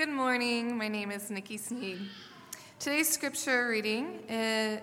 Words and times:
Good 0.00 0.08
morning. 0.08 0.78
My 0.78 0.88
name 0.88 1.10
is 1.10 1.30
Nikki 1.30 1.58
Sneed. 1.58 1.98
Today's 2.78 3.06
scripture 3.06 3.68
reading 3.68 4.20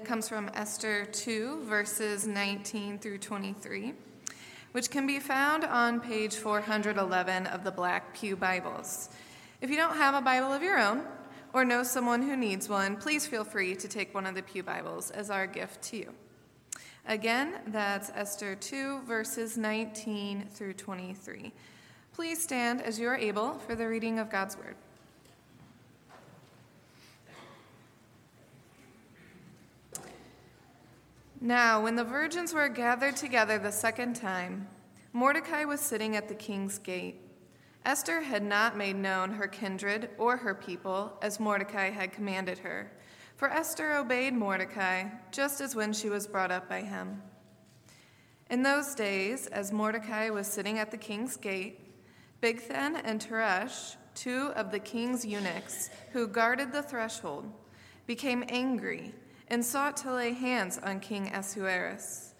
comes 0.04 0.30
from 0.30 0.52
Esther 0.54 1.06
2, 1.06 1.64
verses 1.64 2.28
19 2.28 3.00
through 3.00 3.18
23, 3.18 3.94
which 4.74 4.92
can 4.92 5.08
be 5.08 5.18
found 5.20 5.64
on 5.64 6.02
page 6.02 6.36
411 6.36 7.48
of 7.48 7.64
the 7.64 7.72
Black 7.72 8.14
Pew 8.14 8.36
Bibles. 8.36 9.10
If 9.60 9.72
you 9.72 9.76
don't 9.76 9.96
have 9.96 10.14
a 10.14 10.22
Bible 10.22 10.54
of 10.54 10.62
your 10.62 10.78
own 10.78 11.02
or 11.52 11.66
know 11.66 11.82
someone 11.82 12.22
who 12.22 12.38
needs 12.38 12.70
one, 12.70 12.96
please 12.96 13.26
feel 13.26 13.44
free 13.44 13.76
to 13.76 13.88
take 13.88 14.14
one 14.14 14.28
of 14.28 14.36
the 14.36 14.44
Pew 14.44 14.62
Bibles 14.62 15.10
as 15.10 15.32
our 15.32 15.48
gift 15.48 15.82
to 15.86 15.98
you. 15.98 16.14
Again, 17.08 17.56
that's 17.66 18.12
Esther 18.14 18.54
2, 18.54 19.02
verses 19.08 19.58
19 19.58 20.46
through 20.52 20.74
23. 20.74 21.52
Please 22.14 22.40
stand 22.40 22.84
as 22.84 23.00
you 23.00 23.08
are 23.08 23.18
able 23.18 23.54
for 23.58 23.74
the 23.74 23.88
reading 23.88 24.20
of 24.20 24.30
God's 24.30 24.56
Word. 24.56 24.76
Now, 31.40 31.84
when 31.84 31.96
the 31.96 32.04
virgins 32.04 32.52
were 32.52 32.68
gathered 32.68 33.16
together 33.16 33.60
the 33.60 33.72
second 33.72 34.16
time, 34.16 34.68
Mordecai 35.14 35.66
was 35.66 35.80
sitting 35.80 36.16
at 36.16 36.28
the 36.28 36.36
king's 36.36 36.80
gate. 36.80 37.22
Esther 37.86 38.22
had 38.22 38.44
not 38.44 38.76
made 38.76 38.96
known 38.96 39.32
her 39.32 39.48
kindred 39.48 40.10
or 40.18 40.38
her 40.38 40.56
people 40.56 41.16
as 41.22 41.40
Mordecai 41.40 41.92
had 41.92 42.12
commanded 42.12 42.58
her, 42.60 42.92
for 43.36 43.52
Esther 43.52 43.94
obeyed 43.94 44.34
Mordecai 44.34 45.10
just 45.32 45.62
as 45.62 45.76
when 45.76 45.94
she 45.94 46.10
was 46.10 46.26
brought 46.26 46.52
up 46.52 46.68
by 46.68 46.82
him. 46.82 47.22
In 48.50 48.64
those 48.64 48.96
days, 48.96 49.46
as 49.46 49.72
Mordecai 49.72 50.32
was 50.32 50.48
sitting 50.48 50.80
at 50.80 50.90
the 50.90 50.98
king's 50.98 51.38
gate, 51.38 51.80
Bigthan 52.42 53.00
and 53.04 53.22
Teresh, 53.22 53.96
two 54.16 54.48
of 54.56 54.72
the 54.72 54.80
king's 54.80 55.24
eunuchs 55.24 55.92
who 56.14 56.28
guarded 56.28 56.72
the 56.72 56.82
threshold, 56.82 57.46
became 58.08 58.44
angry 58.50 59.14
and 59.50 59.64
sought 59.64 59.98
to 59.98 60.14
lay 60.14 60.34
hands 60.34 60.78
on 60.78 61.00
King 61.00 61.28
Ahasuerus. 61.28 62.34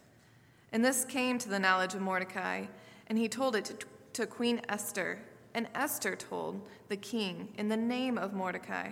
And 0.72 0.84
this 0.84 1.06
came 1.06 1.38
to 1.40 1.50
the 1.50 1.60
knowledge 1.60 1.94
of 1.94 2.02
Mordecai, 2.02 2.66
and 3.08 3.18
he 3.18 3.30
told 3.30 3.56
it 3.56 3.66
to, 3.66 3.76
to 4.14 4.28
Queen 4.28 4.62
Esther, 4.68 5.20
and 5.54 5.68
Esther 5.74 6.16
told 6.16 6.62
the 6.90 6.98
king 6.98 7.50
in 7.58 7.70
the 7.70 7.78
name 7.78 8.18
of 8.18 8.34
Mordecai. 8.34 8.92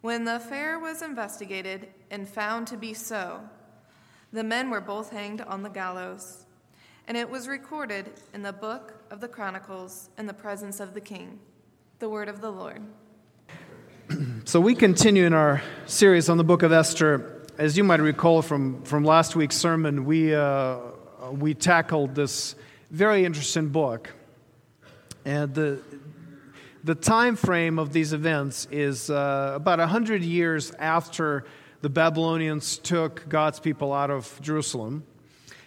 When 0.00 0.24
the 0.24 0.36
affair 0.36 0.78
was 0.78 1.02
investigated 1.02 1.88
and 2.10 2.28
found 2.28 2.66
to 2.68 2.76
be 2.76 2.94
so, 2.94 3.40
the 4.32 4.44
men 4.44 4.70
were 4.70 4.80
both 4.80 5.10
hanged 5.10 5.40
on 5.40 5.62
the 5.62 5.70
gallows, 5.70 6.44
and 7.08 7.16
it 7.16 7.30
was 7.30 7.48
recorded 7.48 8.10
in 8.34 8.42
the 8.42 8.52
book 8.52 9.04
of 9.10 9.20
the 9.20 9.28
Chronicles 9.28 10.10
in 10.18 10.26
the 10.26 10.34
presence 10.34 10.80
of 10.80 10.94
the 10.94 11.00
king. 11.00 11.38
The 12.00 12.08
word 12.08 12.28
of 12.28 12.40
the 12.40 12.50
Lord. 12.50 12.82
So 14.48 14.60
we 14.60 14.76
continue 14.76 15.24
in 15.24 15.32
our 15.32 15.60
series 15.86 16.28
on 16.28 16.36
the 16.36 16.44
book 16.44 16.62
of 16.62 16.70
Esther. 16.70 17.42
As 17.58 17.76
you 17.76 17.82
might 17.82 17.98
recall 17.98 18.42
from, 18.42 18.80
from 18.84 19.02
last 19.04 19.34
week's 19.34 19.56
sermon, 19.56 20.04
we, 20.04 20.32
uh, 20.32 20.78
we 21.32 21.52
tackled 21.52 22.14
this 22.14 22.54
very 22.92 23.24
interesting 23.24 23.70
book. 23.70 24.12
And 25.24 25.52
the, 25.52 25.80
the 26.84 26.94
time 26.94 27.34
frame 27.34 27.80
of 27.80 27.92
these 27.92 28.12
events 28.12 28.68
is 28.70 29.10
uh, 29.10 29.54
about 29.56 29.80
100 29.80 30.22
years 30.22 30.70
after 30.78 31.44
the 31.80 31.90
Babylonians 31.90 32.78
took 32.78 33.28
God's 33.28 33.58
people 33.58 33.92
out 33.92 34.12
of 34.12 34.38
Jerusalem. 34.42 35.02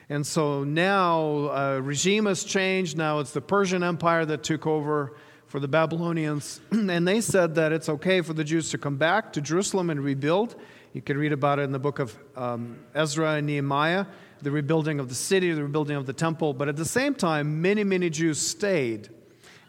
And 0.07 0.25
so 0.25 0.63
now 0.63 1.49
uh, 1.49 1.81
regime 1.83 2.27
has 2.27 2.45
changed. 2.45 2.95
Now 2.95 3.19
it's 3.19 3.31
the 3.31 3.41
Persian 3.41 3.83
Empire 3.83 4.23
that 4.23 4.43
took 4.43 4.65
over 4.65 5.17
for 5.49 5.59
the 5.59 5.67
Babylonians, 5.67 6.61
and 6.71 7.07
they 7.07 7.19
said 7.19 7.55
that 7.55 7.73
it's 7.73 7.89
okay 7.89 8.21
for 8.21 8.33
the 8.33 8.43
Jews 8.43 8.69
to 8.69 8.77
come 8.77 8.97
back 8.97 9.33
to 9.33 9.41
Jerusalem 9.41 9.89
and 9.89 9.99
rebuild. 9.99 10.55
You 10.93 11.01
can 11.01 11.17
read 11.17 11.33
about 11.33 11.57
it 11.57 11.63
in 11.63 11.71
the 11.71 11.79
book 11.79 11.97
of 11.97 12.15
um, 12.35 12.77
Ezra 12.93 13.33
and 13.33 13.47
Nehemiah, 13.47 14.05
the 14.43 14.51
rebuilding 14.51 14.99
of 14.99 15.09
the 15.09 15.15
city, 15.15 15.51
the 15.51 15.63
rebuilding 15.63 15.97
of 15.97 16.05
the 16.05 16.13
temple. 16.13 16.53
But 16.53 16.69
at 16.69 16.75
the 16.75 16.85
same 16.85 17.15
time, 17.15 17.61
many, 17.61 17.83
many 17.83 18.11
Jews 18.11 18.39
stayed. 18.39 19.09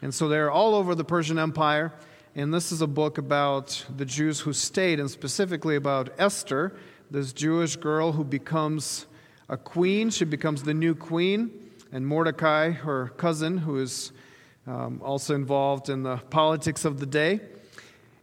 And 0.02 0.14
so 0.14 0.28
they're 0.28 0.50
all 0.50 0.74
over 0.74 0.94
the 0.94 1.04
Persian 1.04 1.38
Empire. 1.38 1.94
And 2.34 2.52
this 2.52 2.72
is 2.72 2.82
a 2.82 2.86
book 2.86 3.16
about 3.16 3.84
the 3.96 4.04
Jews 4.04 4.40
who 4.40 4.52
stayed, 4.52 5.00
and 5.00 5.10
specifically 5.10 5.76
about 5.76 6.10
Esther, 6.18 6.76
this 7.10 7.32
Jewish 7.32 7.76
girl 7.76 8.12
who 8.12 8.22
becomes 8.22 9.06
a 9.48 9.56
queen. 9.56 10.10
She 10.10 10.26
becomes 10.26 10.62
the 10.62 10.74
new 10.74 10.94
queen. 10.94 11.70
And 11.90 12.06
Mordecai, 12.06 12.70
her 12.70 13.08
cousin, 13.16 13.58
who 13.58 13.78
is 13.78 14.12
um, 14.70 15.00
also 15.04 15.34
involved 15.34 15.88
in 15.88 16.02
the 16.02 16.18
politics 16.30 16.84
of 16.84 17.00
the 17.00 17.06
day. 17.06 17.40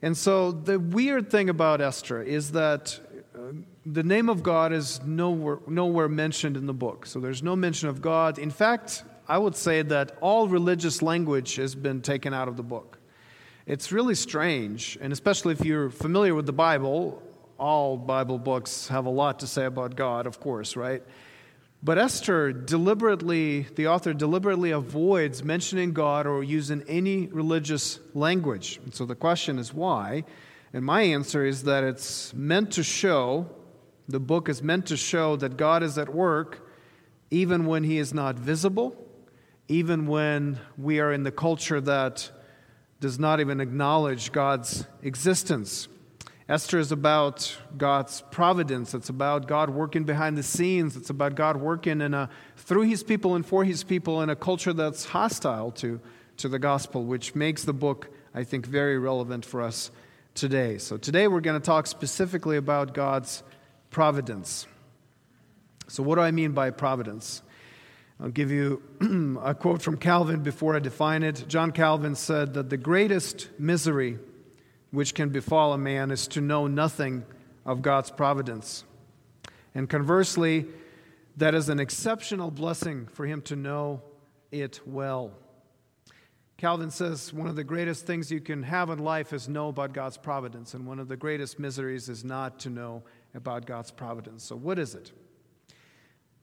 And 0.02 0.16
so 0.16 0.52
the 0.52 0.80
weird 0.80 1.30
thing 1.30 1.50
about 1.50 1.82
Esther 1.82 2.22
is 2.22 2.52
that 2.52 3.00
uh, 3.36 3.40
the 3.86 4.04
name 4.04 4.30
of 4.30 4.44
God 4.44 4.72
is 4.72 5.02
nowhere, 5.04 5.60
nowhere 5.68 6.08
mentioned 6.08 6.56
in 6.56 6.66
the 6.66 6.74
book. 6.74 7.06
So 7.06 7.20
there's 7.20 7.44
no 7.44 7.56
mention 7.56 7.90
of 7.90 8.02
God. 8.02 8.40
In 8.40 8.52
fact, 8.52 9.04
I 9.28 9.38
would 9.38 9.56
say 9.56 9.82
that 9.82 10.18
all 10.22 10.48
religious 10.48 11.02
language 11.02 11.56
has 11.56 11.76
been 11.76 12.02
taken 12.02 12.34
out 12.34 12.48
of 12.48 12.56
the 12.56 12.64
book. 12.64 13.00
It's 13.66 13.92
really 13.92 14.16
strange, 14.16 14.98
and 15.02 15.12
especially 15.12 15.52
if 15.52 15.66
you're 15.66 15.90
familiar 15.90 16.34
with 16.34 16.46
the 16.46 16.54
Bible, 16.54 17.22
all 17.60 17.98
Bible 17.98 18.40
books 18.40 18.88
have 18.88 19.06
a 19.06 19.10
lot 19.10 19.40
to 19.40 19.48
say 19.48 19.66
about 19.66 19.98
God, 19.98 20.26
of 20.26 20.40
course, 20.40 20.78
right? 20.78 21.04
But 21.84 21.98
Esther 21.98 22.52
deliberately, 22.52 23.68
the 23.76 23.88
author 23.88 24.14
deliberately 24.14 24.72
avoids 24.72 25.44
mentioning 25.44 25.94
God 25.94 26.26
or 26.26 26.44
using 26.44 26.84
any 26.88 27.28
religious 27.28 28.00
language. 28.14 28.80
And 28.84 28.94
so 28.94 29.06
the 29.06 29.16
question 29.16 29.60
is 29.60 29.74
why? 29.74 30.24
And 30.74 30.84
my 30.84 31.02
answer 31.02 31.46
is 31.46 31.64
that 31.64 31.84
it's 31.84 32.34
meant 32.34 32.72
to 32.74 32.84
show, 32.84 33.50
the 34.08 34.20
book 34.20 34.50
is 34.50 34.62
meant 34.62 34.88
to 34.88 34.98
show 34.98 35.36
that 35.38 35.56
God 35.56 35.84
is 35.84 35.98
at 35.98 36.14
work 36.14 36.68
even 37.30 37.66
when 37.66 37.84
he 37.84 37.98
is 37.98 38.14
not 38.14 38.38
visible, 38.38 38.96
even 39.68 40.08
when 40.08 40.60
we 40.78 41.00
are 41.00 41.12
in 41.12 41.24
the 41.24 41.32
culture 41.32 41.82
that 41.82 42.32
does 43.00 43.20
not 43.20 43.40
even 43.40 43.60
acknowledge 43.60 44.32
God's 44.32 44.86
existence. 45.04 45.88
Esther 46.50 46.80
is 46.80 46.94
about 46.94 47.58
God's 47.78 48.22
providence. 48.32 48.94
It's 48.94 49.10
about 49.10 49.48
God 49.48 49.70
working 49.70 50.06
behind 50.06 50.38
the 50.38 50.44
scenes. 50.44 50.96
It's 50.96 51.10
about 51.10 51.36
God 51.36 51.58
working 51.58 52.00
in 52.00 52.14
a, 52.14 52.30
through 52.56 52.84
his 52.84 53.04
people 53.04 53.36
and 53.36 53.46
for 53.46 53.66
his 53.66 53.84
people 53.84 54.22
in 54.22 54.30
a 54.30 54.36
culture 54.36 54.72
that's 54.72 55.04
hostile 55.04 55.72
to, 55.72 56.00
to 56.38 56.48
the 56.48 56.58
gospel, 56.58 57.04
which 57.04 57.36
makes 57.36 57.66
the 57.66 57.74
book, 57.74 58.10
I 58.34 58.46
think, 58.46 58.66
very 58.66 58.98
relevant 58.98 59.44
for 59.44 59.62
us 59.62 59.92
today. 60.36 60.78
So 60.78 60.96
today 60.96 61.28
we're 61.28 61.42
going 61.42 61.60
to 61.60 61.66
talk 61.66 61.86
specifically 61.86 62.56
about 62.56 62.94
God's 62.94 63.44
providence. 63.90 64.68
So, 65.90 66.02
what 66.02 66.16
do 66.16 66.22
I 66.22 66.32
mean 66.32 66.54
by 66.54 66.70
providence? 66.70 67.42
I'll 68.22 68.30
give 68.30 68.52
you 68.52 68.82
a 69.44 69.54
quote 69.54 69.82
from 69.82 69.98
Calvin 69.98 70.44
before 70.44 70.78
I 70.78 70.80
define 70.80 71.24
it. 71.24 71.46
John 71.50 71.72
Calvin 71.72 72.16
said 72.16 72.54
that 72.54 72.70
the 72.70 72.78
greatest 72.78 73.50
misery 73.60 74.18
which 74.98 75.14
can 75.14 75.30
befall 75.30 75.74
a 75.74 75.78
man 75.78 76.10
is 76.10 76.28
to 76.28 76.42
know 76.42 76.66
nothing 76.66 77.24
of 77.68 77.84
God's 77.84 78.10
providence. 78.10 78.84
And 79.76 79.88
conversely, 79.88 80.66
that 81.36 81.54
is 81.54 81.70
an 81.70 81.80
exceptional 81.80 82.50
blessing 82.50 83.06
for 83.06 83.28
him 83.28 83.44
to 83.44 83.56
know 83.56 84.02
it 84.52 84.80
well. 84.88 85.34
Calvin 86.58 86.90
says 86.90 87.32
one 87.32 87.48
of 87.48 87.56
the 87.56 87.64
greatest 87.64 88.08
things 88.08 88.32
you 88.32 88.42
can 88.42 88.64
have 88.64 88.90
in 88.90 88.98
life 88.98 89.34
is 89.34 89.48
know 89.48 89.68
about 89.68 89.94
God's 89.94 90.18
providence, 90.18 90.74
and 90.74 90.88
one 90.88 90.98
of 90.98 91.10
the 91.10 91.16
greatest 91.16 91.60
miseries 91.60 92.10
is 92.10 92.24
not 92.24 92.58
to 92.62 92.72
know 92.72 93.04
about 93.36 93.68
God's 93.68 93.92
providence. 93.92 94.44
So, 94.44 94.56
what 94.56 94.80
is 94.80 94.96
it? 94.96 95.12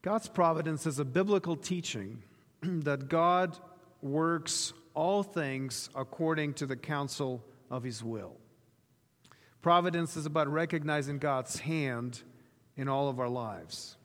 God's 0.01 0.29
providence 0.29 0.87
is 0.87 1.01
a 1.01 1.05
biblical 1.05 1.57
teaching 1.57 2.23
that 2.63 3.09
God 3.09 3.59
works 4.01 4.73
all 4.95 5.25
things 5.25 5.91
according 5.97 6.55
to 6.55 6.67
the 6.67 6.77
counsel 6.77 7.43
of 7.69 7.83
His 7.83 8.05
will. 8.05 8.37
Providence 9.65 10.15
is 10.19 10.27
about 10.27 10.47
recognizing 10.49 11.17
God's 11.17 11.59
hand 11.59 12.21
in 12.77 12.87
all 12.87 13.09
of 13.09 13.19
our 13.19 13.31
lives. 13.31 13.97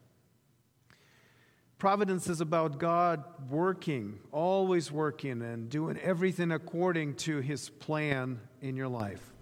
Providence 1.77 2.29
is 2.29 2.39
about 2.39 2.79
God 2.79 3.25
working, 3.49 4.19
always 4.31 4.89
working, 4.89 5.41
and 5.41 5.69
doing 5.69 5.99
everything 6.01 6.53
according 6.53 7.15
to 7.15 7.39
His 7.39 7.71
plan 7.71 8.39
in 8.61 8.77
your 8.77 8.87
life. 8.87 9.33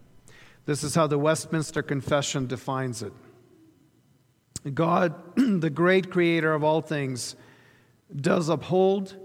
This 0.65 0.83
is 0.83 0.95
how 0.95 1.05
the 1.05 1.19
Westminster 1.19 1.83
Confession 1.83 2.47
defines 2.47 3.03
it. 3.03 3.13
God, 4.73 5.13
the 5.35 5.69
great 5.69 6.09
creator 6.09 6.51
of 6.51 6.63
all 6.63 6.81
things, 6.81 7.35
does 8.15 8.49
uphold, 8.49 9.15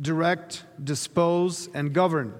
direct, 0.00 0.64
dispose, 0.82 1.68
and 1.74 1.92
govern 1.92 2.32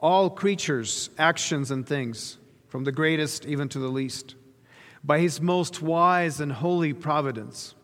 all 0.00 0.30
creatures, 0.30 1.10
actions, 1.18 1.70
and 1.70 1.86
things, 1.86 2.38
from 2.68 2.84
the 2.84 2.92
greatest 2.92 3.46
even 3.46 3.68
to 3.70 3.78
the 3.78 3.88
least, 3.88 4.34
by 5.02 5.18
his 5.18 5.40
most 5.40 5.82
wise 5.82 6.40
and 6.40 6.52
holy 6.52 6.92
providence, 6.92 7.74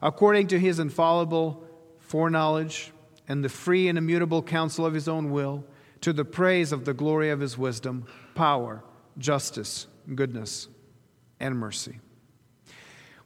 according 0.00 0.46
to 0.46 0.58
his 0.58 0.78
infallible 0.78 1.64
foreknowledge 1.98 2.92
and 3.26 3.44
the 3.44 3.48
free 3.48 3.88
and 3.88 3.98
immutable 3.98 4.42
counsel 4.42 4.86
of 4.86 4.94
his 4.94 5.08
own 5.08 5.30
will, 5.30 5.64
to 6.00 6.12
the 6.12 6.24
praise 6.24 6.72
of 6.72 6.84
the 6.84 6.94
glory 6.94 7.28
of 7.28 7.40
his 7.40 7.58
wisdom, 7.58 8.06
power, 8.34 8.82
justice, 9.18 9.86
goodness, 10.14 10.68
and 11.40 11.56
mercy. 11.56 11.98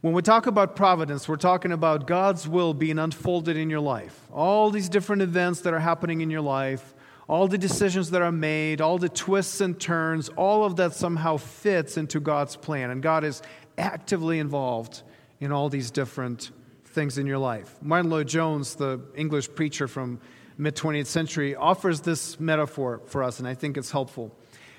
When 0.01 0.15
we 0.15 0.23
talk 0.23 0.49
about 0.49 0.75
providence, 0.75 1.29
we're 1.29 1.37
talking 1.37 1.71
about 1.71 2.09
God's 2.09 2.49
will 2.49 2.75
being 2.75 2.99
unfolded 2.99 3.57
in 3.57 3.71
your 3.71 3.81
life. 3.81 4.27
All 4.33 4.71
these 4.71 4.89
different 4.89 5.23
events 5.23 5.61
that 5.61 5.73
are 5.73 5.79
happening 5.79 6.23
in 6.23 6.31
your 6.31 6.41
life, 6.41 6.95
all 7.33 7.49
the 7.49 7.57
decisions 7.57 8.11
that 8.11 8.21
are 8.21 8.31
made, 8.31 8.83
all 8.83 8.99
the 8.99 9.09
twists 9.09 9.63
and 9.63 9.81
turns, 9.81 10.29
all 10.37 10.65
of 10.65 10.77
that 10.77 10.93
somehow 10.93 11.39
fits 11.39 11.97
into 11.97 12.21
God's 12.21 12.57
plan. 12.57 12.91
And 12.91 13.03
God 13.03 13.25
is 13.25 13.41
actively 13.79 14.39
involved 14.39 15.03
in 15.41 15.51
all 15.51 15.71
these 15.71 15.91
different 15.91 16.51
things 16.85 17.17
in 17.17 17.27
your 17.27 17.39
life. 17.39 17.75
Martyn 17.81 18.11
Lloyd-Jones, 18.11 18.75
the 18.75 19.01
English 19.15 19.55
preacher 19.55 19.89
from 19.89 20.21
mid 20.59 20.77
20th 20.77 21.07
century, 21.07 21.57
offers 21.57 22.03
this 22.03 22.39
metaphor 22.39 23.01
for 23.07 23.23
us, 23.23 23.39
and 23.39 23.49
I 23.49 23.55
think 23.55 23.79
it's 23.79 23.93
helpful. 23.93 24.31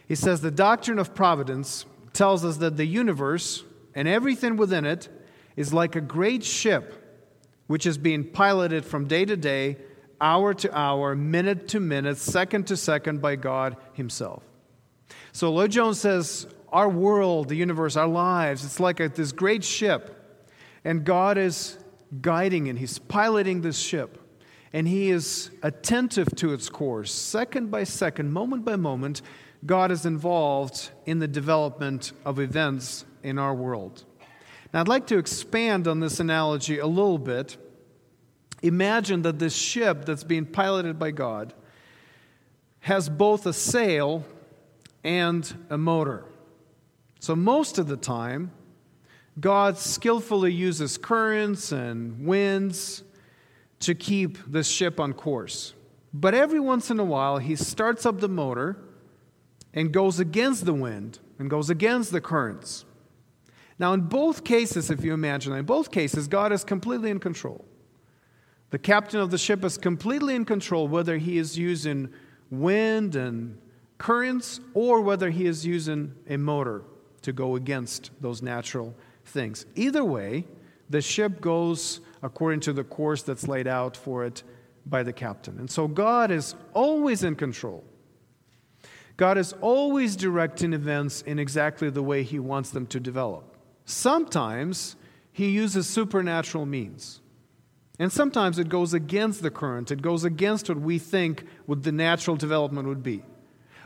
He 0.07 0.13
says 0.13 0.41
the 0.41 0.51
doctrine 0.51 0.99
of 0.99 1.15
providence 1.15 1.88
tells 2.13 2.45
us 2.45 2.57
that 2.57 2.77
the 2.77 2.85
universe 2.85 3.63
and 3.95 4.07
everything 4.07 4.57
within 4.57 4.85
it 4.85 5.09
is 5.56 5.73
like 5.73 5.95
a 5.95 6.01
great 6.01 6.44
ship 6.44 7.25
which 7.65 7.88
is 7.88 7.97
being 7.97 8.23
piloted 8.23 8.85
from 8.85 9.07
day 9.07 9.25
to 9.25 9.35
day, 9.35 9.77
hour 10.23 10.53
to 10.53 10.77
hour, 10.77 11.15
minute 11.15 11.67
to 11.69 11.79
minute, 11.79 12.17
second 12.17 12.67
to 12.67 12.77
second 12.77 13.21
by 13.21 13.35
God 13.35 13.77
Himself. 13.93 14.43
So 15.31 15.51
Lloyd-Jones 15.51 15.99
says 15.99 16.47
our 16.69 16.89
world, 16.89 17.49
the 17.49 17.55
universe, 17.55 17.95
our 17.95 18.07
lives, 18.07 18.65
it's 18.65 18.79
like 18.79 18.99
a, 18.99 19.09
this 19.09 19.31
great 19.31 19.63
ship, 19.63 20.41
and 20.83 21.03
God 21.03 21.37
is 21.37 21.77
guiding 22.21 22.69
and 22.69 22.79
He's 22.79 22.97
piloting 22.97 23.61
this 23.61 23.77
ship 23.77 24.19
and 24.73 24.87
he 24.87 25.11
is 25.11 25.51
attentive 25.61 26.27
to 26.35 26.51
its 26.51 26.67
course. 26.67 27.13
Second 27.13 27.69
by 27.69 27.83
second, 27.83 28.33
moment 28.33 28.65
by 28.65 28.75
moment, 28.75 29.21
God 29.65 29.91
is 29.91 30.05
involved 30.05 30.89
in 31.05 31.19
the 31.19 31.27
development 31.27 32.11
of 32.25 32.39
events 32.39 33.05
in 33.21 33.37
our 33.37 33.53
world. 33.53 34.03
Now, 34.73 34.81
I'd 34.81 34.87
like 34.87 35.07
to 35.07 35.19
expand 35.19 35.87
on 35.87 35.99
this 35.99 36.19
analogy 36.19 36.79
a 36.79 36.87
little 36.87 37.19
bit. 37.19 37.57
Imagine 38.63 39.21
that 39.24 39.39
this 39.39 39.54
ship 39.54 40.06
that's 40.06 40.24
being 40.24 40.45
piloted 40.45 40.98
by 40.98 41.12
God 41.12 41.54
has 42.80 43.10
both 43.10 43.45
a 43.45 43.54
sail 43.54 44.25
and 45.04 45.54
a 45.69 45.77
motor. 45.77 46.25
So, 47.19 47.36
most 47.36 47.77
of 47.77 47.88
the 47.88 47.98
time, 47.98 48.51
God 49.39 49.77
skillfully 49.77 50.54
uses 50.54 50.98
currents 50.98 51.71
and 51.71 52.25
winds 52.25 53.04
to 53.81 53.94
keep 53.94 54.38
this 54.48 54.68
ship 54.68 55.00
on 55.00 55.13
course. 55.13 55.74
But 56.13 56.33
every 56.33 56.59
once 56.59 56.89
in 56.89 57.00
a 57.00 57.04
while, 57.04 57.39
he 57.39 57.56
starts 57.57 58.06
up 58.06 58.21
the 58.21 58.30
motor 58.30 58.77
and 59.74 59.92
goes 59.92 60.19
against 60.19 60.66
the 60.66 60.74
wind 60.74 61.19
and 61.38 61.50
goes 61.50 61.69
against 61.69 62.12
the 62.12 62.21
currents. 62.21 62.86
Now, 63.77 63.92
in 63.92 64.01
both 64.01 64.44
cases, 64.45 64.89
if 64.89 65.04
you 65.04 65.13
imagine, 65.13 65.51
in 65.54 65.66
both 65.66 65.92
cases, 65.92 66.27
God 66.27 66.54
is 66.54 66.63
completely 66.63 67.09
in 67.09 67.19
control. 67.19 67.66
The 68.73 68.79
captain 68.79 69.19
of 69.19 69.29
the 69.29 69.37
ship 69.37 69.63
is 69.63 69.77
completely 69.77 70.33
in 70.33 70.45
control, 70.45 70.87
whether 70.87 71.19
he 71.19 71.37
is 71.37 71.55
using 71.55 72.09
wind 72.49 73.15
and 73.15 73.59
currents 73.99 74.61
or 74.73 74.99
whether 74.99 75.29
he 75.29 75.45
is 75.45 75.63
using 75.63 76.15
a 76.27 76.37
motor 76.37 76.81
to 77.21 77.31
go 77.31 77.55
against 77.55 78.09
those 78.19 78.41
natural 78.41 78.95
things. 79.25 79.67
Either 79.75 80.03
way, 80.03 80.47
the 80.89 81.03
ship 81.03 81.39
goes 81.39 82.01
according 82.23 82.61
to 82.61 82.73
the 82.73 82.83
course 82.83 83.21
that's 83.21 83.47
laid 83.47 83.67
out 83.67 83.95
for 83.95 84.25
it 84.25 84.41
by 84.87 85.03
the 85.03 85.13
captain. 85.13 85.59
And 85.59 85.69
so 85.69 85.87
God 85.87 86.31
is 86.31 86.55
always 86.73 87.23
in 87.23 87.35
control. 87.35 87.83
God 89.17 89.37
is 89.37 89.53
always 89.61 90.15
directing 90.15 90.73
events 90.73 91.21
in 91.21 91.37
exactly 91.37 91.91
the 91.91 92.01
way 92.01 92.23
He 92.23 92.39
wants 92.39 92.71
them 92.71 92.87
to 92.87 92.99
develop. 92.99 93.55
Sometimes 93.85 94.95
He 95.31 95.51
uses 95.51 95.85
supernatural 95.85 96.65
means. 96.65 97.19
And 98.00 98.12
sometimes 98.12 98.57
it 98.57 98.69
goes 98.69 98.94
against 98.94 99.42
the 99.42 99.51
current, 99.51 99.92
it 99.92 100.01
goes 100.01 100.24
against 100.24 100.69
what 100.69 100.80
we 100.80 100.98
think 100.98 101.45
what 101.66 101.84
the 101.84 101.92
natural 101.92 102.36
development 102.36 102.88
would 102.88 103.04
be. 103.04 103.24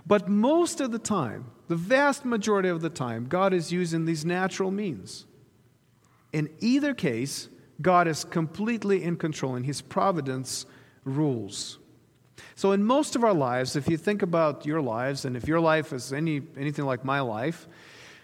But 0.05 0.29
most 0.29 0.79
of 0.79 0.91
the 0.91 0.99
time, 0.99 1.51
the 1.67 1.75
vast 1.75 2.23
majority 2.23 2.69
of 2.69 2.81
the 2.81 2.89
time, 2.89 3.25
God 3.25 3.53
is 3.53 3.73
using 3.73 4.05
these 4.05 4.23
natural 4.23 4.71
means. 4.71 5.25
In 6.31 6.49
either 6.59 6.93
case, 6.93 7.49
God 7.81 8.07
is 8.07 8.23
completely 8.23 9.03
in 9.03 9.17
control 9.17 9.55
and 9.55 9.65
His 9.65 9.81
providence 9.81 10.65
rules. 11.03 11.77
So, 12.55 12.71
in 12.71 12.83
most 12.83 13.15
of 13.15 13.23
our 13.23 13.33
lives, 13.33 13.75
if 13.75 13.89
you 13.89 13.97
think 13.97 14.21
about 14.21 14.65
your 14.65 14.81
lives, 14.81 15.25
and 15.25 15.35
if 15.35 15.47
your 15.47 15.59
life 15.59 15.91
is 15.91 16.13
any, 16.13 16.41
anything 16.57 16.85
like 16.85 17.03
my 17.03 17.19
life, 17.19 17.67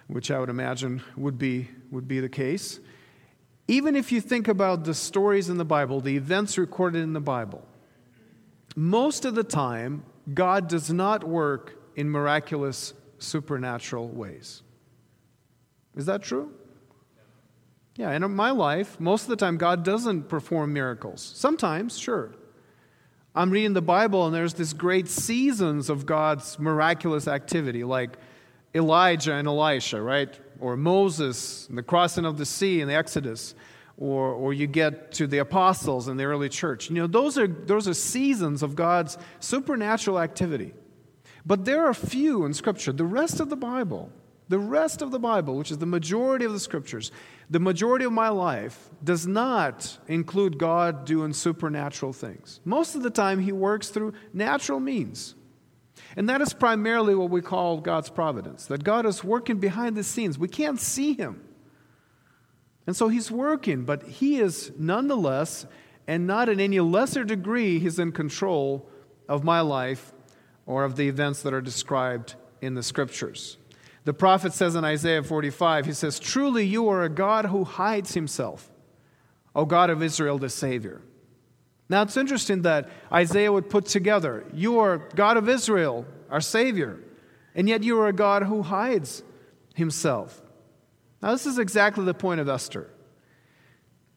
which 0.07 0.31
I 0.31 0.39
would 0.39 0.49
imagine 0.49 1.01
would 1.17 1.37
be, 1.37 1.69
would 1.91 2.07
be 2.07 2.19
the 2.19 2.29
case, 2.29 2.79
even 3.67 3.95
if 3.95 4.11
you 4.11 4.19
think 4.19 4.47
about 4.47 4.83
the 4.83 4.93
stories 4.93 5.49
in 5.49 5.57
the 5.57 5.65
Bible, 5.65 6.01
the 6.01 6.17
events 6.17 6.57
recorded 6.57 7.01
in 7.01 7.13
the 7.13 7.21
Bible, 7.21 7.65
most 8.75 9.25
of 9.25 9.35
the 9.35 9.43
time, 9.43 10.03
God 10.33 10.67
does 10.67 10.91
not 10.91 11.23
work 11.23 11.79
in 11.95 12.09
miraculous, 12.09 12.93
supernatural 13.19 14.07
ways. 14.09 14.63
Is 15.95 16.07
that 16.07 16.23
true? 16.23 16.51
Yeah, 17.95 18.11
in 18.11 18.31
my 18.35 18.49
life, 18.51 18.99
most 18.99 19.23
of 19.23 19.29
the 19.29 19.35
time, 19.35 19.57
God 19.57 19.83
doesn't 19.83 20.27
perform 20.27 20.73
miracles. 20.73 21.21
Sometimes, 21.35 21.97
sure. 21.97 22.33
I'm 23.35 23.51
reading 23.51 23.73
the 23.73 23.81
Bible, 23.81 24.25
and 24.25 24.33
there's 24.33 24.55
this 24.55 24.73
great 24.73 25.07
seasons 25.07 25.89
of 25.89 26.05
God's 26.05 26.57
miraculous 26.57 27.27
activity, 27.27 27.83
like 27.83 28.17
Elijah 28.73 29.33
and 29.33 29.47
Elisha, 29.47 30.01
right? 30.01 30.39
Or 30.63 30.77
Moses, 30.77 31.67
and 31.67 31.77
the 31.77 31.83
crossing 31.83 32.25
of 32.25 32.37
the 32.37 32.45
sea 32.45 32.79
in 32.79 32.87
the 32.87 32.95
Exodus. 32.95 33.53
Or, 33.97 34.33
or 34.33 34.53
you 34.53 34.65
get 34.65 35.11
to 35.13 35.27
the 35.27 35.39
apostles 35.39 36.07
in 36.07 36.15
the 36.17 36.23
early 36.23 36.47
church. 36.49 36.89
You 36.89 36.95
know, 36.95 37.07
those 37.07 37.37
are, 37.37 37.47
those 37.47 37.87
are 37.87 37.93
seasons 37.93 38.63
of 38.63 38.75
God's 38.75 39.17
supernatural 39.39 40.19
activity. 40.19 40.73
But 41.45 41.65
there 41.65 41.85
are 41.85 41.93
few 41.93 42.45
in 42.45 42.53
Scripture. 42.53 42.93
The 42.93 43.05
rest 43.05 43.39
of 43.41 43.49
the 43.49 43.57
Bible, 43.57 44.09
the 44.47 44.57
rest 44.57 45.01
of 45.01 45.11
the 45.11 45.19
Bible, 45.19 45.57
which 45.57 45.69
is 45.69 45.77
the 45.79 45.85
majority 45.85 46.45
of 46.45 46.53
the 46.53 46.59
Scriptures, 46.59 47.11
the 47.49 47.59
majority 47.59 48.05
of 48.05 48.13
my 48.13 48.29
life 48.29 48.89
does 49.03 49.27
not 49.27 49.99
include 50.07 50.57
God 50.57 51.05
doing 51.05 51.33
supernatural 51.33 52.13
things. 52.13 52.61
Most 52.63 52.95
of 52.95 53.03
the 53.03 53.09
time, 53.09 53.39
He 53.39 53.51
works 53.51 53.89
through 53.89 54.13
natural 54.33 54.79
means. 54.79 55.35
And 56.15 56.29
that 56.29 56.41
is 56.41 56.53
primarily 56.53 57.15
what 57.15 57.29
we 57.29 57.41
call 57.41 57.79
God's 57.79 58.09
providence, 58.09 58.65
that 58.67 58.83
God 58.83 59.05
is 59.05 59.23
working 59.23 59.57
behind 59.57 59.95
the 59.95 60.03
scenes. 60.03 60.37
We 60.37 60.47
can't 60.47 60.79
see 60.79 61.13
Him. 61.13 61.43
And 62.85 62.95
so 62.95 63.07
He's 63.07 63.31
working, 63.31 63.83
but 63.83 64.03
He 64.03 64.39
is 64.39 64.71
nonetheless, 64.77 65.65
and 66.07 66.27
not 66.27 66.49
in 66.49 66.59
any 66.59 66.79
lesser 66.79 67.23
degree, 67.23 67.79
He's 67.79 67.97
in 67.97 68.11
control 68.11 68.87
of 69.27 69.43
my 69.43 69.61
life 69.61 70.13
or 70.65 70.83
of 70.83 70.95
the 70.95 71.07
events 71.07 71.41
that 71.41 71.53
are 71.53 71.61
described 71.61 72.35
in 72.61 72.75
the 72.75 72.83
Scriptures. 72.83 73.57
The 74.05 74.13
prophet 74.13 74.53
says 74.53 74.75
in 74.75 74.83
Isaiah 74.83 75.23
45, 75.23 75.85
he 75.85 75.93
says, 75.93 76.19
Truly 76.19 76.65
you 76.65 76.89
are 76.89 77.03
a 77.03 77.09
God 77.09 77.45
who 77.45 77.63
hides 77.63 78.13
himself, 78.13 78.69
O 79.55 79.65
God 79.65 79.89
of 79.89 80.03
Israel, 80.03 80.37
the 80.37 80.49
Savior. 80.49 81.01
Now 81.93 82.01
it's 82.01 82.17
interesting 82.17 82.63
that 82.63 82.89
Isaiah 83.11 83.51
would 83.51 83.69
put 83.69 83.85
together, 83.85 84.45
You 84.51 84.79
are 84.79 84.97
God 85.13 85.37
of 85.37 85.47
Israel, 85.47 86.07
our 86.27 86.41
Savior, 86.41 86.97
and 87.53 87.69
yet 87.69 87.83
you 87.83 87.99
are 87.99 88.07
a 88.07 88.13
God 88.13 88.41
who 88.41 88.63
hides 88.63 89.21
himself. 89.75 90.41
Now, 91.21 91.33
this 91.33 91.45
is 91.45 91.59
exactly 91.59 92.03
the 92.03 92.15
point 92.15 92.39
of 92.39 92.49
Esther. 92.49 92.89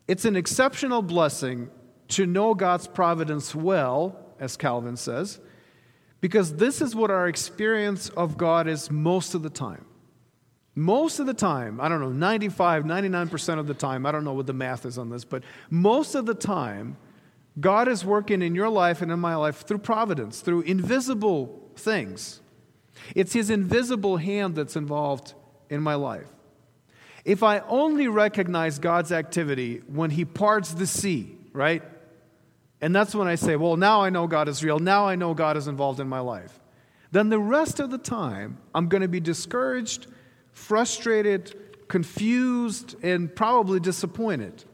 It's 0.09 0.25
an 0.25 0.37
exceptional 0.37 1.03
blessing 1.03 1.69
to 2.09 2.25
know 2.25 2.55
God's 2.55 2.87
providence 2.87 3.55
well, 3.55 4.25
as 4.41 4.57
Calvin 4.57 4.97
says, 4.97 5.39
because 6.23 6.55
this 6.55 6.81
is 6.81 6.97
what 6.97 7.11
our 7.11 7.29
experience 7.29 8.09
of 8.09 8.39
God 8.39 8.69
is 8.69 8.91
most 8.91 9.35
of 9.35 9.43
the 9.43 9.51
time. 9.51 9.85
Most 10.75 11.19
of 11.19 11.27
the 11.27 11.35
time, 11.35 11.79
I 11.83 11.91
don't 11.91 12.01
know, 12.01 12.09
95, 12.09 12.85
99% 12.85 13.59
of 13.59 13.67
the 13.67 13.75
time, 13.75 14.07
I 14.07 14.13
don't 14.13 14.25
know 14.25 14.33
what 14.33 14.47
the 14.47 14.55
math 14.55 14.87
is 14.87 14.97
on 14.97 15.11
this, 15.11 15.27
but 15.27 15.43
most 15.69 16.15
of 16.15 16.25
the 16.25 16.35
time, 16.35 16.97
God 17.59 17.89
is 17.89 18.05
working 18.05 18.43
in 18.43 18.55
your 18.55 18.69
life 18.69 19.01
and 19.03 19.11
in 19.11 19.19
my 19.19 19.35
life 19.35 19.67
through 19.67 19.79
providence, 19.79 20.41
through 20.41 20.63
invisible 20.63 21.71
things. 21.77 22.41
It's 23.15 23.33
His 23.33 23.51
invisible 23.51 24.19
hand 24.19 24.55
that's 24.55 24.77
involved 24.77 25.35
in 25.71 25.81
my 25.81 25.95
life. 25.95 26.29
If 27.25 27.43
I 27.43 27.61
only 27.61 28.09
recognize 28.09 28.79
God's 28.79 29.11
activity 29.11 29.83
when 29.87 30.11
He 30.11 30.25
parts 30.25 30.75
the 30.75 30.87
sea, 30.87 31.37
right? 31.53 31.83
And 32.81 32.95
that's 32.95 33.15
when 33.15 33.27
I 33.27 33.37
say, 33.37 33.57
well, 33.57 33.77
now 33.77 34.03
I 34.03 34.11
know 34.11 34.27
God 34.27 34.49
is 34.49 34.63
real. 34.63 34.79
Now 34.79 35.09
I 35.09 35.17
know 35.17 35.35
God 35.35 35.57
is 35.57 35.67
involved 35.67 35.99
in 35.99 36.09
my 36.09 36.21
life. 36.21 36.61
Then 37.11 37.31
the 37.31 37.39
rest 37.39 37.81
of 37.81 37.91
the 37.91 37.99
time, 37.99 38.59
I'm 38.75 38.89
going 38.89 39.01
to 39.01 39.09
be 39.09 39.21
discouraged, 39.21 40.07
frustrated, 40.53 41.89
confused, 41.89 42.97
and 43.03 43.35
probably 43.35 43.81
disappointed. 43.81 44.65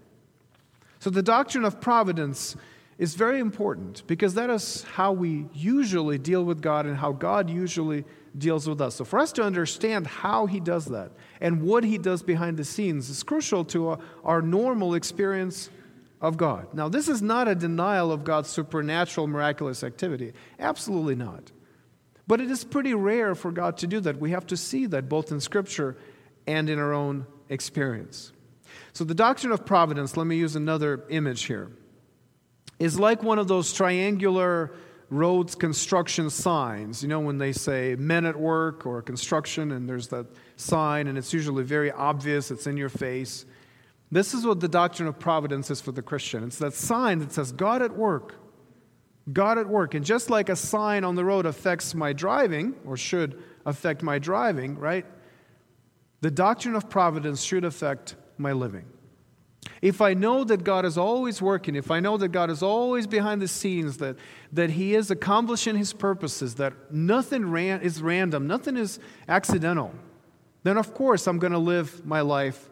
So 0.99 1.11
the 1.11 1.23
doctrine 1.23 1.65
of 1.65 1.81
providence 1.81 2.57
is 3.03 3.17
very 3.17 3.41
important 3.41 4.07
because 4.07 4.35
that 4.35 4.49
is 4.49 4.85
how 4.85 5.11
we 5.11 5.45
usually 5.53 6.19
deal 6.19 6.45
with 6.45 6.63
God 6.63 6.87
and 6.87 6.97
how 6.97 7.11
God 7.11 7.51
usually 7.51 8.05
deals 8.39 8.69
with 8.69 8.81
us. 8.81 8.95
So, 8.95 9.05
for 9.05 9.19
us 9.19 9.33
to 9.33 9.43
understand 9.43 10.07
how 10.07 10.47
He 10.47 10.61
does 10.61 10.85
that 10.85 11.11
and 11.41 11.63
what 11.63 11.83
He 11.83 11.99
does 11.99 12.23
behind 12.23 12.59
the 12.59 12.65
scenes 12.65 13.11
is 13.11 13.25
crucial 13.25 13.65
to 13.67 13.99
our 14.23 14.41
normal 14.41 14.95
experience 14.95 15.69
of 16.21 16.37
God. 16.37 16.73
Now, 16.75 16.89
this 16.89 17.09
is 17.09 17.21
not 17.21 17.49
a 17.49 17.57
denial 17.57 18.13
of 18.13 18.23
God's 18.23 18.51
supernatural, 18.51 19.27
miraculous 19.27 19.83
activity. 19.83 20.33
Absolutely 20.61 21.17
not. 21.17 21.51
But 22.29 22.41
it 22.41 22.53
is 22.53 22.63
pretty 22.63 22.95
rare 22.95 23.35
for 23.35 23.51
God 23.51 23.79
to 23.79 23.89
do 23.89 23.99
that. 23.99 24.21
We 24.21 24.31
have 24.31 24.47
to 24.47 24.57
see 24.57 24.87
that 24.87 25.09
both 25.09 25.33
in 25.33 25.41
Scripture 25.41 25.97
and 26.47 26.71
in 26.71 26.79
our 26.79 26.93
own 26.93 27.27
experience. 27.49 28.31
So, 28.93 29.03
the 29.03 29.13
doctrine 29.13 29.53
of 29.53 29.67
providence, 29.67 30.17
let 30.17 30.29
me 30.29 30.37
use 30.37 30.55
another 30.55 31.03
image 31.11 31.47
here, 31.47 31.73
is 32.83 32.99
like 32.99 33.23
one 33.23 33.39
of 33.39 33.47
those 33.47 33.73
triangular 33.73 34.73
roads 35.09 35.55
construction 35.55 36.31
signs. 36.31 37.03
You 37.03 37.09
know, 37.09 37.21
when 37.21 37.39
they 37.39 37.53
say 37.53 37.95
men 37.97 38.27
at 38.27 38.37
work 38.37 38.87
or 38.87 39.03
construction, 39.03 39.71
and 39.71 39.89
there's 39.89 40.09
that 40.09 40.27
sign, 40.57 41.07
and 41.07 41.17
it's 41.17 41.33
usually 41.33 41.63
very 41.63 41.93
obvious, 41.93 42.51
it's 42.51 42.67
in 42.67 42.77
your 42.77 42.89
face. 42.89 43.47
This 44.11 44.35
is 44.35 44.45
what 44.45 44.61
the 44.61 44.69
doctrine 44.69 45.07
of 45.07 45.19
providence 45.19 45.71
is 45.71 45.81
for 45.81 45.93
the 45.93 46.03
Christian. 46.03 46.43
It's 46.45 46.59
that 46.59 46.75
sign 46.75 47.21
that 47.21 47.33
says 47.33 47.53
God 47.53 47.83
at 47.83 47.97
work. 47.97 48.35
God 49.33 49.59
at 49.59 49.69
work. 49.69 49.95
And 49.95 50.05
just 50.05 50.29
like 50.29 50.49
a 50.49 50.57
sign 50.57 51.05
on 51.05 51.15
the 51.15 51.25
road 51.25 51.47
affects 51.47 51.95
my 51.95 52.13
driving, 52.13 52.75
or 52.85 52.97
should 52.97 53.41
affect 53.65 54.03
my 54.03 54.19
driving, 54.19 54.77
right? 54.77 55.07
The 56.21 56.33
doctrine 56.33 56.75
of 56.75 56.91
providence 56.91 57.43
should 57.43 57.65
affect 57.65 58.17
my 58.39 58.53
living. 58.53 58.87
If 59.81 60.01
I 60.01 60.15
know 60.15 60.45
that 60.45 60.65
God 60.65 60.85
is 60.85 60.97
always 60.97 61.43
working, 61.43 61.75
if 61.75 61.91
I 61.91 62.01
know 62.01 62.17
that 62.17 62.29
God 62.29 62.51
is 62.51 62.63
always 62.63 63.07
behind 63.07 63.43
the 63.43 63.49
scenes, 63.49 63.99
that, 63.99 64.17
that 64.53 64.71
He 64.71 64.95
is 64.95 65.11
accomplishing 65.11 65.77
His 65.77 65.93
purposes, 65.93 66.55
that 66.57 66.93
nothing 66.93 67.51
ran, 67.51 67.81
is 67.81 68.01
random, 68.01 68.47
nothing 68.47 68.77
is 68.77 68.99
accidental, 69.29 69.93
then 70.63 70.77
of 70.77 70.95
course 70.95 71.27
I'm 71.27 71.39
going 71.39 71.53
to 71.53 71.59
live 71.59 72.05
my 72.07 72.21
life 72.21 72.71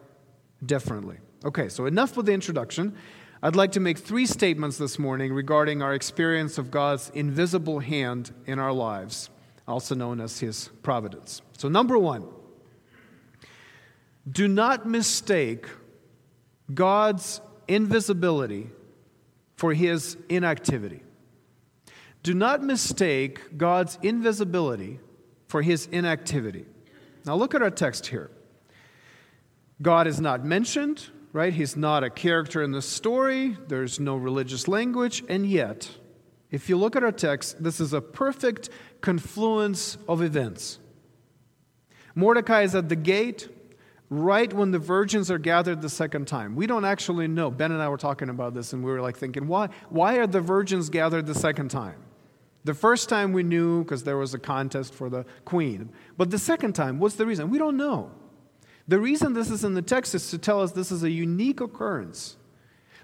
differently. 0.65 1.17
Okay, 1.43 1.69
so 1.69 1.85
enough 1.85 2.15
with 2.15 2.27
the 2.27 2.33
introduction. 2.33 2.95
I'd 3.43 3.55
like 3.55 3.71
to 3.71 3.79
make 3.79 3.97
three 3.97 4.27
statements 4.27 4.77
this 4.77 4.99
morning 4.99 5.33
regarding 5.33 5.81
our 5.81 5.95
experience 5.95 6.59
of 6.59 6.69
God's 6.69 7.09
invisible 7.15 7.79
hand 7.79 8.31
in 8.45 8.59
our 8.59 8.71
lives, 8.71 9.31
also 9.67 9.95
known 9.95 10.21
as 10.21 10.39
His 10.39 10.69
providence. 10.83 11.41
So, 11.57 11.67
number 11.67 11.97
one, 11.97 12.27
do 14.31 14.47
not 14.47 14.85
mistake 14.85 15.65
God's 16.73 17.41
invisibility 17.67 18.69
for 19.55 19.73
his 19.73 20.17
inactivity. 20.29 21.03
Do 22.23 22.33
not 22.33 22.63
mistake 22.63 23.57
God's 23.57 23.97
invisibility 24.01 24.99
for 25.47 25.61
his 25.61 25.87
inactivity. 25.87 26.65
Now 27.25 27.35
look 27.35 27.55
at 27.55 27.61
our 27.61 27.71
text 27.71 28.07
here. 28.07 28.31
God 29.81 30.05
is 30.05 30.21
not 30.21 30.45
mentioned, 30.45 31.07
right? 31.33 31.53
He's 31.53 31.75
not 31.75 32.03
a 32.03 32.09
character 32.09 32.61
in 32.61 32.71
the 32.71 32.81
story. 32.81 33.57
There's 33.67 33.99
no 33.99 34.15
religious 34.15 34.67
language. 34.67 35.23
And 35.27 35.45
yet, 35.45 35.89
if 36.51 36.69
you 36.69 36.77
look 36.77 36.95
at 36.95 37.03
our 37.03 37.11
text, 37.11 37.63
this 37.63 37.79
is 37.79 37.93
a 37.93 38.01
perfect 38.01 38.69
confluence 39.01 39.97
of 40.07 40.21
events. 40.21 40.77
Mordecai 42.13 42.63
is 42.63 42.75
at 42.75 42.89
the 42.89 42.95
gate 42.95 43.49
right 44.11 44.51
when 44.51 44.71
the 44.71 44.77
virgins 44.77 45.31
are 45.31 45.37
gathered 45.37 45.81
the 45.81 45.89
second 45.89 46.27
time. 46.27 46.53
We 46.53 46.67
don't 46.67 46.83
actually 46.83 47.29
know. 47.29 47.49
Ben 47.49 47.71
and 47.71 47.81
I 47.81 47.87
were 47.87 47.97
talking 47.97 48.27
about 48.27 48.53
this, 48.53 48.73
and 48.73 48.83
we 48.83 48.91
were 48.91 49.01
like 49.01 49.17
thinking, 49.17 49.47
why, 49.47 49.69
why 49.89 50.17
are 50.17 50.27
the 50.27 50.41
virgins 50.41 50.89
gathered 50.89 51.25
the 51.25 51.33
second 51.33 51.69
time? 51.69 51.95
The 52.65 52.73
first 52.73 53.07
time 53.07 53.31
we 53.31 53.41
knew 53.41 53.83
because 53.83 54.03
there 54.03 54.17
was 54.17 54.33
a 54.33 54.37
contest 54.37 54.93
for 54.93 55.09
the 55.09 55.25
queen. 55.45 55.89
But 56.17 56.29
the 56.29 56.37
second 56.37 56.73
time, 56.73 56.99
what's 56.99 57.15
the 57.15 57.25
reason? 57.25 57.49
We 57.49 57.57
don't 57.57 57.77
know. 57.77 58.11
The 58.89 58.99
reason 58.99 59.31
this 59.31 59.49
is 59.49 59.63
in 59.63 59.75
the 59.75 59.81
text 59.81 60.13
is 60.13 60.29
to 60.31 60.37
tell 60.37 60.61
us 60.61 60.73
this 60.73 60.91
is 60.91 61.03
a 61.03 61.09
unique 61.09 61.61
occurrence. 61.61 62.35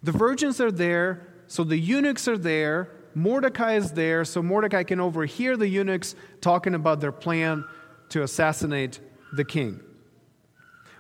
The 0.04 0.12
virgins 0.12 0.60
are 0.60 0.72
there, 0.72 1.26
so 1.48 1.64
the 1.64 1.78
eunuchs 1.78 2.28
are 2.28 2.38
there. 2.38 2.92
Mordecai 3.16 3.76
is 3.76 3.94
there, 3.94 4.26
so 4.26 4.44
Mordecai 4.44 4.84
can 4.84 5.00
overhear 5.00 5.56
the 5.56 5.70
eunuchs 5.70 6.16
talking 6.42 6.76
about 6.76 7.00
their 7.00 7.14
plan 7.14 7.64
to 8.10 8.24
assassinate 8.24 9.00
the 9.32 9.46
king. 9.46 9.80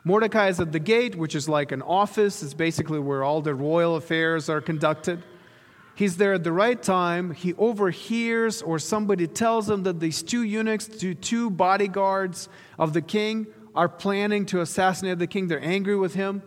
Mordecai 0.07 0.47
is 0.47 0.61
at 0.61 0.71
the 0.71 0.79
gate, 0.79 1.15
which 1.15 1.35
is 1.35 1.49
like 1.49 1.73
an 1.73 1.81
office. 1.81 2.41
It's 2.41 2.53
basically 2.53 2.97
where 2.97 3.25
all 3.25 3.41
the 3.41 3.53
royal 3.53 3.97
affairs 3.97 4.47
are 4.47 4.61
conducted. 4.61 5.21
He's 5.95 6.15
there 6.15 6.33
at 6.33 6.45
the 6.45 6.53
right 6.53 6.81
time. 6.81 7.31
He 7.31 7.53
overhears, 7.55 8.61
or 8.61 8.79
somebody 8.79 9.27
tells 9.27 9.69
him 9.69 9.83
that 9.83 9.99
these 9.99 10.23
two 10.23 10.43
eunuchs, 10.43 10.87
two, 10.87 11.49
bodyguards 11.49 12.47
of 12.79 12.93
the 12.93 13.01
king, 13.01 13.47
are 13.75 13.89
planning 13.89 14.45
to 14.45 14.61
assassinate 14.61 15.19
the 15.19 15.27
king. 15.27 15.49
They're 15.49 15.61
angry 15.61 15.97
with 15.97 16.13
him. 16.13 16.41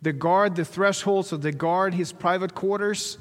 They 0.00 0.12
guard 0.12 0.54
the 0.54 0.64
threshold, 0.64 1.26
so 1.26 1.36
they 1.36 1.50
guard 1.50 1.94
his 1.94 2.12
private 2.12 2.54
quarters. 2.54 3.18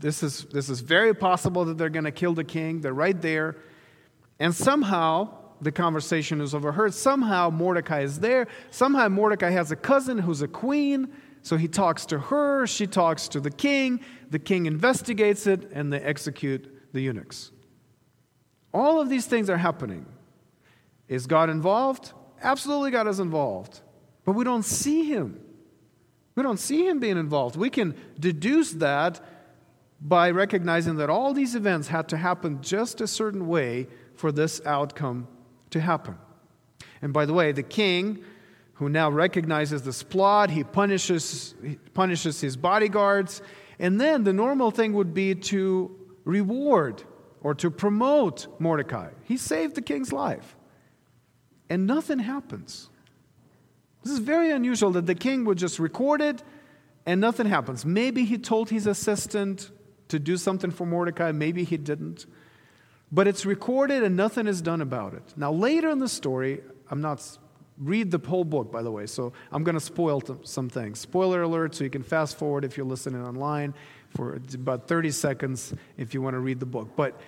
This 0.00 0.22
is, 0.22 0.44
this 0.52 0.68
is 0.68 0.80
very 0.80 1.14
possible 1.14 1.64
that 1.64 1.78
they're 1.78 1.88
going 1.88 2.04
to 2.04 2.12
kill 2.12 2.34
the 2.34 2.44
king. 2.44 2.82
They're 2.82 2.92
right 2.92 3.20
there. 3.20 3.56
And 4.38 4.54
somehow, 4.54 5.30
the 5.60 5.72
conversation 5.72 6.40
is 6.40 6.54
overheard. 6.54 6.94
Somehow 6.94 7.50
Mordecai 7.50 8.02
is 8.02 8.20
there. 8.20 8.46
Somehow 8.70 9.08
Mordecai 9.08 9.50
has 9.50 9.70
a 9.70 9.76
cousin 9.76 10.18
who's 10.18 10.42
a 10.42 10.48
queen. 10.48 11.12
So 11.42 11.56
he 11.56 11.68
talks 11.68 12.06
to 12.06 12.18
her, 12.18 12.66
she 12.66 12.86
talks 12.86 13.28
to 13.28 13.40
the 13.40 13.50
king. 13.50 14.00
The 14.30 14.38
king 14.38 14.66
investigates 14.66 15.46
it, 15.46 15.70
and 15.72 15.92
they 15.92 16.00
execute 16.00 16.92
the 16.92 17.00
eunuchs. 17.00 17.52
All 18.74 19.00
of 19.00 19.08
these 19.08 19.26
things 19.26 19.48
are 19.48 19.56
happening. 19.56 20.06
Is 21.08 21.26
God 21.26 21.48
involved? 21.48 22.12
Absolutely, 22.42 22.90
God 22.90 23.08
is 23.08 23.18
involved. 23.18 23.80
But 24.24 24.32
we 24.32 24.44
don't 24.44 24.64
see 24.64 25.04
him. 25.04 25.40
We 26.34 26.42
don't 26.42 26.58
see 26.58 26.86
him 26.86 27.00
being 27.00 27.16
involved. 27.16 27.56
We 27.56 27.70
can 27.70 27.96
deduce 28.20 28.72
that 28.74 29.20
by 30.00 30.30
recognizing 30.30 30.96
that 30.96 31.10
all 31.10 31.32
these 31.32 31.54
events 31.54 31.88
had 31.88 32.08
to 32.10 32.16
happen 32.16 32.62
just 32.62 33.00
a 33.00 33.06
certain 33.06 33.48
way 33.48 33.88
for 34.14 34.30
this 34.30 34.60
outcome 34.64 35.26
to 35.70 35.80
happen. 35.80 36.16
And 37.02 37.12
by 37.12 37.26
the 37.26 37.32
way, 37.32 37.52
the 37.52 37.62
king, 37.62 38.24
who 38.74 38.88
now 38.88 39.10
recognizes 39.10 39.82
this 39.82 40.02
plot, 40.02 40.50
he 40.50 40.62
punishes, 40.62 41.54
he 41.62 41.76
punishes 41.94 42.40
his 42.40 42.56
bodyguards. 42.56 43.42
And 43.78 44.00
then 44.00 44.24
the 44.24 44.32
normal 44.32 44.70
thing 44.70 44.92
would 44.92 45.14
be 45.14 45.34
to 45.34 45.96
reward 46.24 47.02
or 47.40 47.54
to 47.54 47.70
promote 47.70 48.46
Mordecai. 48.60 49.10
He 49.24 49.36
saved 49.36 49.74
the 49.74 49.82
king's 49.82 50.12
life. 50.12 50.56
And 51.68 51.86
nothing 51.86 52.20
happens. 52.20 52.88
This 54.04 54.12
is 54.12 54.20
very 54.20 54.50
unusual 54.52 54.90
that 54.92 55.06
the 55.06 55.14
king 55.14 55.44
would 55.44 55.58
just 55.58 55.78
record 55.78 56.20
it 56.20 56.42
and 57.04 57.20
nothing 57.20 57.46
happens. 57.46 57.84
Maybe 57.84 58.24
he 58.24 58.38
told 58.38 58.70
his 58.70 58.86
assistant 58.86 59.70
to 60.08 60.18
do 60.18 60.36
something 60.36 60.70
for 60.70 60.86
Mordecai, 60.86 61.32
maybe 61.32 61.64
he 61.64 61.76
didn't. 61.76 62.26
But 63.10 63.26
it's 63.26 63.46
recorded 63.46 64.02
and 64.02 64.16
nothing 64.16 64.46
is 64.46 64.60
done 64.60 64.80
about 64.80 65.14
it. 65.14 65.22
Now, 65.36 65.52
later 65.52 65.88
in 65.90 65.98
the 65.98 66.08
story, 66.08 66.60
I'm 66.90 67.00
not, 67.00 67.22
read 67.78 68.10
the 68.10 68.18
whole 68.18 68.44
book, 68.44 68.70
by 68.70 68.82
the 68.82 68.90
way, 68.90 69.06
so 69.06 69.32
I'm 69.50 69.64
going 69.64 69.74
to 69.74 69.80
spoil 69.80 70.22
some 70.44 70.68
things. 70.68 71.00
Spoiler 71.00 71.42
alert, 71.42 71.74
so 71.74 71.84
you 71.84 71.90
can 71.90 72.02
fast 72.02 72.36
forward 72.36 72.64
if 72.64 72.76
you're 72.76 72.86
listening 72.86 73.24
online 73.24 73.74
for 74.10 74.40
about 74.54 74.88
30 74.88 75.10
seconds 75.10 75.74
if 75.96 76.12
you 76.12 76.20
want 76.20 76.34
to 76.34 76.40
read 76.40 76.60
the 76.60 76.66
book. 76.66 76.96
But 76.96 77.18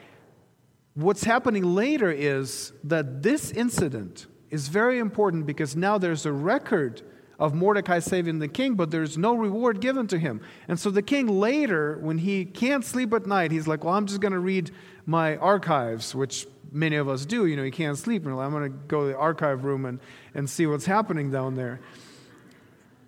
what's 0.95 1.25
happening 1.25 1.63
later 1.63 2.11
is 2.11 2.73
that 2.85 3.23
this 3.23 3.51
incident 3.51 4.27
is 4.51 4.69
very 4.69 4.99
important 4.99 5.47
because 5.47 5.77
now 5.77 5.99
there's 5.99 6.27
a 6.27 6.33
record 6.33 7.03
of 7.39 7.55
Mordecai 7.55 8.01
saving 8.01 8.39
the 8.39 8.49
king, 8.49 8.75
but 8.75 8.91
there's 8.91 9.17
no 9.17 9.35
reward 9.35 9.81
given 9.81 10.07
to 10.09 10.19
him. 10.19 10.43
And 10.69 10.79
so 10.79 10.91
the 10.91 11.03
king 11.03 11.27
later, 11.27 11.99
when 11.99 12.19
he 12.19 12.45
can't 12.45 12.85
sleep 12.85 13.15
at 13.15 13.27
night, 13.27 13.51
he's 13.51 13.67
like, 13.67 13.83
Well, 13.83 13.95
I'm 13.95 14.07
just 14.07 14.21
going 14.21 14.35
to 14.35 14.39
read 14.39 14.71
my 15.07 15.37
archives, 15.37 16.15
which 16.15 16.47
many 16.73 16.97
of 16.97 17.09
us 17.09 17.27
do. 17.27 17.47
You 17.47 17.57
know, 17.57 17.63
you 17.63 17.73
can't 17.73 17.99
sleep. 17.99 18.25
And 18.25 18.39
I'm 18.39 18.53
going 18.53 18.71
to 18.71 18.79
go 18.87 19.03
to 19.03 19.07
the 19.09 19.17
archive 19.17 19.65
room 19.65 19.85
and, 19.85 20.01
and 20.35 20.49
see 20.49 20.67
what's 20.67 20.87
happening 20.87 21.31
down 21.31 21.55
there. 21.55 21.81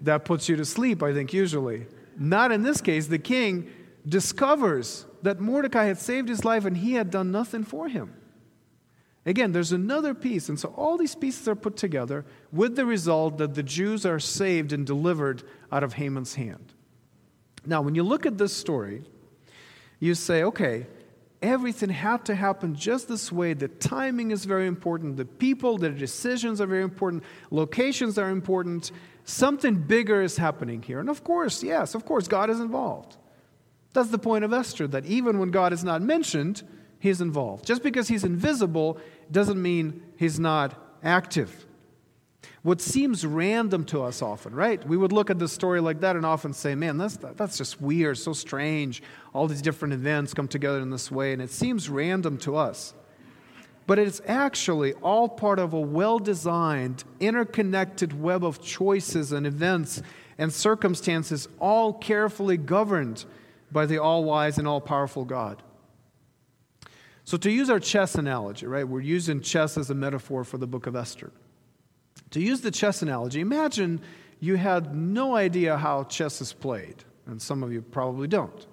That 0.00 0.24
puts 0.24 0.48
you 0.48 0.56
to 0.56 0.64
sleep, 0.64 1.02
I 1.02 1.12
think, 1.12 1.32
usually. 1.32 1.86
Not 2.18 2.52
in 2.52 2.62
this 2.62 2.80
case. 2.80 3.06
The 3.06 3.18
king 3.18 3.70
discovers 4.06 5.06
that 5.22 5.40
Mordecai 5.40 5.84
had 5.84 5.98
saved 5.98 6.28
his 6.28 6.44
life 6.44 6.64
and 6.64 6.76
he 6.76 6.94
had 6.94 7.10
done 7.10 7.30
nothing 7.30 7.64
for 7.64 7.88
him. 7.88 8.14
Again, 9.24 9.52
there's 9.52 9.70
another 9.70 10.14
piece. 10.14 10.48
And 10.48 10.58
so 10.58 10.74
all 10.76 10.98
these 10.98 11.14
pieces 11.14 11.46
are 11.46 11.54
put 11.54 11.76
together 11.76 12.24
with 12.50 12.74
the 12.74 12.84
result 12.84 13.38
that 13.38 13.54
the 13.54 13.62
Jews 13.62 14.04
are 14.04 14.18
saved 14.18 14.72
and 14.72 14.84
delivered 14.84 15.44
out 15.70 15.84
of 15.84 15.92
Haman's 15.92 16.34
hand. 16.34 16.72
Now, 17.64 17.82
when 17.82 17.94
you 17.94 18.02
look 18.02 18.26
at 18.26 18.38
this 18.38 18.52
story, 18.52 19.02
you 20.00 20.16
say, 20.16 20.42
okay, 20.42 20.86
everything 21.42 21.90
had 21.90 22.24
to 22.26 22.34
happen 22.34 22.74
just 22.74 23.08
this 23.08 23.32
way. 23.32 23.52
The 23.54 23.68
timing 23.68 24.30
is 24.30 24.44
very 24.44 24.66
important. 24.66 25.16
The 25.16 25.24
people, 25.24 25.78
the 25.78 25.90
decisions 25.90 26.60
are 26.60 26.66
very 26.66 26.82
important. 26.82 27.24
Locations 27.50 28.18
are 28.18 28.30
important. 28.30 28.92
Something 29.24 29.74
bigger 29.74 30.22
is 30.22 30.36
happening 30.36 30.82
here. 30.82 31.00
And 31.00 31.10
of 31.10 31.24
course, 31.24 31.62
yes, 31.62 31.94
of 31.94 32.04
course, 32.04 32.28
God 32.28 32.50
is 32.50 32.60
involved. 32.60 33.16
That's 33.92 34.10
the 34.10 34.18
point 34.18 34.44
of 34.44 34.52
Esther, 34.52 34.86
that 34.88 35.04
even 35.04 35.38
when 35.38 35.50
God 35.50 35.72
is 35.72 35.84
not 35.84 36.00
mentioned, 36.00 36.62
he's 36.98 37.20
involved. 37.20 37.66
Just 37.66 37.82
because 37.82 38.08
he's 38.08 38.24
invisible 38.24 38.98
doesn't 39.30 39.60
mean 39.60 40.02
he's 40.16 40.40
not 40.40 40.74
active. 41.02 41.66
What 42.62 42.80
seems 42.80 43.26
random 43.26 43.84
to 43.86 44.04
us 44.04 44.22
often, 44.22 44.54
right? 44.54 44.86
We 44.86 44.96
would 44.96 45.10
look 45.10 45.30
at 45.30 45.40
the 45.40 45.48
story 45.48 45.80
like 45.80 46.00
that 46.00 46.14
and 46.14 46.24
often 46.24 46.52
say, 46.52 46.76
man, 46.76 46.96
that's, 46.96 47.16
that's 47.16 47.58
just 47.58 47.80
weird, 47.80 48.18
so 48.18 48.32
strange. 48.32 49.02
All 49.32 49.48
these 49.48 49.62
different 49.62 49.94
events 49.94 50.32
come 50.32 50.46
together 50.46 50.78
in 50.78 50.90
this 50.90 51.10
way, 51.10 51.32
and 51.32 51.42
it 51.42 51.50
seems 51.50 51.88
random 51.88 52.38
to 52.38 52.54
us. 52.54 52.94
But 53.88 53.98
it's 53.98 54.20
actually 54.28 54.92
all 54.94 55.28
part 55.28 55.58
of 55.58 55.72
a 55.72 55.80
well 55.80 56.20
designed, 56.20 57.02
interconnected 57.18 58.20
web 58.20 58.44
of 58.44 58.62
choices 58.62 59.32
and 59.32 59.44
events 59.44 60.00
and 60.38 60.52
circumstances, 60.52 61.48
all 61.58 61.92
carefully 61.92 62.56
governed 62.56 63.24
by 63.72 63.86
the 63.86 63.98
all 63.98 64.22
wise 64.22 64.56
and 64.58 64.68
all 64.68 64.80
powerful 64.80 65.24
God. 65.24 65.60
So, 67.24 67.36
to 67.38 67.50
use 67.50 67.70
our 67.70 67.80
chess 67.80 68.14
analogy, 68.14 68.66
right, 68.66 68.86
we're 68.86 69.00
using 69.00 69.40
chess 69.40 69.76
as 69.76 69.90
a 69.90 69.94
metaphor 69.94 70.44
for 70.44 70.58
the 70.58 70.66
book 70.66 70.86
of 70.86 70.94
Esther. 70.94 71.32
To 72.32 72.40
use 72.40 72.62
the 72.62 72.70
chess 72.70 73.02
analogy, 73.02 73.40
imagine 73.40 74.00
you 74.40 74.56
had 74.56 74.94
no 74.94 75.36
idea 75.36 75.76
how 75.76 76.04
chess 76.04 76.40
is 76.40 76.52
played, 76.52 77.04
and 77.26 77.40
some 77.40 77.62
of 77.62 77.72
you 77.72 77.80
probably 77.80 78.26
don't. 78.26 78.66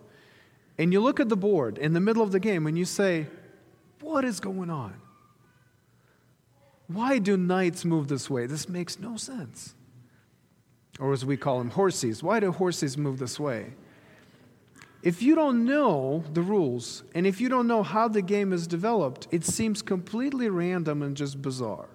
And 0.78 0.94
you 0.94 1.02
look 1.02 1.20
at 1.20 1.30
the 1.30 1.38
board 1.38 1.78
in 1.78 1.94
the 1.94 2.00
middle 2.00 2.24
of 2.24 2.32
the 2.32 2.40
game 2.40 2.66
and 2.66 2.78
you 2.78 2.86
say, 2.86 3.28
What 4.00 4.24
is 4.24 4.40
going 4.40 4.70
on? 4.70 4.96
Why 6.88 7.20
do 7.20 7.38
knights 7.38 7.84
move 7.84 8.08
this 8.08 8.30
way? 8.30 8.48
This 8.48 8.70
makes 8.70 8.98
no 8.98 9.18
sense. 9.18 9.76
Or 11.00 11.12
as 11.12 11.26
we 11.26 11.38
call 11.38 11.60
them, 11.60 11.70
horses. 11.70 12.24
Why 12.24 12.40
do 12.40 12.52
horses 12.52 12.98
move 12.98 13.20
this 13.20 13.40
way? 13.40 13.74
If 15.04 15.22
you 15.22 15.36
don't 15.36 15.66
know 15.66 16.24
the 16.34 16.42
rules, 16.42 17.04
and 17.14 17.28
if 17.28 17.40
you 17.40 17.48
don't 17.48 17.68
know 17.68 17.84
how 17.84 18.08
the 18.08 18.22
game 18.22 18.52
is 18.52 18.68
developed, 18.68 19.28
it 19.32 19.46
seems 19.46 19.82
completely 19.82 20.50
random 20.50 21.04
and 21.04 21.16
just 21.16 21.42
bizarre. 21.42 21.90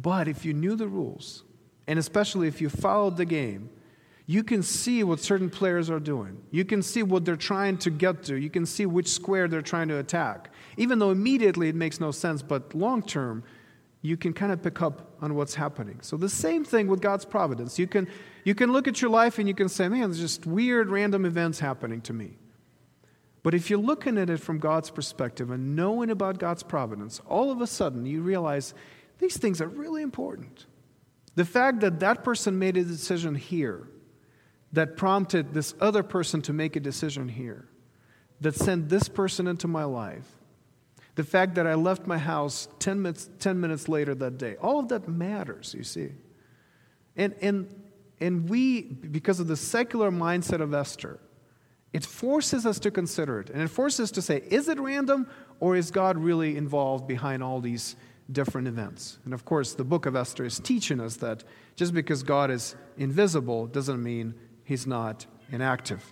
But 0.00 0.28
if 0.28 0.44
you 0.44 0.52
knew 0.52 0.76
the 0.76 0.88
rules, 0.88 1.44
and 1.86 1.98
especially 1.98 2.48
if 2.48 2.60
you 2.60 2.68
followed 2.68 3.16
the 3.16 3.24
game, 3.24 3.70
you 4.26 4.44
can 4.44 4.62
see 4.62 5.02
what 5.02 5.18
certain 5.18 5.50
players 5.50 5.90
are 5.90 5.98
doing. 5.98 6.40
You 6.52 6.64
can 6.64 6.82
see 6.82 7.02
what 7.02 7.24
they're 7.24 7.34
trying 7.34 7.78
to 7.78 7.90
get 7.90 8.22
to. 8.24 8.36
You 8.36 8.48
can 8.48 8.64
see 8.64 8.86
which 8.86 9.08
square 9.08 9.48
they're 9.48 9.60
trying 9.60 9.88
to 9.88 9.98
attack. 9.98 10.50
Even 10.76 11.00
though 11.00 11.10
immediately 11.10 11.68
it 11.68 11.74
makes 11.74 11.98
no 11.98 12.12
sense, 12.12 12.40
but 12.40 12.72
long 12.72 13.02
term, 13.02 13.42
you 14.02 14.16
can 14.16 14.32
kind 14.32 14.52
of 14.52 14.62
pick 14.62 14.80
up 14.80 15.16
on 15.20 15.34
what's 15.34 15.56
happening. 15.56 15.98
So 16.00 16.16
the 16.16 16.28
same 16.28 16.64
thing 16.64 16.86
with 16.86 17.00
God's 17.00 17.24
providence. 17.24 17.78
You 17.78 17.86
can 17.86 18.08
you 18.44 18.54
can 18.54 18.72
look 18.72 18.88
at 18.88 19.02
your 19.02 19.10
life 19.10 19.38
and 19.38 19.48
you 19.48 19.54
can 19.54 19.68
say, 19.68 19.88
"Man, 19.88 20.02
there's 20.02 20.20
just 20.20 20.46
weird 20.46 20.90
random 20.90 21.24
events 21.24 21.58
happening 21.58 22.00
to 22.02 22.12
me." 22.12 22.38
But 23.42 23.54
if 23.54 23.68
you're 23.68 23.80
looking 23.80 24.16
at 24.16 24.30
it 24.30 24.38
from 24.38 24.58
God's 24.58 24.90
perspective 24.90 25.50
and 25.50 25.74
knowing 25.74 26.10
about 26.10 26.38
God's 26.38 26.62
providence, 26.62 27.20
all 27.26 27.50
of 27.50 27.60
a 27.60 27.66
sudden 27.66 28.06
you 28.06 28.22
realize 28.22 28.74
these 29.20 29.36
things 29.36 29.60
are 29.60 29.68
really 29.68 30.02
important. 30.02 30.66
The 31.36 31.44
fact 31.44 31.80
that 31.80 32.00
that 32.00 32.24
person 32.24 32.58
made 32.58 32.76
a 32.76 32.84
decision 32.84 33.34
here 33.34 33.88
that 34.72 34.96
prompted 34.96 35.52
this 35.52 35.74
other 35.80 36.02
person 36.02 36.42
to 36.42 36.52
make 36.52 36.76
a 36.76 36.80
decision 36.80 37.28
here, 37.28 37.68
that 38.40 38.54
sent 38.54 38.88
this 38.88 39.08
person 39.08 39.46
into 39.46 39.68
my 39.68 39.84
life, 39.84 40.26
the 41.16 41.24
fact 41.24 41.56
that 41.56 41.66
I 41.66 41.74
left 41.74 42.06
my 42.06 42.18
house 42.18 42.68
10 42.78 43.02
minutes, 43.02 43.28
10 43.40 43.60
minutes 43.60 43.88
later 43.88 44.14
that 44.14 44.38
day, 44.38 44.56
all 44.56 44.78
of 44.78 44.88
that 44.88 45.08
matters, 45.08 45.74
you 45.76 45.84
see. 45.84 46.10
And, 47.16 47.34
and, 47.42 47.90
and 48.20 48.48
we, 48.48 48.82
because 48.82 49.40
of 49.40 49.48
the 49.48 49.56
secular 49.56 50.10
mindset 50.10 50.60
of 50.60 50.72
Esther, 50.72 51.20
it 51.92 52.06
forces 52.06 52.64
us 52.64 52.78
to 52.80 52.90
consider 52.90 53.40
it. 53.40 53.50
And 53.50 53.60
it 53.60 53.68
forces 53.68 54.04
us 54.04 54.10
to 54.12 54.22
say, 54.22 54.42
is 54.48 54.68
it 54.68 54.78
random 54.78 55.28
or 55.58 55.76
is 55.76 55.90
God 55.90 56.16
really 56.16 56.56
involved 56.56 57.08
behind 57.08 57.42
all 57.42 57.60
these 57.60 57.96
different 58.32 58.68
events? 58.68 59.18
And 59.24 59.34
of 59.34 59.44
course, 59.44 59.74
the 59.74 59.84
book 59.84 60.06
of 60.06 60.16
Esther 60.16 60.44
is 60.44 60.58
teaching 60.58 61.00
us 61.00 61.16
that 61.16 61.44
just 61.76 61.94
because 61.94 62.22
God 62.22 62.50
is 62.50 62.74
invisible 62.96 63.66
doesn't 63.66 64.02
mean 64.02 64.34
he's 64.64 64.86
not 64.86 65.26
inactive. 65.50 66.04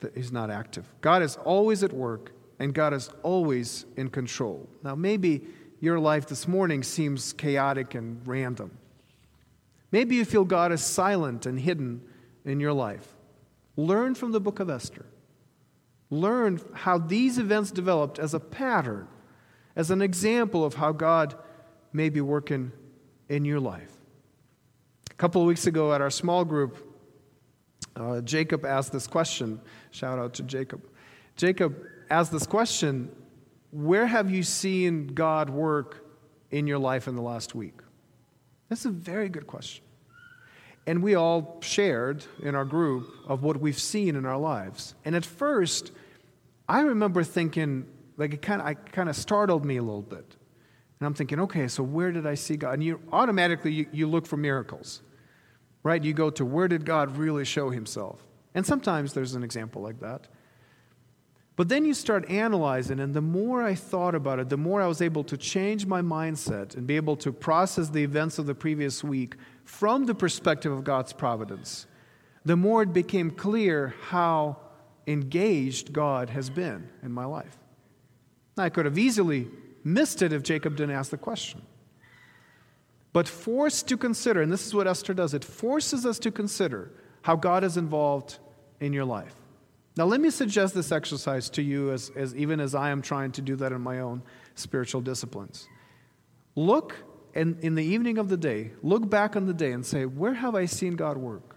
That 0.00 0.16
he's 0.16 0.32
not 0.32 0.50
active. 0.50 0.86
God 1.00 1.22
is 1.22 1.36
always 1.36 1.82
at 1.82 1.92
work 1.92 2.32
and 2.58 2.72
God 2.74 2.94
is 2.94 3.10
always 3.22 3.84
in 3.96 4.10
control. 4.10 4.68
Now, 4.82 4.94
maybe 4.94 5.42
your 5.80 5.98
life 5.98 6.26
this 6.26 6.48
morning 6.48 6.82
seems 6.82 7.32
chaotic 7.32 7.94
and 7.94 8.26
random. 8.26 8.78
Maybe 9.92 10.16
you 10.16 10.24
feel 10.24 10.44
God 10.44 10.72
is 10.72 10.82
silent 10.82 11.46
and 11.46 11.58
hidden 11.58 12.02
in 12.44 12.60
your 12.60 12.72
life. 12.72 13.06
Learn 13.76 14.14
from 14.14 14.32
the 14.32 14.40
book 14.40 14.60
of 14.60 14.70
Esther. 14.70 15.06
Learn 16.10 16.60
how 16.72 16.98
these 16.98 17.38
events 17.38 17.70
developed 17.70 18.18
as 18.18 18.34
a 18.34 18.40
pattern, 18.40 19.08
as 19.76 19.90
an 19.90 20.02
example 20.02 20.64
of 20.64 20.74
how 20.74 20.92
God 20.92 21.34
may 21.92 22.08
be 22.08 22.20
working 22.20 22.72
in 23.28 23.44
your 23.44 23.60
life. 23.60 23.90
A 25.10 25.14
couple 25.14 25.40
of 25.40 25.46
weeks 25.46 25.66
ago 25.66 25.92
at 25.92 26.00
our 26.00 26.10
small 26.10 26.44
group, 26.44 26.76
uh, 27.96 28.20
Jacob 28.20 28.64
asked 28.64 28.92
this 28.92 29.06
question. 29.06 29.60
Shout 29.90 30.18
out 30.18 30.34
to 30.34 30.42
Jacob. 30.42 30.82
Jacob 31.36 31.76
asked 32.10 32.32
this 32.32 32.46
question 32.46 33.10
where 33.70 34.06
have 34.06 34.30
you 34.30 34.44
seen 34.44 35.08
God 35.08 35.50
work 35.50 36.06
in 36.52 36.68
your 36.68 36.78
life 36.78 37.08
in 37.08 37.16
the 37.16 37.22
last 37.22 37.56
week? 37.56 37.74
That's 38.68 38.84
a 38.84 38.90
very 38.90 39.28
good 39.28 39.48
question. 39.48 39.84
And 40.86 41.02
we 41.02 41.16
all 41.16 41.58
shared 41.60 42.24
in 42.40 42.54
our 42.54 42.64
group 42.64 43.08
of 43.26 43.42
what 43.42 43.56
we've 43.56 43.78
seen 43.78 44.14
in 44.14 44.26
our 44.26 44.36
lives. 44.36 44.94
And 45.04 45.16
at 45.16 45.26
first, 45.26 45.90
I 46.68 46.82
remember 46.82 47.24
thinking, 47.24 47.86
like 48.16 48.34
it 48.34 48.42
kind 48.42 48.60
of, 48.60 48.66
I 48.66 48.74
kind 48.74 49.08
of 49.08 49.16
startled 49.16 49.64
me 49.64 49.76
a 49.76 49.82
little 49.82 50.02
bit. 50.02 50.36
And 51.00 51.06
I'm 51.06 51.14
thinking, 51.14 51.40
okay, 51.40 51.68
so 51.68 51.82
where 51.82 52.12
did 52.12 52.26
I 52.26 52.34
see 52.34 52.56
God? 52.56 52.74
And 52.74 52.84
you 52.84 53.00
automatically 53.12 53.72
you, 53.72 53.86
you 53.92 54.06
look 54.06 54.26
for 54.26 54.36
miracles, 54.36 55.02
right? 55.82 56.02
You 56.02 56.14
go 56.14 56.30
to 56.30 56.44
where 56.44 56.68
did 56.68 56.84
God 56.84 57.16
really 57.16 57.44
show 57.44 57.70
himself? 57.70 58.24
And 58.54 58.64
sometimes 58.64 59.12
there's 59.12 59.34
an 59.34 59.42
example 59.42 59.82
like 59.82 60.00
that. 60.00 60.28
But 61.56 61.68
then 61.68 61.84
you 61.84 61.94
start 61.94 62.28
analyzing, 62.28 62.98
and 62.98 63.14
the 63.14 63.20
more 63.20 63.62
I 63.62 63.76
thought 63.76 64.16
about 64.16 64.40
it, 64.40 64.48
the 64.48 64.56
more 64.56 64.82
I 64.82 64.88
was 64.88 65.00
able 65.00 65.22
to 65.24 65.36
change 65.36 65.86
my 65.86 66.02
mindset 66.02 66.76
and 66.76 66.84
be 66.84 66.96
able 66.96 67.16
to 67.18 67.32
process 67.32 67.90
the 67.90 68.02
events 68.02 68.38
of 68.38 68.46
the 68.46 68.56
previous 68.56 69.04
week 69.04 69.36
from 69.64 70.06
the 70.06 70.16
perspective 70.16 70.72
of 70.72 70.82
God's 70.82 71.12
providence. 71.12 71.86
The 72.44 72.56
more 72.56 72.82
it 72.82 72.92
became 72.92 73.30
clear 73.30 73.94
how 74.08 74.56
engaged 75.06 75.92
God 75.92 76.30
has 76.30 76.50
been 76.50 76.88
in 77.02 77.12
my 77.12 77.24
life. 77.24 77.56
I 78.56 78.68
could 78.68 78.84
have 78.84 78.98
easily 78.98 79.48
missed 79.82 80.22
it 80.22 80.32
if 80.32 80.42
Jacob 80.42 80.76
didn't 80.76 80.94
ask 80.94 81.10
the 81.10 81.16
question. 81.16 81.62
But 83.12 83.28
forced 83.28 83.88
to 83.88 83.96
consider, 83.96 84.42
and 84.42 84.52
this 84.52 84.66
is 84.66 84.74
what 84.74 84.86
Esther 84.86 85.14
does, 85.14 85.34
it 85.34 85.44
forces 85.44 86.04
us 86.04 86.18
to 86.20 86.30
consider 86.30 86.90
how 87.22 87.36
God 87.36 87.64
is 87.64 87.76
involved 87.76 88.38
in 88.80 88.92
your 88.92 89.04
life. 89.04 89.34
Now, 89.96 90.04
let 90.06 90.20
me 90.20 90.30
suggest 90.30 90.74
this 90.74 90.90
exercise 90.90 91.48
to 91.50 91.62
you 91.62 91.92
as, 91.92 92.10
as 92.16 92.34
even 92.34 92.58
as 92.58 92.74
I 92.74 92.90
am 92.90 93.00
trying 93.00 93.30
to 93.32 93.40
do 93.40 93.54
that 93.56 93.70
in 93.70 93.80
my 93.80 94.00
own 94.00 94.22
spiritual 94.56 95.00
disciplines. 95.00 95.68
Look 96.56 96.96
in, 97.34 97.58
in 97.62 97.74
the 97.74 97.84
evening 97.84 98.18
of 98.18 98.28
the 98.28 98.36
day, 98.36 98.72
look 98.82 99.08
back 99.08 99.36
on 99.36 99.46
the 99.46 99.54
day 99.54 99.72
and 99.72 99.84
say, 99.84 100.06
Where 100.06 100.34
have 100.34 100.54
I 100.54 100.66
seen 100.66 100.96
God 100.96 101.16
work? 101.16 101.56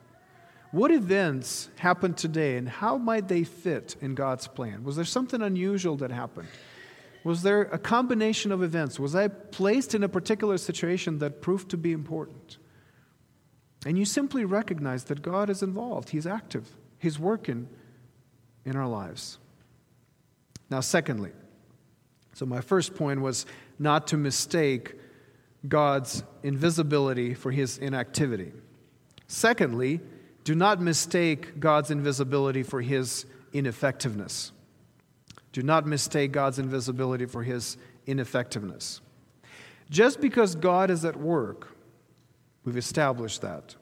What 0.72 0.92
events 0.92 1.70
happened 1.78 2.18
today 2.18 2.58
and 2.58 2.68
how 2.68 2.98
might 2.98 3.28
they 3.28 3.44
fit 3.44 3.96
in 4.02 4.16
God's 4.16 4.48
plan? 4.48 4.84
Was 4.84 4.96
there 4.96 5.06
something 5.06 5.42
unusual 5.42 5.96
that 5.98 6.12
happened? 6.12 6.50
Was 7.28 7.44
there 7.44 7.64
a 7.64 7.78
combination 7.78 8.54
of 8.54 8.64
events? 8.64 9.02
Was 9.02 9.14
I 9.14 9.28
placed 9.28 9.94
in 9.94 10.02
a 10.02 10.08
particular 10.08 10.58
situation 10.58 11.20
that 11.20 11.42
proved 11.42 11.70
to 11.72 11.78
be 11.78 11.92
important? 11.92 12.58
And 13.86 13.98
you 13.98 14.06
simply 14.06 14.46
recognize 14.46 15.04
that 15.06 15.22
God 15.22 15.50
is 15.50 15.62
involved, 15.62 16.12
He's 16.12 16.26
active, 16.26 16.72
He's 17.00 17.20
working 17.20 17.68
in 18.64 18.78
our 18.78 18.88
lives. 18.88 19.40
Now, 20.70 20.80
secondly, 20.80 21.32
so 22.34 22.46
my 22.46 22.62
first 22.62 22.96
point 22.96 23.20
was 23.20 23.46
not 23.78 24.08
to 24.08 24.18
mistake 24.18 24.96
God's 25.68 26.24
invisibility 26.44 27.34
for 27.34 27.52
his 27.52 27.78
inactivity. 27.78 28.54
Secondly, 29.28 30.00
do 30.46 30.56
not 30.56 30.80
mistake 30.80 31.60
God's 31.60 31.92
invisibility 31.92 32.64
for 32.64 32.82
his 32.82 33.26
ineffectiveness. 33.52 34.54
Do 35.52 35.64
not 35.64 35.88
mistake 35.88 36.32
God's 36.32 36.60
invisibility 36.60 37.26
for 37.26 37.44
his 37.44 37.78
ineffectiveness. 38.06 39.02
Just 39.90 40.20
because 40.20 40.56
God 40.56 40.90
is 40.90 41.06
at 41.06 41.16
work, 41.16 41.76
we've 42.64 42.78
established 42.78 43.42
that, 43.42 43.76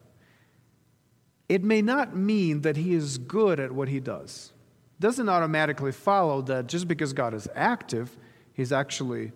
it 1.48 1.62
may 1.62 1.82
not 1.82 2.16
mean 2.16 2.62
that 2.62 2.76
he 2.76 2.94
is 2.94 3.18
good 3.18 3.60
at 3.60 3.72
what 3.72 3.88
he 3.88 4.00
does 4.00 4.52
It 4.98 5.02
doesn't 5.02 5.28
automatically 5.28 5.92
follow 5.92 6.42
that 6.42 6.66
just 6.66 6.88
because 6.88 7.12
God 7.12 7.34
is 7.34 7.48
active, 7.54 8.16
He's 8.56 8.72
actually 8.72 9.32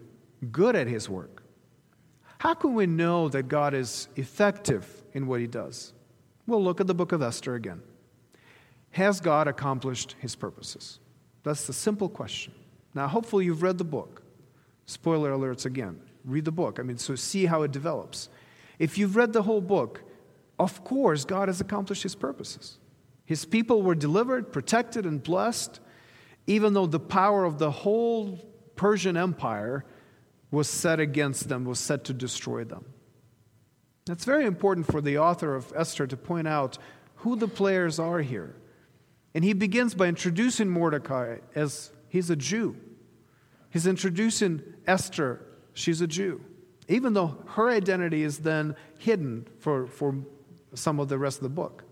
good 0.51 0.75
at 0.75 0.87
His 0.87 1.09
work. 1.09 1.43
How 2.39 2.55
can 2.55 2.75
we 2.75 2.87
know 2.87 3.29
that 3.29 3.49
God 3.49 3.75
is 3.75 4.09
effective 4.17 5.03
in 5.13 5.27
what 5.27 5.41
He 5.41 5.47
does? 5.47 5.93
We'll 6.47 6.65
look 6.65 6.81
at 6.81 6.87
the 6.87 6.95
book 6.95 7.13
of 7.13 7.21
Esther 7.21 7.55
again. 7.55 7.83
Has 8.93 9.21
God 9.21 9.47
accomplished 9.47 10.17
his 10.19 10.35
purposes? 10.35 11.00
That's 11.43 11.67
the 11.67 11.73
simple 11.73 12.09
question. 12.09 12.53
Now, 12.95 13.09
hopefully, 13.09 13.45
you've 13.45 13.63
read 13.63 13.79
the 13.79 13.85
book. 13.85 14.23
Spoiler 14.87 15.33
alerts 15.33 15.65
again. 15.65 16.01
Read 16.25 16.45
the 16.45 16.53
book. 16.53 16.79
I 16.79 16.83
mean, 16.83 16.99
so 16.99 17.15
see 17.15 17.47
how 17.47 17.63
it 17.63 17.73
develops. 17.73 18.29
If 18.79 18.99
you've 18.99 19.17
read 19.17 19.33
the 19.33 19.43
whole 19.43 19.61
book, 19.61 20.03
of 20.59 20.85
course, 20.85 21.25
God 21.25 21.49
has 21.49 21.61
accomplished 21.61 22.03
his 22.03 22.15
purposes. 22.15 22.79
His 23.25 23.45
people 23.45 23.83
were 23.83 23.95
delivered, 23.95 24.53
protected, 24.53 25.07
and 25.07 25.23
blessed, 25.23 25.81
even 26.47 26.75
though 26.75 26.87
the 26.87 27.01
power 27.01 27.45
of 27.45 27.59
the 27.59 27.71
whole 27.71 28.45
Persian 28.77 29.17
Empire 29.17 29.85
was 30.51 30.69
set 30.69 30.99
against 30.99 31.49
them, 31.49 31.65
was 31.65 31.79
set 31.79 32.05
to 32.05 32.13
destroy 32.13 32.65
them. 32.65 32.85
It's 34.09 34.25
very 34.25 34.47
important 34.47 34.87
for 34.87 35.01
the 35.01 35.19
author 35.19 35.55
of 35.55 35.73
Esther 35.77 36.07
to 36.09 36.17
point 36.17 36.49
out 36.49 36.79
who 37.17 37.37
the 37.37 37.47
players 37.47 37.99
are 37.99 38.21
here. 38.21 38.57
And 39.35 39.45
he 39.45 39.53
begins 39.53 39.95
by 39.95 40.07
introducing 40.07 40.69
Mordecai 40.69 41.39
as 41.55 41.91
he's 42.09 42.31
a 42.31 42.37
Jew. 42.37 42.77
He's 43.71 43.87
introducing 43.87 44.63
Esther, 44.87 45.47
she's 45.73 46.01
a 46.01 46.07
Jew, 46.07 46.41
even 46.89 47.13
though 47.13 47.39
her 47.51 47.71
identity 47.71 48.25
is 48.25 48.39
then 48.39 48.75
hidden 48.99 49.47
for, 49.59 49.87
for 49.87 50.17
some 50.75 50.99
of 50.99 51.09
the 51.09 51.19
rest 51.19 51.39
of 51.39 51.45
the 51.45 51.51
book. 51.51 51.85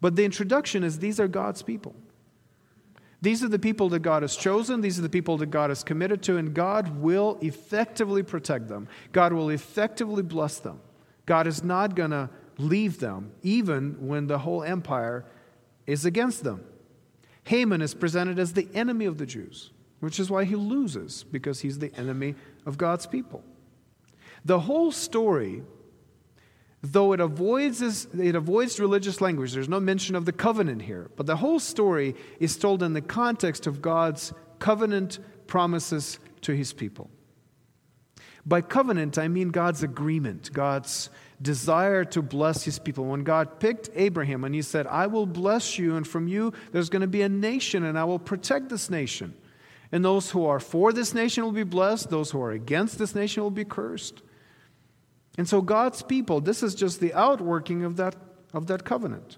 But 0.00 0.16
the 0.16 0.24
introduction 0.24 0.84
is 0.84 0.98
these 0.98 1.18
are 1.18 1.28
God's 1.28 1.62
people. 1.62 1.94
These 3.22 3.44
are 3.44 3.48
the 3.48 3.58
people 3.58 3.90
that 3.90 4.00
God 4.00 4.22
has 4.22 4.34
chosen. 4.34 4.80
These 4.80 4.98
are 4.98 5.02
the 5.02 5.10
people 5.10 5.36
that 5.38 5.50
God 5.50 5.70
has 5.70 5.84
committed 5.84 6.22
to, 6.22 6.38
and 6.38 6.54
God 6.54 7.00
will 7.00 7.38
effectively 7.42 8.22
protect 8.22 8.68
them. 8.68 8.88
God 9.12 9.32
will 9.32 9.50
effectively 9.50 10.22
bless 10.22 10.58
them. 10.58 10.80
God 11.26 11.46
is 11.46 11.62
not 11.62 11.94
going 11.94 12.12
to 12.12 12.30
leave 12.56 12.98
them, 12.98 13.32
even 13.42 14.06
when 14.06 14.26
the 14.26 14.38
whole 14.38 14.62
empire 14.62 15.26
is 15.90 16.04
against 16.04 16.44
them. 16.44 16.64
Haman 17.44 17.82
is 17.82 17.94
presented 17.94 18.38
as 18.38 18.52
the 18.52 18.68
enemy 18.74 19.06
of 19.06 19.18
the 19.18 19.26
Jews, 19.26 19.70
which 20.00 20.20
is 20.20 20.30
why 20.30 20.44
he 20.44 20.56
loses, 20.56 21.24
because 21.24 21.60
he's 21.60 21.78
the 21.78 21.94
enemy 21.96 22.34
of 22.66 22.78
God's 22.78 23.06
people. 23.06 23.42
The 24.44 24.60
whole 24.60 24.92
story 24.92 25.62
though 26.82 27.12
it 27.12 27.20
avoids, 27.20 28.06
it 28.18 28.34
avoids 28.34 28.80
religious 28.80 29.20
language, 29.20 29.52
there's 29.52 29.68
no 29.68 29.80
mention 29.80 30.16
of 30.16 30.24
the 30.24 30.32
covenant 30.32 30.82
here, 30.82 31.10
but 31.16 31.26
the 31.26 31.36
whole 31.36 31.60
story 31.60 32.14
is 32.38 32.56
told 32.56 32.82
in 32.82 32.94
the 32.94 33.02
context 33.02 33.66
of 33.66 33.82
God's 33.82 34.32
covenant 34.58 35.18
promises 35.46 36.18
to 36.42 36.52
his 36.52 36.72
people. 36.72 37.10
By 38.46 38.62
covenant, 38.62 39.18
I 39.18 39.28
mean 39.28 39.50
God's 39.50 39.82
agreement, 39.82 40.52
God's 40.52 41.10
desire 41.42 42.04
to 42.06 42.22
bless 42.22 42.64
his 42.64 42.78
people. 42.78 43.04
When 43.04 43.22
God 43.22 43.60
picked 43.60 43.90
Abraham 43.94 44.44
and 44.44 44.54
he 44.54 44.62
said, 44.62 44.86
I 44.86 45.06
will 45.06 45.26
bless 45.26 45.78
you, 45.78 45.96
and 45.96 46.06
from 46.06 46.26
you 46.26 46.52
there's 46.72 46.88
going 46.88 47.02
to 47.02 47.08
be 47.08 47.22
a 47.22 47.28
nation, 47.28 47.84
and 47.84 47.98
I 47.98 48.04
will 48.04 48.18
protect 48.18 48.68
this 48.68 48.90
nation. 48.90 49.34
And 49.92 50.04
those 50.04 50.30
who 50.30 50.46
are 50.46 50.60
for 50.60 50.92
this 50.92 51.14
nation 51.14 51.44
will 51.44 51.52
be 51.52 51.64
blessed, 51.64 52.10
those 52.10 52.30
who 52.30 52.40
are 52.40 52.52
against 52.52 52.98
this 52.98 53.14
nation 53.14 53.42
will 53.42 53.50
be 53.50 53.64
cursed. 53.64 54.22
And 55.36 55.48
so 55.48 55.60
God's 55.60 56.02
people, 56.02 56.40
this 56.40 56.62
is 56.62 56.74
just 56.74 57.00
the 57.00 57.12
outworking 57.14 57.84
of 57.84 57.96
that, 57.96 58.16
of 58.52 58.66
that 58.68 58.84
covenant. 58.84 59.36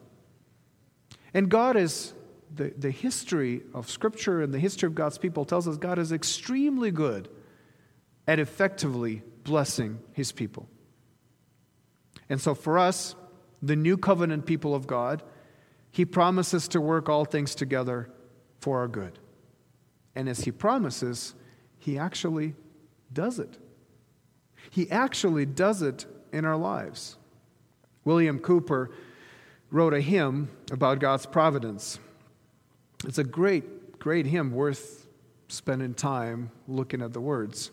And 1.35 1.49
God 1.49 1.77
is, 1.77 2.13
the, 2.55 2.73
the 2.77 2.91
history 2.91 3.63
of 3.73 3.91
Scripture 3.91 4.43
and 4.43 4.53
the 4.53 4.59
history 4.59 4.87
of 4.87 4.95
God's 4.95 5.19
people 5.19 5.45
tells 5.45 5.67
us 5.67 5.77
God 5.77 5.99
is 5.99 6.13
extremely 6.13 6.91
good 6.91 7.29
at 8.27 8.39
effectively 8.39 9.23
blessing 9.45 9.99
His 10.13 10.33
people. 10.33 10.69
And 12.29 12.41
so 12.41 12.55
for 12.55 12.79
us, 12.79 13.15
the 13.63 13.77
new 13.77 13.97
covenant 13.97 14.47
people 14.47 14.75
of 14.75 14.87
God, 14.87 15.23
He 15.91 16.05
promises 16.05 16.69
to 16.69 16.81
work 16.81 17.09
all 17.09 17.25
things 17.25 17.55
together 17.55 18.11
for 18.61 18.79
our 18.79 18.89
good. 18.89 19.19
And 20.15 20.29
as 20.29 20.41
He 20.41 20.53
promises, 20.53 21.35
He 21.79 21.99
actually 21.99 22.55
does 23.13 23.39
it. 23.39 23.59
He 24.71 24.91
actually 24.91 25.47
does 25.47 25.83
it 25.83 26.07
in 26.33 26.45
our 26.45 26.57
lives. 26.57 27.17
William 28.05 28.39
Cowper 28.39 28.91
wrote 29.71 29.95
a 29.95 30.01
hymn 30.01 30.51
about 30.71 30.99
God's 30.99 31.27
providence. 31.27 31.99
It's 33.05 33.19
a 33.19 33.25
great, 33.25 33.99
great 33.99 34.27
hymn 34.27 34.53
worth 34.53 35.07
spending 35.49 35.95
time 35.95 36.51
looking 36.67 37.03
at 37.03 37.13
the 37.13 37.21
words. 37.21 37.71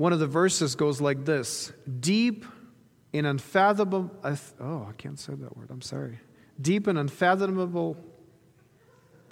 One 0.00 0.14
of 0.14 0.18
the 0.18 0.26
verses 0.26 0.76
goes 0.76 1.02
like 1.02 1.26
this 1.26 1.74
Deep 2.00 2.46
and 3.12 3.26
unfathomable, 3.26 4.10
oh, 4.58 4.86
I 4.88 4.92
can't 4.96 5.18
say 5.18 5.34
that 5.34 5.54
word, 5.54 5.68
I'm 5.68 5.82
sorry. 5.82 6.18
Deep 6.58 6.86
and 6.86 6.98
unfathomable, 6.98 7.98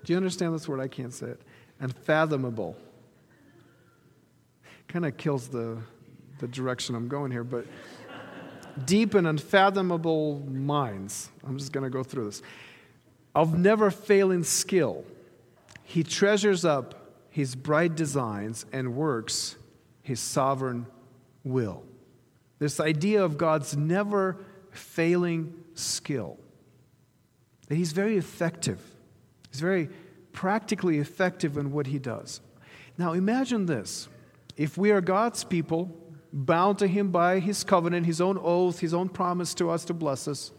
do 0.04 0.12
you 0.12 0.18
understand 0.18 0.54
this 0.54 0.68
word? 0.68 0.80
I 0.80 0.88
can't 0.88 1.14
say 1.14 1.28
it. 1.28 1.40
Unfathomable. 1.80 2.76
Kind 4.88 5.06
of 5.06 5.16
kills 5.16 5.48
the, 5.48 5.78
the 6.38 6.48
direction 6.48 6.94
I'm 6.94 7.08
going 7.08 7.30
here, 7.30 7.44
but 7.44 7.64
deep 8.84 9.14
and 9.14 9.26
unfathomable 9.26 10.40
minds. 10.50 11.30
I'm 11.46 11.56
just 11.56 11.72
going 11.72 11.84
to 11.84 11.90
go 11.90 12.02
through 12.02 12.26
this. 12.26 12.42
Of 13.34 13.58
never 13.58 13.90
failing 13.90 14.44
skill, 14.44 15.06
he 15.82 16.02
treasures 16.02 16.66
up 16.66 17.14
his 17.30 17.56
bright 17.56 17.94
designs 17.94 18.66
and 18.70 18.94
works 18.94 19.56
his 20.08 20.20
sovereign 20.20 20.86
will. 21.44 21.82
This 22.58 22.80
idea 22.80 23.22
of 23.22 23.36
God's 23.36 23.76
never 23.76 24.38
failing 24.70 25.52
skill, 25.74 26.38
that 27.68 27.76
he's 27.76 27.92
very 27.92 28.16
effective, 28.16 28.80
he's 29.50 29.60
very 29.60 29.90
practically 30.32 30.98
effective 30.98 31.58
in 31.58 31.72
what 31.72 31.88
he 31.88 31.98
does. 31.98 32.40
Now 32.96 33.12
imagine 33.12 33.66
this 33.66 34.08
if 34.56 34.78
we 34.78 34.90
are 34.90 35.02
God's 35.02 35.44
people, 35.44 35.94
bound 36.32 36.78
to 36.78 36.86
him 36.86 37.10
by 37.10 37.38
his 37.38 37.62
covenant, 37.62 38.06
his 38.06 38.22
own 38.22 38.38
oath, 38.42 38.80
his 38.80 38.94
own 38.94 39.10
promise 39.10 39.52
to 39.54 39.68
us 39.68 39.84
to 39.84 39.94
bless 39.94 40.26
us. 40.26 40.52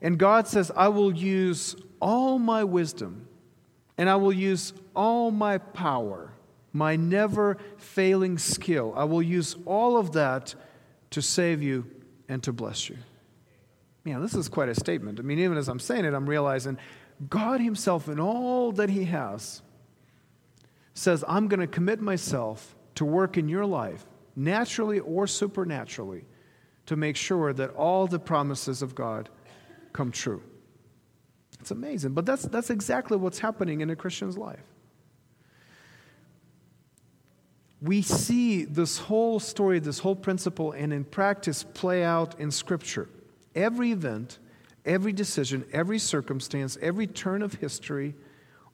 And 0.00 0.16
God 0.16 0.46
says, 0.46 0.70
I 0.76 0.88
will 0.88 1.12
use 1.12 1.74
all 2.00 2.38
my 2.38 2.62
wisdom 2.62 3.26
and 3.98 4.08
I 4.08 4.14
will 4.14 4.32
use 4.32 4.72
all 4.94 5.32
my 5.32 5.58
power, 5.58 6.31
my 6.72 6.96
never 6.96 7.58
failing 7.76 8.38
skill. 8.38 8.92
I 8.96 9.04
will 9.04 9.22
use 9.22 9.56
all 9.66 9.96
of 9.96 10.12
that 10.12 10.54
to 11.10 11.22
save 11.22 11.62
you 11.62 11.86
and 12.28 12.42
to 12.42 12.52
bless 12.52 12.88
you. 12.88 12.96
Yeah, 14.04 14.18
this 14.18 14.34
is 14.34 14.48
quite 14.48 14.68
a 14.68 14.74
statement. 14.74 15.20
I 15.20 15.22
mean, 15.22 15.38
even 15.38 15.56
as 15.56 15.68
I'm 15.68 15.78
saying 15.78 16.04
it, 16.04 16.14
I'm 16.14 16.28
realizing 16.28 16.78
God 17.28 17.60
Himself, 17.60 18.08
in 18.08 18.18
all 18.18 18.72
that 18.72 18.90
He 18.90 19.04
has, 19.04 19.62
says, 20.94 21.24
I'm 21.28 21.48
going 21.48 21.60
to 21.60 21.66
commit 21.66 22.00
myself 22.00 22.74
to 22.96 23.04
work 23.04 23.36
in 23.36 23.48
your 23.48 23.64
life 23.64 24.04
naturally 24.34 24.98
or 24.98 25.26
supernaturally, 25.26 26.24
to 26.86 26.96
make 26.96 27.16
sure 27.16 27.52
that 27.52 27.70
all 27.70 28.06
the 28.06 28.18
promises 28.18 28.82
of 28.82 28.94
God 28.94 29.28
come 29.92 30.10
true. 30.10 30.42
It's 31.60 31.70
amazing, 31.70 32.12
but 32.12 32.26
that's, 32.26 32.42
that's 32.44 32.70
exactly 32.70 33.16
what's 33.16 33.38
happening 33.38 33.82
in 33.82 33.90
a 33.90 33.96
Christian's 33.96 34.36
life. 34.36 34.64
We 37.82 38.02
see 38.02 38.64
this 38.64 38.96
whole 38.98 39.40
story, 39.40 39.80
this 39.80 39.98
whole 39.98 40.14
principle, 40.14 40.70
and 40.70 40.92
in 40.92 41.02
practice 41.02 41.64
play 41.64 42.04
out 42.04 42.38
in 42.38 42.52
Scripture. 42.52 43.08
Every 43.56 43.90
event, 43.90 44.38
every 44.84 45.12
decision, 45.12 45.64
every 45.72 45.98
circumstance, 45.98 46.78
every 46.80 47.08
turn 47.08 47.42
of 47.42 47.54
history, 47.54 48.14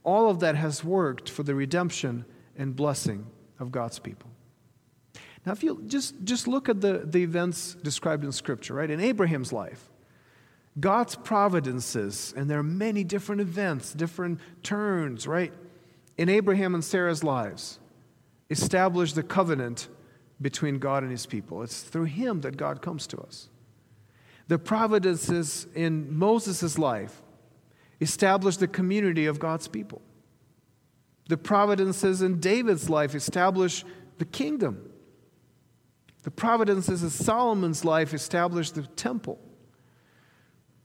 all 0.04 0.28
of 0.28 0.40
that 0.40 0.56
has 0.56 0.84
worked 0.84 1.30
for 1.30 1.42
the 1.42 1.54
redemption 1.54 2.26
and 2.56 2.76
blessing 2.76 3.26
of 3.58 3.72
God's 3.72 3.98
people. 3.98 4.30
Now, 5.46 5.52
if 5.52 5.62
you 5.62 5.82
just, 5.86 6.14
just 6.24 6.46
look 6.46 6.68
at 6.68 6.82
the, 6.82 7.04
the 7.04 7.22
events 7.22 7.76
described 7.82 8.24
in 8.24 8.32
Scripture, 8.32 8.74
right? 8.74 8.90
In 8.90 9.00
Abraham's 9.00 9.54
life, 9.54 9.88
God's 10.78 11.16
providences, 11.16 12.34
and 12.36 12.50
there 12.50 12.58
are 12.58 12.62
many 12.62 13.04
different 13.04 13.40
events, 13.40 13.94
different 13.94 14.38
turns, 14.62 15.26
right? 15.26 15.52
In 16.18 16.28
Abraham 16.28 16.74
and 16.74 16.84
Sarah's 16.84 17.24
lives, 17.24 17.78
establish 18.50 19.12
the 19.12 19.22
covenant 19.22 19.88
between 20.40 20.78
God 20.78 21.02
and 21.02 21.10
his 21.10 21.26
people. 21.26 21.62
It's 21.62 21.82
through 21.82 22.04
him 22.04 22.40
that 22.42 22.56
God 22.56 22.80
comes 22.80 23.06
to 23.08 23.18
us. 23.18 23.48
The 24.46 24.58
providences 24.58 25.66
in 25.74 26.16
Moses' 26.16 26.78
life 26.78 27.22
establish 28.00 28.56
the 28.56 28.68
community 28.68 29.26
of 29.26 29.38
God's 29.38 29.68
people. 29.68 30.00
The 31.28 31.36
providences 31.36 32.22
in 32.22 32.40
David's 32.40 32.88
life 32.88 33.14
establish 33.14 33.84
the 34.16 34.24
kingdom. 34.24 34.90
The 36.22 36.30
providences 36.30 37.02
in 37.02 37.10
Solomon's 37.10 37.84
life 37.84 38.14
established 38.14 38.74
the 38.74 38.82
temple. 38.82 39.38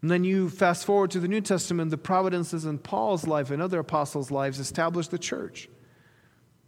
And 0.02 0.12
then 0.12 0.26
you 0.26 0.50
fast 0.50 0.86
forward 0.86 1.12
to 1.12 1.20
the 1.22 1.30
New 1.30 1.40
Testament, 1.40 1.90
the 1.90 1.98
providences 1.98 2.66
in 2.66 2.78
Paul's 2.80 3.26
life 3.26 3.52
and 3.52 3.62
other 3.62 3.80
apostles' 3.80 4.32
lives 4.32 4.60
established 4.60 5.12
the 5.12 5.18
church. 5.18 5.70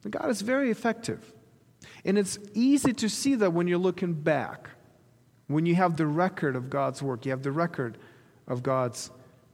And 0.06 0.14
God 0.14 0.30
is 0.30 0.42
very 0.42 0.70
effective. 0.70 1.34
And 2.06 2.18
it's 2.18 2.38
easy 2.54 2.94
to 2.94 3.10
see 3.10 3.34
that 3.36 3.54
when 3.54 3.68
you're 3.68 3.80
looking 3.80 4.14
back, 4.14 4.70
when 5.48 5.66
you 5.66 5.74
have 5.76 5.98
the 5.98 6.06
record 6.06 6.56
of 6.56 6.70
God's 6.70 7.02
work, 7.02 7.26
you 7.26 7.32
have 7.32 7.42
the 7.42 7.52
record 7.52 7.98
of 8.48 8.62
God's 8.62 9.10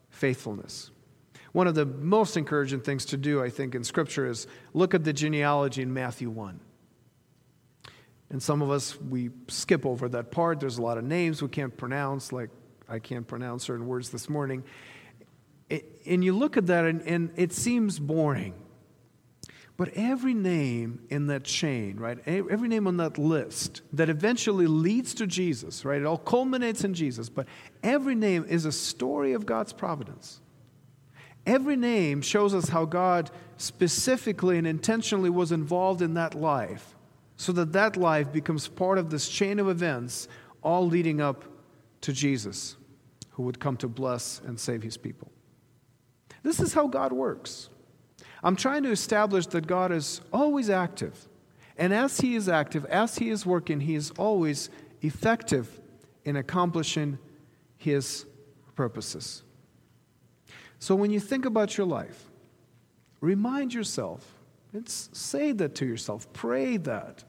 faithfulness. 0.10 0.92
One 1.54 1.68
of 1.68 1.76
the 1.76 1.86
most 1.86 2.36
encouraging 2.36 2.82
things 2.82 3.06
to 3.06 3.18
do, 3.18 3.42
I 3.42 3.50
think, 3.50 3.76
in 3.76 3.86
Scripture 3.86 4.28
is 4.28 4.46
look 4.74 4.94
at 4.94 5.06
the 5.06 5.14
genealogy 5.14 5.82
in 5.82 5.94
Matthew 5.94 6.30
1. 6.30 6.60
And 8.30 8.44
some 8.44 8.62
of 8.62 8.72
us, 8.72 9.00
we 9.00 9.30
skip 9.48 9.86
over 9.86 10.10
that 10.10 10.32
part. 10.32 10.60
There's 10.60 10.78
a 10.78 10.82
lot 10.82 10.98
of 10.98 11.06
names 11.06 11.42
we 11.42 11.48
can't 11.48 11.76
pronounce, 11.76 12.34
like 12.34 12.50
I 12.90 13.00
can't 13.00 13.26
pronounce 13.26 13.64
certain 13.64 13.88
words 13.88 14.10
this 14.10 14.30
morning. 14.30 14.66
and 16.06 16.26
you 16.26 16.36
look 16.36 16.58
at 16.58 16.68
that, 16.68 16.84
and, 16.84 17.02
and 17.04 17.32
it 17.38 17.54
seems 17.54 18.00
boring. 18.00 18.54
But 19.82 19.94
every 19.96 20.36
name 20.36 21.02
in 21.10 21.26
that 21.26 21.44
chain, 21.44 21.98
right, 21.98 22.20
every 22.28 22.68
name 22.68 22.86
on 22.86 22.98
that 22.98 23.18
list 23.18 23.82
that 23.94 24.10
eventually 24.10 24.68
leads 24.68 25.16
to 25.16 25.26
Jesus, 25.26 25.84
right, 25.84 26.00
it 26.00 26.06
all 26.06 26.20
culminates 26.20 26.84
in 26.84 26.94
Jesus, 26.94 27.30
but 27.30 27.48
every 27.82 28.14
name 28.14 28.46
is 28.48 28.66
a 28.66 28.72
story 28.72 29.34
of 29.34 29.48
God's 29.48 29.74
providence. 29.74 30.40
Every 31.48 31.76
name 31.76 32.22
shows 32.22 32.54
us 32.54 32.70
how 32.70 32.86
God 32.86 33.32
specifically 33.58 34.60
and 34.60 34.68
intentionally 34.68 35.32
was 35.32 35.52
involved 35.52 36.04
in 36.04 36.14
that 36.14 36.36
life 36.36 36.96
so 37.36 37.52
that 37.54 37.74
that 37.74 37.98
life 37.98 38.32
becomes 38.32 38.68
part 38.68 39.00
of 39.00 39.10
this 39.10 39.28
chain 39.28 39.58
of 39.58 39.68
events, 39.68 40.28
all 40.62 40.86
leading 40.86 41.22
up 41.22 41.44
to 42.02 42.14
Jesus, 42.14 42.78
who 43.32 43.42
would 43.42 43.60
come 43.60 43.78
to 43.78 43.88
bless 43.88 44.42
and 44.46 44.60
save 44.60 44.84
his 44.84 44.98
people. 44.98 45.32
This 46.44 46.60
is 46.60 46.72
how 46.72 46.86
God 46.86 47.12
works. 47.12 47.71
I'm 48.44 48.56
trying 48.56 48.84
to 48.84 48.92
establish 48.92 49.46
that 49.48 49.68
God 49.68 49.92
is 49.92 50.22
always 50.34 50.70
active. 50.70 51.28
And 51.78 51.94
as 51.94 52.20
He 52.20 52.36
is 52.36 52.50
active, 52.50 52.86
as 52.86 53.18
He 53.18 53.30
is 53.30 53.46
working, 53.46 53.80
He 53.80 53.96
is 53.96 54.12
always 54.12 54.70
effective 55.02 55.80
in 56.26 56.36
accomplishing 56.36 57.20
His 57.78 58.26
purposes. 58.76 59.44
So 60.80 60.96
when 60.96 61.12
you 61.12 61.20
think 61.20 61.46
about 61.46 61.78
your 61.78 61.86
life, 61.86 62.26
remind 63.20 63.74
yourself, 63.74 64.26
it's, 64.74 65.10
say 65.14 65.52
that 65.52 65.76
to 65.76 65.86
yourself, 65.86 66.32
pray 66.34 66.78
that. 66.78 67.24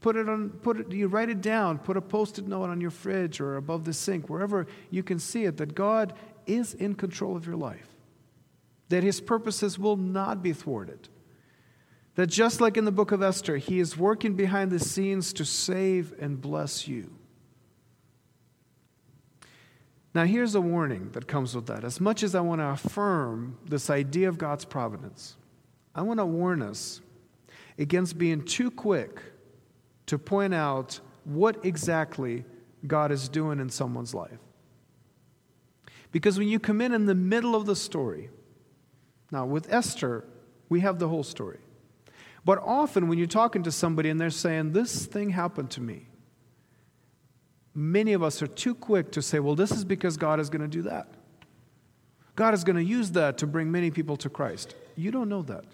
Put 0.00 0.16
it 0.16 0.28
on, 0.28 0.50
put 0.50 0.80
it, 0.80 0.92
you 0.92 1.08
write 1.08 1.30
it 1.30 1.40
down, 1.40 1.78
put 1.78 1.96
a 1.96 2.00
post 2.00 2.38
it 2.38 2.46
note 2.46 2.68
on 2.68 2.80
your 2.80 2.90
fridge 2.90 3.40
or 3.40 3.56
above 3.56 3.84
the 3.84 3.92
sink, 3.92 4.28
wherever 4.28 4.66
you 4.90 5.02
can 5.02 5.18
see 5.18 5.44
it, 5.44 5.56
that 5.56 5.74
God 5.74 6.12
is 6.46 6.74
in 6.74 6.94
control 6.94 7.36
of 7.36 7.46
your 7.46 7.56
life 7.56 7.93
that 8.88 9.02
his 9.02 9.20
purposes 9.20 9.78
will 9.78 9.96
not 9.96 10.42
be 10.42 10.52
thwarted. 10.52 11.08
That 12.16 12.28
just 12.28 12.60
like 12.60 12.76
in 12.76 12.84
the 12.84 12.92
book 12.92 13.12
of 13.12 13.22
Esther, 13.22 13.56
he 13.56 13.80
is 13.80 13.96
working 13.96 14.34
behind 14.34 14.70
the 14.70 14.78
scenes 14.78 15.32
to 15.34 15.44
save 15.44 16.14
and 16.20 16.40
bless 16.40 16.86
you. 16.86 17.10
Now, 20.14 20.24
here's 20.24 20.54
a 20.54 20.60
warning 20.60 21.10
that 21.10 21.26
comes 21.26 21.56
with 21.56 21.66
that. 21.66 21.82
As 21.82 22.00
much 22.00 22.22
as 22.22 22.36
I 22.36 22.40
want 22.40 22.60
to 22.60 22.68
affirm 22.68 23.58
this 23.68 23.90
idea 23.90 24.28
of 24.28 24.38
God's 24.38 24.64
providence, 24.64 25.36
I 25.92 26.02
want 26.02 26.20
to 26.20 26.26
warn 26.26 26.62
us 26.62 27.00
against 27.78 28.16
being 28.16 28.44
too 28.44 28.70
quick 28.70 29.20
to 30.06 30.16
point 30.16 30.54
out 30.54 31.00
what 31.24 31.64
exactly 31.64 32.44
God 32.86 33.10
is 33.10 33.28
doing 33.28 33.58
in 33.58 33.70
someone's 33.70 34.14
life. 34.14 34.38
Because 36.12 36.38
when 36.38 36.46
you 36.46 36.60
come 36.60 36.80
in 36.80 36.94
in 36.94 37.06
the 37.06 37.14
middle 37.14 37.56
of 37.56 37.66
the 37.66 37.74
story, 37.74 38.30
now, 39.30 39.46
with 39.46 39.72
Esther, 39.72 40.24
we 40.68 40.80
have 40.80 40.98
the 40.98 41.08
whole 41.08 41.22
story. 41.22 41.58
But 42.44 42.58
often, 42.58 43.08
when 43.08 43.18
you're 43.18 43.26
talking 43.26 43.62
to 43.62 43.72
somebody 43.72 44.10
and 44.10 44.20
they're 44.20 44.30
saying, 44.30 44.72
This 44.72 45.06
thing 45.06 45.30
happened 45.30 45.70
to 45.72 45.80
me, 45.80 46.08
many 47.74 48.12
of 48.12 48.22
us 48.22 48.42
are 48.42 48.46
too 48.46 48.74
quick 48.74 49.12
to 49.12 49.22
say, 49.22 49.40
Well, 49.40 49.54
this 49.54 49.70
is 49.70 49.84
because 49.84 50.16
God 50.16 50.40
is 50.40 50.50
going 50.50 50.62
to 50.62 50.68
do 50.68 50.82
that. 50.82 51.08
God 52.36 52.54
is 52.54 52.64
going 52.64 52.76
to 52.76 52.84
use 52.84 53.12
that 53.12 53.38
to 53.38 53.46
bring 53.46 53.70
many 53.70 53.90
people 53.90 54.16
to 54.18 54.28
Christ. 54.28 54.74
You 54.96 55.10
don't 55.10 55.28
know 55.28 55.42
that. 55.42 55.64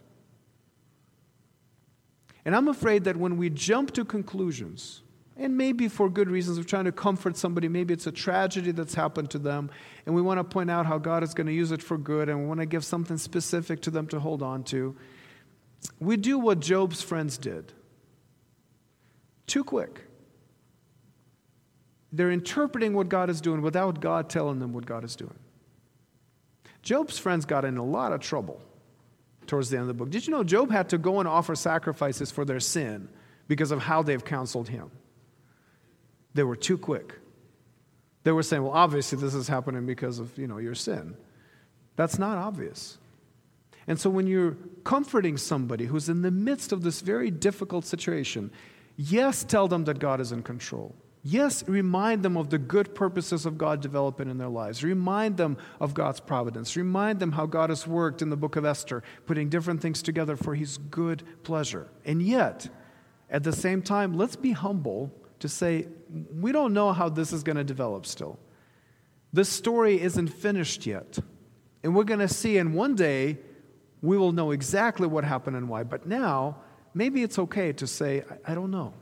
And 2.45 2.55
I'm 2.55 2.69
afraid 2.69 3.05
that 3.05 3.17
when 3.17 3.37
we 3.37 3.51
jump 3.51 3.93
to 3.93 4.05
conclusions, 4.05 5.03
and 5.41 5.57
maybe 5.57 5.89
for 5.89 6.11
good 6.11 6.31
reasons 6.31 6.59
We're 6.59 6.65
trying 6.65 6.85
to 6.85 6.93
comfort 6.93 7.35
somebody. 7.37 7.67
Maybe 7.67 7.95
it's 7.95 8.07
a 8.07 8.13
tragedy 8.13 8.73
that's 8.73 8.95
happened 8.95 9.31
to 9.31 9.39
them, 9.39 9.71
and 10.05 10.15
we 10.15 10.21
want 10.21 10.39
to 10.39 10.45
point 10.45 10.71
out 10.71 10.85
how 10.85 10.99
God 10.99 11.25
is 11.25 11.33
going 11.33 11.47
to 11.47 11.53
use 11.53 11.73
it 11.73 11.83
for 11.83 11.97
good, 11.97 12.29
and 12.29 12.41
we 12.41 12.47
want 12.47 12.61
to 12.61 12.67
give 12.67 12.85
something 12.85 13.17
specific 13.17 13.81
to 13.83 13.91
them 13.91 14.07
to 14.09 14.21
hold 14.21 14.43
on 14.43 14.63
to. 14.65 14.95
We 15.99 16.19
do 16.19 16.39
what 16.39 16.61
Job's 16.61 17.01
friends 17.01 17.39
did 17.39 17.73
too 19.47 19.65
quick. 19.65 20.03
They're 22.13 22.31
interpreting 22.31 22.93
what 22.93 23.09
God 23.09 23.31
is 23.31 23.41
doing 23.41 23.63
without 23.63 24.01
God 24.01 24.29
telling 24.29 24.59
them 24.59 24.73
what 24.75 24.85
God 24.85 25.05
is 25.05 25.17
doing. 25.17 25.39
Job's 26.83 27.19
friends 27.19 27.47
got 27.47 27.65
in 27.65 27.79
a 27.79 27.85
lot 27.85 28.13
of 28.13 28.21
trouble 28.21 28.61
towards 29.47 29.71
the 29.71 29.77
end 29.77 29.83
of 29.83 29.89
the 29.89 29.95
book. 29.95 30.11
Did 30.11 30.27
you 30.27 30.33
know 30.33 30.45
Job 30.45 30.71
had 30.71 30.91
to 30.91 30.99
go 30.99 31.19
and 31.19 31.27
offer 31.27 31.55
sacrifices 31.55 32.31
for 32.31 32.45
their 32.45 32.61
sin 32.61 33.09
because 33.49 33.71
of 33.71 33.83
how 33.83 34.03
they've 34.03 34.25
counseled 34.25 34.69
him? 34.69 34.91
They 36.35 36.43
were 36.43 36.57
too 36.57 36.79
quick. 36.79 37.15
They 38.23 38.33
were 38.33 38.43
saying, 38.43 38.63
well, 38.63 38.73
obviously 38.73 39.19
this 39.19 39.35
is 39.35 39.49
happening 39.49 39.87
because 39.87 40.19
of, 40.19 40.37
you 40.37 40.47
know, 40.47 40.59
your 40.59 40.75
sin. 40.75 41.17
That's 41.97 42.19
not 42.19 42.39
obvious. 42.39 42.99
And 43.87 43.99
so 43.99 44.11
when 44.11 44.27
you're 44.27 44.57
comforting 44.85 45.37
somebody 45.37 45.87
who's 45.87 46.09
in 46.09 46.23
the 46.23 46.31
midst 46.31 46.73
of 46.73 46.83
this 46.83 47.01
very 47.01 47.31
difficult 47.31 47.85
situation, 47.85 48.51
yes, 48.97 49.43
tell 49.43 49.69
them 49.69 49.85
that 49.85 49.99
God 49.99 50.21
is 50.21 50.33
in 50.33 50.43
control. 50.43 50.95
Yes, 51.23 51.67
remind 51.69 52.23
them 52.23 52.37
of 52.37 52.49
the 52.49 52.59
good 52.59 52.95
purposes 52.95 53.45
of 53.45 53.59
God 53.59 53.83
developing 53.83 54.31
in 54.31 54.39
their 54.39 54.49
lives. 54.49 54.83
Remind 54.83 55.37
them 55.37 55.59
of 55.79 55.93
God's 55.93 56.21
providence. 56.21 56.77
Remind 56.77 57.21
them 57.21 57.33
how 57.33 57.45
God 57.45 57.69
has 57.69 57.87
worked 57.87 58.23
in 58.23 58.31
the 58.31 58.37
book 58.37 58.57
of 58.57 58.65
Esther, 58.65 59.03
putting 59.27 59.51
different 59.51 59.83
things 59.83 60.01
together 60.01 60.37
for 60.37 60.55
his 60.55 60.79
good 60.79 61.23
pleasure. 61.43 61.89
And 62.07 62.23
yet, 62.23 62.69
at 63.29 63.45
the 63.45 63.53
same 63.53 63.83
time, 63.83 64.15
let's 64.15 64.37
be 64.37 64.53
humble 64.53 65.13
to 65.41 65.49
say, 65.49 65.89
we 66.33 66.53
don't 66.53 66.73
know 66.73 66.93
how 66.93 67.09
this 67.09 67.33
is 67.33 67.43
going 67.43 67.57
to 67.57 67.65
develop 67.65 68.07
still. 68.07 68.39
This 69.33 69.49
story 69.49 70.01
isn't 70.01 70.29
finished 70.29 70.87
yet. 70.87 71.19
And 71.83 71.95
we're 71.95 72.05
going 72.05 72.21
to 72.21 72.29
see, 72.29 72.59
and 72.59 72.75
one 72.75 72.95
day 72.95 73.39
we 74.03 74.17
will 74.17 74.33
know 74.33 74.51
exactly 74.51 75.07
what 75.07 75.25
happened 75.25 75.57
and 75.57 75.69
why. 75.69 75.83
But 75.83 76.07
now, 76.07 76.57
maybe 76.95 77.23
it's 77.23 77.39
okay 77.39 77.73
to 77.75 77.87
say, 77.87 78.25
I, 78.47 78.55
don't 78.55 78.71
know. 78.71 78.93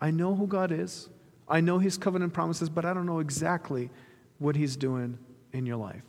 I 0.00 0.10
know 0.10 0.34
who 0.34 0.46
God 0.46 0.72
is, 0.72 1.08
I 1.48 1.60
know 1.60 1.78
His 1.78 1.98
covenant 1.98 2.32
promises, 2.32 2.68
but 2.68 2.84
I 2.84 2.94
don't 2.94 3.06
know 3.06 3.18
exactly 3.18 3.90
what 4.38 4.56
He's 4.56 4.76
doing 4.76 5.18
in 5.52 5.66
your 5.66 5.76
life. 5.76 6.02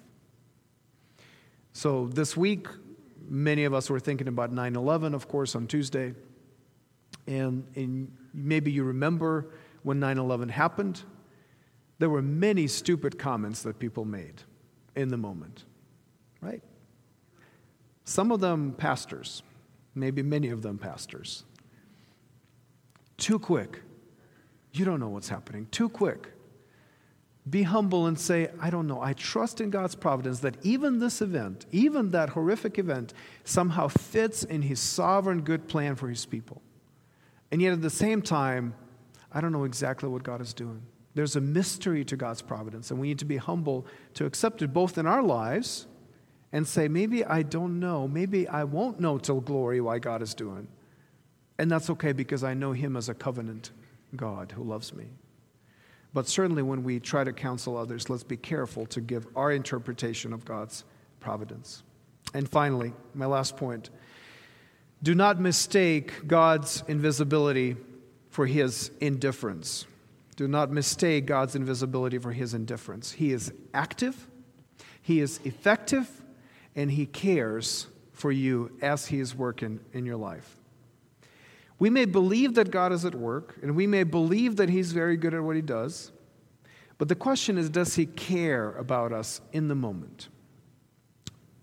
So 1.73 2.07
this 2.07 2.37
week, 2.37 2.67
many 3.27 3.65
of 3.65 3.73
us 3.73 3.89
were 3.89 3.99
thinking 3.99 4.27
about 4.27 4.51
9 4.51 4.75
11, 4.75 5.13
of 5.13 5.27
course, 5.27 5.55
on 5.55 5.67
Tuesday. 5.67 6.13
And, 7.27 7.65
and 7.75 8.11
maybe 8.33 8.71
you 8.71 8.83
remember 8.83 9.51
when 9.83 9.99
9 9.99 10.17
11 10.17 10.49
happened, 10.49 11.03
there 11.99 12.09
were 12.09 12.21
many 12.21 12.67
stupid 12.67 13.19
comments 13.19 13.61
that 13.63 13.79
people 13.79 14.05
made 14.05 14.41
in 14.95 15.09
the 15.09 15.17
moment, 15.17 15.65
right? 16.41 16.63
Some 18.05 18.31
of 18.31 18.39
them 18.39 18.73
pastors, 18.77 19.43
maybe 19.95 20.23
many 20.23 20.49
of 20.49 20.61
them 20.61 20.77
pastors. 20.77 21.43
Too 23.17 23.39
quick. 23.39 23.81
You 24.73 24.85
don't 24.85 24.99
know 24.99 25.09
what's 25.09 25.29
happening. 25.29 25.67
Too 25.71 25.87
quick. 25.87 26.29
Be 27.49 27.63
humble 27.63 28.07
and 28.07 28.17
say, 28.17 28.49
I 28.59 28.69
don't 28.69 28.87
know. 28.87 29.01
I 29.01 29.13
trust 29.13 29.61
in 29.61 29.69
God's 29.69 29.95
providence 29.95 30.39
that 30.39 30.57
even 30.63 30.99
this 30.99 31.21
event, 31.21 31.65
even 31.71 32.11
that 32.11 32.29
horrific 32.29 32.79
event, 32.79 33.13
somehow 33.43 33.89
fits 33.89 34.43
in 34.43 34.63
His 34.63 34.79
sovereign 34.79 35.41
good 35.41 35.67
plan 35.67 35.95
for 35.95 36.07
His 36.07 36.25
people. 36.25 36.61
And 37.53 37.61
yet 37.61 37.71
at 37.71 37.83
the 37.83 37.89
same 37.91 38.23
time, 38.23 38.73
I 39.31 39.39
don't 39.39 39.51
know 39.51 39.65
exactly 39.65 40.09
what 40.09 40.23
God 40.23 40.41
is 40.41 40.55
doing. 40.55 40.81
There's 41.13 41.35
a 41.35 41.39
mystery 41.39 42.03
to 42.05 42.15
God's 42.17 42.41
providence, 42.41 42.89
and 42.89 42.99
we 42.99 43.09
need 43.09 43.19
to 43.19 43.25
be 43.25 43.37
humble 43.37 43.85
to 44.15 44.25
accept 44.25 44.63
it 44.63 44.73
both 44.73 44.97
in 44.97 45.05
our 45.05 45.21
lives 45.21 45.85
and 46.51 46.67
say, 46.67 46.87
maybe 46.87 47.23
I 47.23 47.43
don't 47.43 47.79
know. 47.79 48.07
Maybe 48.07 48.47
I 48.47 48.63
won't 48.63 48.99
know 48.99 49.19
till 49.19 49.39
glory 49.39 49.81
why 49.81 49.99
God 49.99 50.23
is 50.23 50.33
doing. 50.33 50.67
And 51.59 51.69
that's 51.69 51.91
okay 51.91 52.11
because 52.11 52.43
I 52.43 52.55
know 52.55 52.71
Him 52.71 52.97
as 52.97 53.07
a 53.07 53.13
covenant 53.13 53.69
God 54.15 54.53
who 54.53 54.63
loves 54.63 54.91
me. 54.91 55.05
But 56.11 56.27
certainly 56.27 56.63
when 56.63 56.81
we 56.81 56.99
try 56.99 57.23
to 57.23 57.33
counsel 57.33 57.77
others, 57.77 58.09
let's 58.09 58.23
be 58.23 58.35
careful 58.35 58.87
to 58.87 58.99
give 58.99 59.27
our 59.35 59.51
interpretation 59.51 60.33
of 60.33 60.43
God's 60.43 60.85
providence. 61.19 61.83
And 62.33 62.49
finally, 62.49 62.93
my 63.13 63.27
last 63.27 63.57
point 63.57 63.91
do 65.03 65.13
not 65.13 65.39
mistake 65.39 66.27
God's 66.27 66.81
invisibility 66.87 67.75
for 68.29 68.47
his 68.47 68.89
indifference. 69.01 69.85
Do 70.37 70.47
not 70.47 70.71
mistake 70.71 71.25
God's 71.25 71.55
invisibility 71.55 72.17
for 72.17 72.31
his 72.31 72.53
indifference. 72.53 73.11
He 73.11 73.33
is 73.33 73.51
active, 73.73 74.27
he 75.01 75.19
is 75.19 75.41
effective, 75.43 76.09
and 76.75 76.89
he 76.89 77.05
cares 77.05 77.87
for 78.13 78.31
you 78.31 78.71
as 78.81 79.07
he 79.07 79.19
is 79.19 79.35
working 79.35 79.81
in 79.91 80.05
your 80.05 80.15
life. 80.15 80.57
We 81.77 81.89
may 81.89 82.05
believe 82.05 82.53
that 82.55 82.71
God 82.71 82.93
is 82.93 83.03
at 83.03 83.13
work, 83.13 83.59
and 83.61 83.75
we 83.75 83.85
may 83.85 84.03
believe 84.03 84.55
that 84.55 84.69
he's 84.69 84.93
very 84.93 85.17
good 85.17 85.33
at 85.33 85.43
what 85.43 85.57
he 85.57 85.61
does, 85.61 86.11
but 86.97 87.09
the 87.09 87.15
question 87.15 87.57
is 87.57 87.69
does 87.69 87.95
he 87.95 88.05
care 88.05 88.71
about 88.75 89.11
us 89.11 89.41
in 89.51 89.67
the 89.67 89.75
moment? 89.75 90.29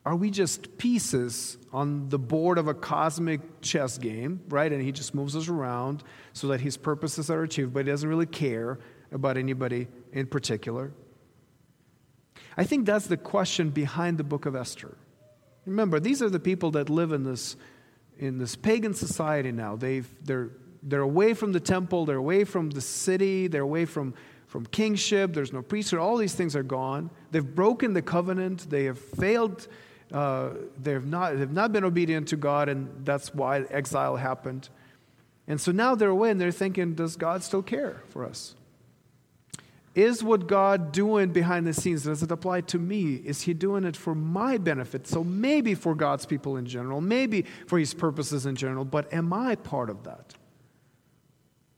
Are 0.05 0.15
we 0.15 0.31
just 0.31 0.77
pieces 0.77 1.57
on 1.73 2.09
the 2.09 2.19
board 2.19 2.59
of 2.59 2.69
a 2.69 2.75
cosmic 2.75 3.41
chess 3.61 3.99
game, 3.99 4.41
right? 4.49 4.73
And 4.73 4.83
he 4.83 4.93
just 4.93 5.15
moves 5.15 5.37
us 5.37 5.49
around 5.49 6.03
so 6.33 6.49
that 6.49 6.61
his 6.61 6.77
purposes 6.77 7.31
are 7.31 7.43
achieved, 7.43 7.73
but 7.73 7.87
he 7.87 7.93
doesn't 7.93 8.09
really 8.09 8.27
care 8.27 8.79
about 9.13 9.37
anybody 9.37 9.89
in 10.13 10.27
particular? 10.27 10.93
I 12.57 12.65
think 12.65 12.87
that's 12.87 13.07
the 13.07 13.17
question 13.17 13.71
behind 13.71 14.19
the 14.19 14.25
book 14.25 14.47
of 14.47 14.57
Esther. 14.57 14.97
Remember, 15.67 16.01
these 16.01 16.23
are 16.23 16.31
the 16.31 16.41
people 16.41 16.73
that 16.73 16.91
live 16.91 17.13
in 17.13 17.25
this, 17.25 17.57
in 18.19 18.39
this 18.39 18.57
pagan 18.57 18.95
society 18.95 19.53
now. 19.53 19.77
They've, 19.77 20.09
they're, 20.25 20.51
they're 20.83 21.01
away 21.01 21.35
from 21.35 21.53
the 21.53 21.61
temple, 21.61 22.07
they're 22.07 22.17
away 22.17 22.45
from 22.45 22.71
the 22.71 22.81
city, 22.81 23.47
they're 23.47 23.63
away 23.63 23.85
from, 23.85 24.15
from 24.47 24.67
kingship, 24.67 25.33
there's 25.33 25.53
no 25.53 25.63
priesthood, 25.63 26.01
all 26.01 26.17
these 26.17 26.35
things 26.35 26.57
are 26.57 26.63
gone. 26.63 27.11
They've 27.31 27.45
broken 27.45 27.93
the 27.93 28.03
covenant, 28.03 28.71
they 28.71 28.85
have 28.85 28.99
failed, 28.99 29.69
uh, 30.13 30.51
they 30.81 30.93
have 30.93 31.07
not, 31.07 31.39
they've 31.39 31.51
not 31.51 31.73
been 31.73 31.85
obedient 31.85 32.29
to 32.29 32.37
God, 32.37 32.69
and 32.69 33.05
that's 33.05 33.35
why 33.35 33.61
exile 33.71 34.17
happened. 34.17 34.69
And 35.47 35.61
so 35.61 35.73
now 35.73 35.95
they're 35.95 36.11
away 36.11 36.31
and 36.31 36.41
they're 36.41 36.53
thinking, 36.53 36.95
does 36.95 37.17
God 37.17 37.43
still 37.43 37.63
care 37.63 38.03
for 38.09 38.25
us? 38.25 38.55
Is 39.95 40.23
what 40.23 40.47
God 40.47 40.93
doing 40.93 41.33
behind 41.33 41.67
the 41.67 41.75
scenes, 41.75 42.05
does 42.05 42.23
it 42.23 42.31
apply 42.31 42.61
to 42.63 42.79
me? 42.79 43.15
Is 43.17 43.43
He 43.43 43.55
doing 43.55 43.85
it 43.85 43.97
for 43.97 44.15
my 44.15 44.57
benefit? 44.57 45.09
So 45.09 45.25
maybe 45.25 45.75
for 45.75 45.97
God's 45.97 46.27
people 46.27 46.57
in 46.57 46.67
general, 46.67 47.01
maybe 47.01 47.45
for 47.67 47.79
His 47.79 47.93
purposes 47.93 48.47
in 48.47 48.55
general, 48.55 48.85
but 48.85 49.13
am 49.13 49.33
I 49.33 49.57
part 49.57 49.91
of 49.91 50.05
that? 50.05 50.35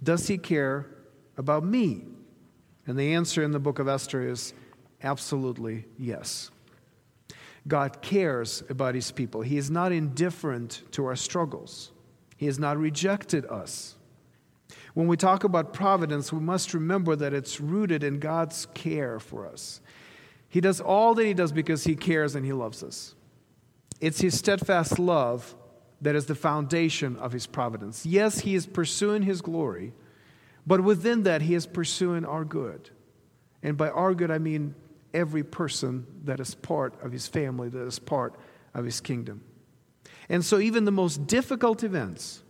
Does 0.02 0.28
He 0.28 0.36
care 0.36 0.86
about 1.38 1.64
me? 1.64 2.02
And 2.86 2.98
the 2.98 3.14
answer 3.14 3.42
in 3.42 3.52
the 3.52 3.58
book 3.58 3.78
of 3.78 3.88
Esther 3.88 4.28
is 4.28 4.52
absolutely 5.02 5.86
yes. 5.98 6.50
God 7.66 8.02
cares 8.02 8.62
about 8.68 8.94
His 8.94 9.12
people. 9.12 9.42
He 9.42 9.56
is 9.56 9.70
not 9.70 9.92
indifferent 9.92 10.82
to 10.92 11.06
our 11.06 11.16
struggles, 11.16 11.92
He 12.36 12.46
has 12.46 12.58
not 12.58 12.76
rejected 12.78 13.46
us. 13.46 13.96
When 14.94 15.06
we 15.06 15.16
talk 15.16 15.44
about 15.44 15.72
providence, 15.72 16.32
we 16.32 16.40
must 16.40 16.74
remember 16.74 17.16
that 17.16 17.32
it's 17.32 17.60
rooted 17.60 18.04
in 18.04 18.18
God's 18.18 18.66
care 18.74 19.18
for 19.18 19.46
us. 19.46 19.80
He 20.48 20.60
does 20.60 20.80
all 20.80 21.14
that 21.14 21.24
He 21.24 21.34
does 21.34 21.52
because 21.52 21.84
He 21.84 21.96
cares 21.96 22.34
and 22.34 22.44
He 22.44 22.52
loves 22.52 22.82
us. 22.82 23.14
It's 24.00 24.20
His 24.20 24.38
steadfast 24.38 24.98
love 24.98 25.54
that 26.02 26.16
is 26.16 26.26
the 26.26 26.34
foundation 26.34 27.16
of 27.16 27.32
His 27.32 27.46
providence. 27.46 28.04
Yes, 28.04 28.40
He 28.40 28.54
is 28.54 28.66
pursuing 28.66 29.22
His 29.22 29.40
glory, 29.40 29.94
but 30.66 30.82
within 30.82 31.22
that, 31.22 31.42
He 31.42 31.54
is 31.54 31.66
pursuing 31.66 32.24
our 32.24 32.44
good. 32.44 32.90
And 33.62 33.76
by 33.76 33.88
our 33.88 34.12
good, 34.14 34.30
I 34.30 34.38
mean 34.38 34.74
every 35.14 35.44
person 35.44 36.06
that 36.24 36.40
is 36.40 36.54
part 36.54 37.02
of 37.02 37.12
His 37.12 37.26
family, 37.26 37.68
that 37.68 37.86
is 37.86 37.98
part 37.98 38.34
of 38.74 38.84
His 38.84 39.00
kingdom. 39.00 39.42
And 40.28 40.44
so, 40.44 40.58
even 40.58 40.84
the 40.84 40.92
most 40.92 41.26
difficult 41.26 41.82
events, 41.84 42.42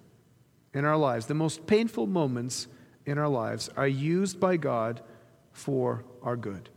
in 0.74 0.84
our 0.84 0.96
lives, 0.96 1.26
the 1.26 1.34
most 1.34 1.66
painful 1.66 2.06
moments 2.06 2.66
in 3.04 3.18
our 3.18 3.28
lives, 3.28 3.68
are 3.76 3.88
used 3.88 4.40
by 4.40 4.56
God 4.56 5.02
for 5.52 6.04
our 6.22 6.36
good. 6.36 6.70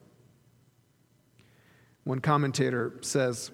One 2.04 2.20
commentator 2.20 2.94
says, 3.02 3.52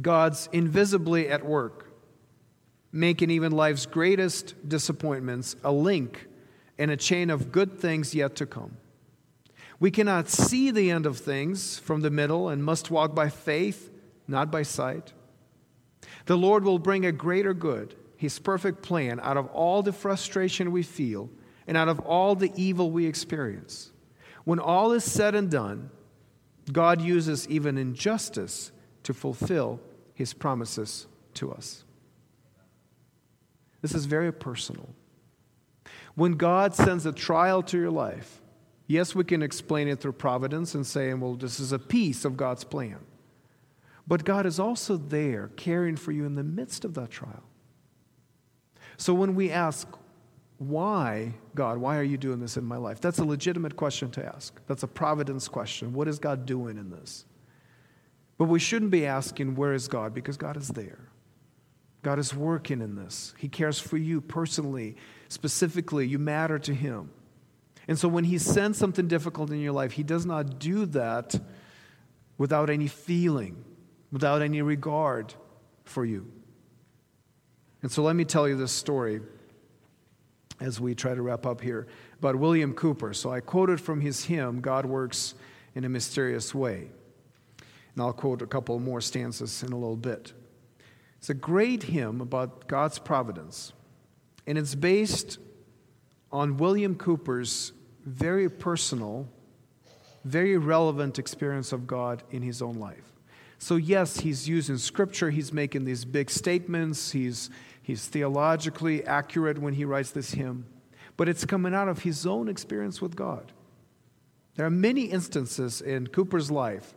God's 0.00 0.48
invisibly 0.52 1.28
at 1.28 1.44
work, 1.44 1.92
making 2.92 3.30
even 3.30 3.52
life's 3.52 3.86
greatest 3.86 4.68
disappointments 4.68 5.56
a 5.64 5.72
link 5.72 6.26
in 6.78 6.90
a 6.90 6.96
chain 6.96 7.30
of 7.30 7.52
good 7.52 7.78
things 7.78 8.14
yet 8.14 8.36
to 8.36 8.46
come. 8.46 8.76
We 9.80 9.90
cannot 9.90 10.28
see 10.28 10.70
the 10.70 10.90
end 10.90 11.06
of 11.06 11.18
things 11.18 11.78
from 11.78 12.00
the 12.00 12.10
middle 12.10 12.48
and 12.48 12.64
must 12.64 12.90
walk 12.90 13.14
by 13.14 13.28
faith, 13.28 13.90
not 14.28 14.50
by 14.50 14.62
sight. 14.62 15.12
The 16.26 16.36
Lord 16.36 16.64
will 16.64 16.78
bring 16.78 17.04
a 17.04 17.12
greater 17.12 17.54
good 17.54 17.94
his 18.16 18.38
perfect 18.38 18.82
plan 18.82 19.20
out 19.20 19.36
of 19.36 19.46
all 19.48 19.82
the 19.82 19.92
frustration 19.92 20.72
we 20.72 20.82
feel 20.82 21.28
and 21.66 21.76
out 21.76 21.88
of 21.88 22.00
all 22.00 22.34
the 22.34 22.52
evil 22.56 22.90
we 22.90 23.06
experience. 23.06 23.92
When 24.44 24.58
all 24.58 24.92
is 24.92 25.04
said 25.04 25.34
and 25.34 25.50
done, 25.50 25.90
God 26.72 27.02
uses 27.02 27.48
even 27.48 27.76
injustice 27.76 28.72
to 29.02 29.12
fulfill 29.12 29.80
his 30.14 30.32
promises 30.32 31.06
to 31.34 31.52
us. 31.52 31.84
This 33.82 33.94
is 33.94 34.06
very 34.06 34.32
personal. 34.32 34.88
When 36.14 36.32
God 36.32 36.74
sends 36.74 37.04
a 37.04 37.12
trial 37.12 37.62
to 37.64 37.78
your 37.78 37.90
life, 37.90 38.40
yes, 38.86 39.14
we 39.14 39.24
can 39.24 39.42
explain 39.42 39.88
it 39.88 40.00
through 40.00 40.12
providence 40.12 40.74
and 40.74 40.86
saying, 40.86 41.20
well, 41.20 41.34
this 41.34 41.60
is 41.60 41.72
a 41.72 41.78
piece 41.78 42.24
of 42.24 42.36
God's 42.36 42.64
plan. 42.64 42.98
But 44.06 44.24
God 44.24 44.44
is 44.46 44.60
also 44.60 44.96
there 44.96 45.50
caring 45.56 45.96
for 45.96 46.12
you 46.12 46.26
in 46.26 46.34
the 46.34 46.44
midst 46.44 46.84
of 46.84 46.94
that 46.94 47.10
trial. 47.10 47.44
So 48.96 49.14
when 49.14 49.34
we 49.34 49.50
ask, 49.50 49.88
why, 50.58 51.34
God, 51.54 51.78
why 51.78 51.96
are 51.96 52.04
you 52.04 52.16
doing 52.16 52.38
this 52.38 52.56
in 52.56 52.64
my 52.64 52.76
life? 52.76 53.00
That's 53.00 53.18
a 53.18 53.24
legitimate 53.24 53.76
question 53.76 54.10
to 54.12 54.24
ask. 54.24 54.60
That's 54.66 54.82
a 54.82 54.88
providence 54.88 55.48
question. 55.48 55.92
What 55.92 56.06
is 56.06 56.18
God 56.18 56.46
doing 56.46 56.78
in 56.78 56.90
this? 56.90 57.24
But 58.38 58.46
we 58.46 58.58
shouldn't 58.58 58.90
be 58.90 59.06
asking, 59.06 59.56
where 59.56 59.72
is 59.72 59.88
God? 59.88 60.14
Because 60.14 60.36
God 60.36 60.56
is 60.56 60.68
there. 60.68 61.08
God 62.02 62.18
is 62.18 62.34
working 62.34 62.82
in 62.82 62.96
this. 62.96 63.34
He 63.38 63.48
cares 63.48 63.78
for 63.80 63.96
you 63.96 64.20
personally, 64.20 64.96
specifically. 65.28 66.06
You 66.06 66.18
matter 66.18 66.58
to 66.58 66.74
Him. 66.74 67.10
And 67.86 67.98
so 67.98 68.08
when 68.08 68.24
He 68.24 68.38
sends 68.38 68.78
something 68.78 69.08
difficult 69.08 69.50
in 69.50 69.60
your 69.60 69.72
life, 69.72 69.92
He 69.92 70.02
does 70.02 70.24
not 70.24 70.58
do 70.58 70.86
that 70.86 71.34
without 72.38 72.70
any 72.70 72.88
feeling, 72.88 73.64
without 74.10 74.42
any 74.42 74.62
regard 74.62 75.34
for 75.84 76.04
you. 76.04 76.30
And 77.82 77.92
so 77.92 78.02
let 78.02 78.16
me 78.16 78.24
tell 78.24 78.48
you 78.48 78.56
this 78.56 78.72
story 78.72 79.20
as 80.60 80.80
we 80.80 80.94
try 80.94 81.14
to 81.14 81.20
wrap 81.20 81.46
up 81.46 81.60
here 81.60 81.86
about 82.18 82.36
William 82.36 82.74
Cowper. 82.74 83.12
So 83.12 83.30
I 83.30 83.40
quoted 83.40 83.80
from 83.80 84.00
his 84.00 84.24
hymn, 84.24 84.60
God 84.60 84.86
Works 84.86 85.34
in 85.74 85.84
a 85.84 85.88
Mysterious 85.88 86.54
Way. 86.54 86.88
And 87.58 88.02
I'll 88.02 88.12
quote 88.12 88.40
a 88.42 88.46
couple 88.46 88.78
more 88.78 89.00
stanzas 89.00 89.62
in 89.62 89.72
a 89.72 89.76
little 89.76 89.96
bit. 89.96 90.32
It's 91.18 91.30
a 91.30 91.34
great 91.34 91.84
hymn 91.84 92.20
about 92.20 92.66
God's 92.68 92.98
providence, 92.98 93.72
and 94.46 94.58
it's 94.58 94.74
based 94.74 95.38
on 96.34 96.58
William 96.58 96.94
Cowper's 96.94 97.72
very 98.04 98.50
personal, 98.50 99.26
very 100.24 100.58
relevant 100.58 101.18
experience 101.18 101.72
of 101.72 101.86
God 101.86 102.22
in 102.30 102.42
his 102.42 102.60
own 102.60 102.74
life. 102.74 103.12
So, 103.58 103.76
yes, 103.76 104.20
he's 104.20 104.46
using 104.46 104.76
scripture, 104.76 105.30
he's 105.30 105.52
making 105.52 105.84
these 105.84 106.04
big 106.04 106.28
statements, 106.28 107.12
he's 107.12 107.48
He's 107.84 108.06
theologically 108.06 109.04
accurate 109.04 109.58
when 109.58 109.74
he 109.74 109.84
writes 109.84 110.10
this 110.10 110.30
hymn, 110.32 110.64
but 111.18 111.28
it's 111.28 111.44
coming 111.44 111.74
out 111.74 111.86
of 111.86 112.02
his 112.02 112.24
own 112.24 112.48
experience 112.48 113.02
with 113.02 113.14
God. 113.14 113.52
There 114.54 114.64
are 114.64 114.70
many 114.70 115.02
instances 115.02 115.82
in 115.82 116.06
Cowper's 116.06 116.50
life 116.50 116.94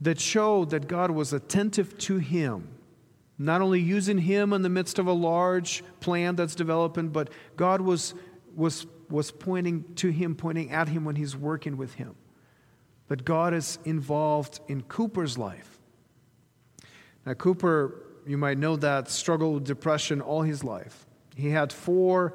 that 0.00 0.20
show 0.20 0.66
that 0.66 0.86
God 0.86 1.10
was 1.10 1.32
attentive 1.32 1.98
to 1.98 2.18
him, 2.18 2.68
not 3.38 3.60
only 3.60 3.80
using 3.80 4.18
him 4.18 4.52
in 4.52 4.62
the 4.62 4.68
midst 4.68 5.00
of 5.00 5.08
a 5.08 5.12
large 5.12 5.82
plan 5.98 6.36
that's 6.36 6.54
developing, 6.54 7.08
but 7.08 7.28
God 7.56 7.80
was, 7.80 8.14
was, 8.56 8.86
was 9.10 9.30
pointing 9.30 9.84
to 9.96 10.08
him, 10.08 10.34
pointing 10.34 10.70
at 10.70 10.88
him 10.88 11.04
when 11.04 11.16
he's 11.16 11.36
working 11.36 11.76
with 11.76 11.94
him. 11.94 12.14
That 13.08 13.24
God 13.24 13.54
is 13.54 13.78
involved 13.84 14.60
in 14.68 14.82
Cowper's 14.82 15.36
life. 15.36 15.78
Now, 17.26 17.34
Cowper, 17.34 17.94
you 18.26 18.38
might 18.38 18.58
know 18.58 18.76
that, 18.76 19.08
struggled 19.08 19.54
with 19.54 19.64
depression 19.64 20.20
all 20.20 20.42
his 20.42 20.64
life. 20.64 21.06
He 21.36 21.50
had 21.50 21.72
four 21.72 22.34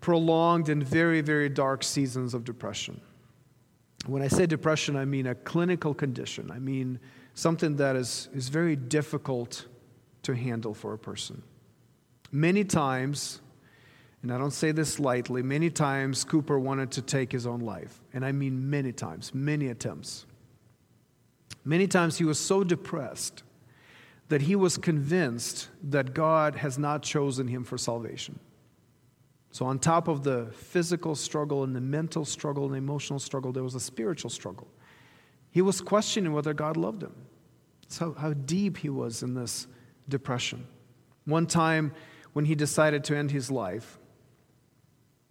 prolonged 0.00 0.68
and 0.68 0.82
very, 0.82 1.20
very 1.20 1.48
dark 1.48 1.84
seasons 1.84 2.34
of 2.34 2.44
depression. 2.44 3.00
When 4.06 4.22
I 4.22 4.28
say 4.28 4.46
depression, 4.46 4.96
I 4.96 5.04
mean 5.04 5.26
a 5.26 5.34
clinical 5.34 5.92
condition. 5.92 6.50
I 6.50 6.58
mean 6.58 6.98
something 7.34 7.76
that 7.76 7.96
is, 7.96 8.28
is 8.34 8.48
very 8.48 8.76
difficult 8.76 9.66
to 10.22 10.34
handle 10.34 10.74
for 10.74 10.94
a 10.94 10.98
person. 10.98 11.42
Many 12.32 12.64
times, 12.64 13.40
and 14.22 14.32
I 14.32 14.38
don't 14.38 14.50
say 14.50 14.72
this 14.72 15.00
lightly, 15.00 15.42
many 15.42 15.70
times 15.70 16.24
Cowper 16.24 16.60
wanted 16.60 16.90
to 16.92 17.02
take 17.02 17.32
his 17.32 17.46
own 17.46 17.60
life. 17.60 18.00
And 18.12 18.24
I 18.24 18.32
mean 18.32 18.68
many 18.68 18.92
times, 18.92 19.32
many 19.34 19.68
attempts. 19.68 20.26
Many 21.64 21.86
times 21.86 22.18
he 22.18 22.24
was 22.24 22.38
so 22.38 22.62
depressed 22.62 23.42
that 24.28 24.42
he 24.42 24.56
was 24.56 24.76
convinced 24.76 25.68
that 25.82 26.14
God 26.14 26.56
has 26.56 26.78
not 26.78 27.02
chosen 27.02 27.48
him 27.48 27.64
for 27.64 27.78
salvation. 27.78 28.38
So, 29.52 29.66
on 29.66 29.80
top 29.80 30.06
of 30.06 30.22
the 30.22 30.46
physical 30.52 31.16
struggle 31.16 31.64
and 31.64 31.74
the 31.74 31.80
mental 31.80 32.24
struggle 32.24 32.66
and 32.66 32.74
the 32.74 32.78
emotional 32.78 33.18
struggle, 33.18 33.52
there 33.52 33.64
was 33.64 33.74
a 33.74 33.80
spiritual 33.80 34.30
struggle. 34.30 34.68
He 35.50 35.60
was 35.60 35.80
questioning 35.80 36.32
whether 36.32 36.54
God 36.54 36.76
loved 36.76 37.02
him. 37.02 37.14
That's 37.82 37.98
how, 37.98 38.12
how 38.12 38.32
deep 38.34 38.76
he 38.76 38.88
was 38.88 39.24
in 39.24 39.34
this 39.34 39.66
depression. 40.08 40.68
One 41.24 41.46
time, 41.46 41.92
when 42.32 42.44
he 42.44 42.54
decided 42.54 43.02
to 43.04 43.16
end 43.16 43.32
his 43.32 43.50
life, 43.50 43.98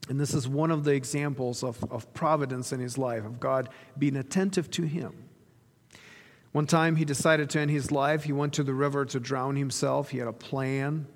and 0.08 0.20
this 0.20 0.34
is 0.34 0.48
one 0.48 0.72
of 0.72 0.84
the 0.84 0.94
examples 0.94 1.64
of, 1.64 1.84
of 1.92 2.12
providence 2.14 2.72
in 2.72 2.80
his 2.80 2.98
life, 2.98 3.26
of 3.26 3.40
God 3.40 3.70
being 3.98 4.16
attentive 4.16 4.72
to 4.72 4.84
him. 4.84 5.14
One 6.52 6.66
time 6.66 6.96
he 6.96 7.06
decided 7.06 7.50
to 7.52 7.60
end 7.60 7.70
his 7.70 7.92
life. 7.92 8.24
He 8.24 8.34
went 8.34 8.54
to 8.54 8.64
the 8.64 8.74
river 8.74 9.06
to 9.06 9.20
drown 9.20 9.56
himself. 9.56 10.10
He 10.10 10.18
had 10.18 10.28
a 10.28 10.34
plan, 10.34 11.08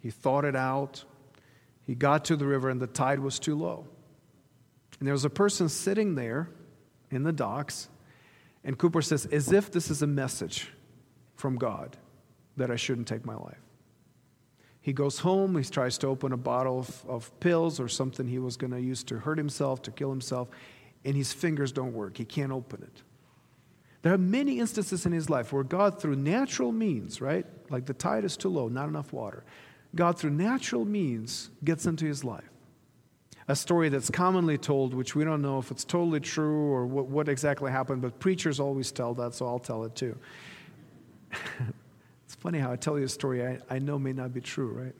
he 0.00 0.10
thought 0.10 0.44
it 0.44 0.56
out. 0.56 1.04
He 1.86 1.94
got 1.94 2.24
to 2.26 2.36
the 2.36 2.46
river, 2.46 2.68
and 2.68 2.80
the 2.80 2.88
tide 2.88 3.20
was 3.20 3.38
too 3.38 3.54
low. 3.54 3.86
And 4.98 5.06
there 5.06 5.14
was 5.14 5.24
a 5.24 5.30
person 5.30 5.68
sitting 5.68 6.16
there 6.16 6.50
in 7.12 7.22
the 7.22 7.32
docks, 7.32 7.88
and 8.64 8.76
Cowper 8.76 9.02
says, 9.04 9.26
as 9.26 9.52
if 9.52 9.70
this 9.70 9.88
is 9.88 10.02
a 10.02 10.06
message 10.06 10.72
from 11.36 11.56
God 11.56 11.96
that 12.56 12.72
I 12.72 12.76
shouldn't 12.76 13.06
take 13.06 13.24
my 13.24 13.36
life. 13.36 13.60
He 14.86 14.92
goes 14.92 15.18
home, 15.18 15.56
he 15.56 15.64
tries 15.64 15.98
to 15.98 16.06
open 16.06 16.32
a 16.32 16.36
bottle 16.36 16.78
of, 16.78 17.04
of 17.08 17.40
pills 17.40 17.80
or 17.80 17.88
something 17.88 18.28
he 18.28 18.38
was 18.38 18.56
going 18.56 18.70
to 18.70 18.80
use 18.80 19.02
to 19.02 19.18
hurt 19.18 19.36
himself, 19.36 19.82
to 19.82 19.90
kill 19.90 20.10
himself, 20.10 20.46
and 21.04 21.16
his 21.16 21.32
fingers 21.32 21.72
don't 21.72 21.92
work. 21.92 22.16
He 22.16 22.24
can't 22.24 22.52
open 22.52 22.84
it. 22.84 23.02
There 24.02 24.14
are 24.14 24.18
many 24.18 24.60
instances 24.60 25.04
in 25.04 25.10
his 25.10 25.28
life 25.28 25.52
where 25.52 25.64
God, 25.64 26.00
through 26.00 26.14
natural 26.14 26.70
means, 26.70 27.20
right? 27.20 27.44
Like 27.68 27.86
the 27.86 27.94
tide 27.94 28.24
is 28.24 28.36
too 28.36 28.48
low, 28.48 28.68
not 28.68 28.88
enough 28.88 29.12
water. 29.12 29.42
God, 29.96 30.20
through 30.20 30.30
natural 30.30 30.84
means, 30.84 31.50
gets 31.64 31.86
into 31.86 32.06
his 32.06 32.22
life. 32.22 32.48
A 33.48 33.56
story 33.56 33.88
that's 33.88 34.08
commonly 34.08 34.56
told, 34.56 34.94
which 34.94 35.16
we 35.16 35.24
don't 35.24 35.42
know 35.42 35.58
if 35.58 35.72
it's 35.72 35.84
totally 35.84 36.20
true 36.20 36.70
or 36.70 36.86
what, 36.86 37.06
what 37.06 37.28
exactly 37.28 37.72
happened, 37.72 38.02
but 38.02 38.20
preachers 38.20 38.60
always 38.60 38.92
tell 38.92 39.14
that, 39.14 39.34
so 39.34 39.48
I'll 39.48 39.58
tell 39.58 39.82
it 39.82 39.96
too. 39.96 40.16
funny 42.38 42.58
how 42.58 42.72
I 42.72 42.76
tell 42.76 42.98
you 42.98 43.04
a 43.04 43.08
story 43.08 43.46
I, 43.46 43.58
I 43.68 43.78
know 43.78 43.98
may 43.98 44.12
not 44.12 44.32
be 44.32 44.40
true, 44.40 44.68
right? 44.68 44.94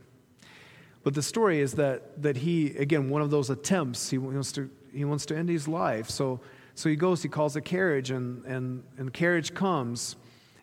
But 1.03 1.15
the 1.15 1.23
story 1.23 1.61
is 1.61 1.75
that, 1.75 2.23
that 2.23 2.37
he, 2.37 2.77
again, 2.77 3.11
one 3.11 3.23
of 3.23 3.31
those 3.31 3.51
attempts, 3.51 4.11
he 4.11 4.19
wants 4.19 4.53
to, 4.53 4.71
he 4.93 5.05
wants 5.05 5.27
to 5.27 5.37
end 5.37 5.49
his 5.49 5.69
life. 5.69 6.11
So 6.11 6.41
so 6.77 6.91
he 6.91 6.97
goes, 6.97 7.23
he 7.23 7.31
calls 7.31 7.57
a 7.57 7.63
carriage, 7.63 8.11
and, 8.11 8.45
and, 8.45 8.85
and 8.99 9.09
the 9.09 9.11
carriage 9.11 9.55
comes. 9.55 10.15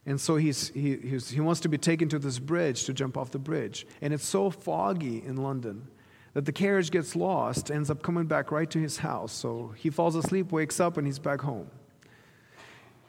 And 0.05 0.21
so 0.21 0.35
he's, 0.35 0.69
he, 0.69 0.95
he's, 0.97 1.29
he 1.29 1.39
wants 1.39 1.61
to 1.61 1.69
be 1.69 1.79
taken 1.79 2.07
to 2.09 2.19
this 2.19 2.37
bridge 2.37 2.83
to 2.85 2.93
jump 2.93 3.17
off 3.17 3.31
the 3.31 3.39
bridge. 3.39 3.87
And 3.99 4.13
it's 4.13 4.25
so 4.25 4.51
foggy 4.51 5.23
in 5.25 5.37
London 5.37 5.87
that 6.33 6.45
the 6.45 6.51
carriage 6.51 6.91
gets 6.91 7.15
lost, 7.15 7.71
ends 7.71 7.89
up 7.89 8.03
coming 8.03 8.25
back 8.25 8.51
right 8.51 8.69
to 8.69 8.79
his 8.79 8.97
house. 8.97 9.31
So 9.31 9.73
he 9.75 9.89
falls 9.89 10.15
asleep, 10.15 10.51
wakes 10.51 10.79
up, 10.79 10.97
and 10.97 11.07
he's 11.07 11.17
back 11.17 11.41
home. 11.41 11.67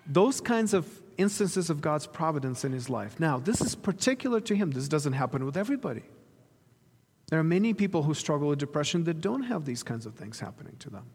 Those 0.07 0.41
kinds 0.41 0.73
of 0.73 0.89
instances 1.19 1.71
of 1.71 1.81
God's 1.81 2.07
providence 2.07 2.65
in 2.65 2.73
his 2.73 2.91
life. 2.91 3.19
Now, 3.19 3.39
this 3.39 3.61
is 3.61 3.75
particular 3.75 4.41
to 4.41 4.55
him. 4.55 4.71
This 4.71 4.89
doesn't 4.89 5.13
happen 5.15 5.45
with 5.45 5.57
everybody. 5.57 6.03
There 7.29 7.39
are 7.39 7.45
many 7.45 7.75
people 7.75 8.03
who 8.03 8.15
struggle 8.15 8.49
with 8.49 8.59
depression 8.59 9.05
that 9.05 9.21
don't 9.21 9.45
have 9.45 9.65
these 9.65 9.83
kinds 9.83 10.07
of 10.07 10.15
things 10.15 10.41
happening 10.41 10.77
to 10.81 10.91
them. 10.91 11.07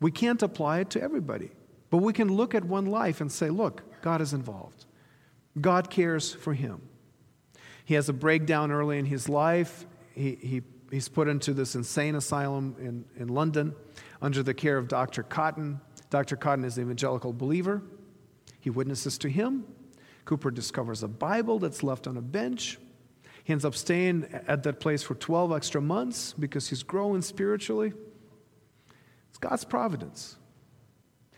We 0.00 0.10
can't 0.10 0.42
apply 0.42 0.80
it 0.80 0.90
to 0.90 1.02
everybody, 1.02 1.50
but 1.90 1.98
we 1.98 2.12
can 2.12 2.28
look 2.28 2.54
at 2.54 2.64
one 2.64 2.86
life 2.86 3.20
and 3.20 3.32
say, 3.32 3.50
look, 3.50 3.82
God 4.02 4.20
is 4.20 4.32
involved. 4.32 4.84
God 5.60 5.90
cares 5.90 6.32
for 6.32 6.54
him. 6.54 6.82
He 7.84 7.94
has 7.94 8.08
a 8.08 8.12
breakdown 8.12 8.70
early 8.70 8.98
in 8.98 9.06
his 9.06 9.28
life. 9.28 9.86
He, 10.14 10.36
he, 10.36 10.62
he's 10.90 11.08
put 11.08 11.26
into 11.26 11.54
this 11.54 11.74
insane 11.74 12.14
asylum 12.14 12.76
in, 12.78 13.04
in 13.16 13.28
London 13.28 13.74
under 14.20 14.42
the 14.42 14.54
care 14.54 14.76
of 14.76 14.88
Dr. 14.88 15.22
Cotton. 15.22 15.80
Dr. 16.10 16.36
Cotton 16.36 16.64
is 16.64 16.76
an 16.76 16.84
evangelical 16.84 17.32
believer. 17.32 17.82
He 18.60 18.70
witnesses 18.70 19.18
to 19.18 19.28
him. 19.28 19.64
Cowper 20.26 20.52
discovers 20.52 21.02
a 21.02 21.08
Bible 21.08 21.58
that's 21.58 21.82
left 21.82 22.06
on 22.06 22.16
a 22.16 22.22
bench. 22.22 22.78
He 23.44 23.52
ends 23.52 23.64
up 23.64 23.74
staying 23.74 24.28
at 24.46 24.62
that 24.64 24.78
place 24.78 25.02
for 25.02 25.14
12 25.14 25.52
extra 25.52 25.80
months 25.80 26.34
because 26.38 26.68
he's 26.68 26.82
growing 26.82 27.22
spiritually. 27.22 27.92
It's 29.30 29.38
God's 29.38 29.64
providence. 29.64 30.36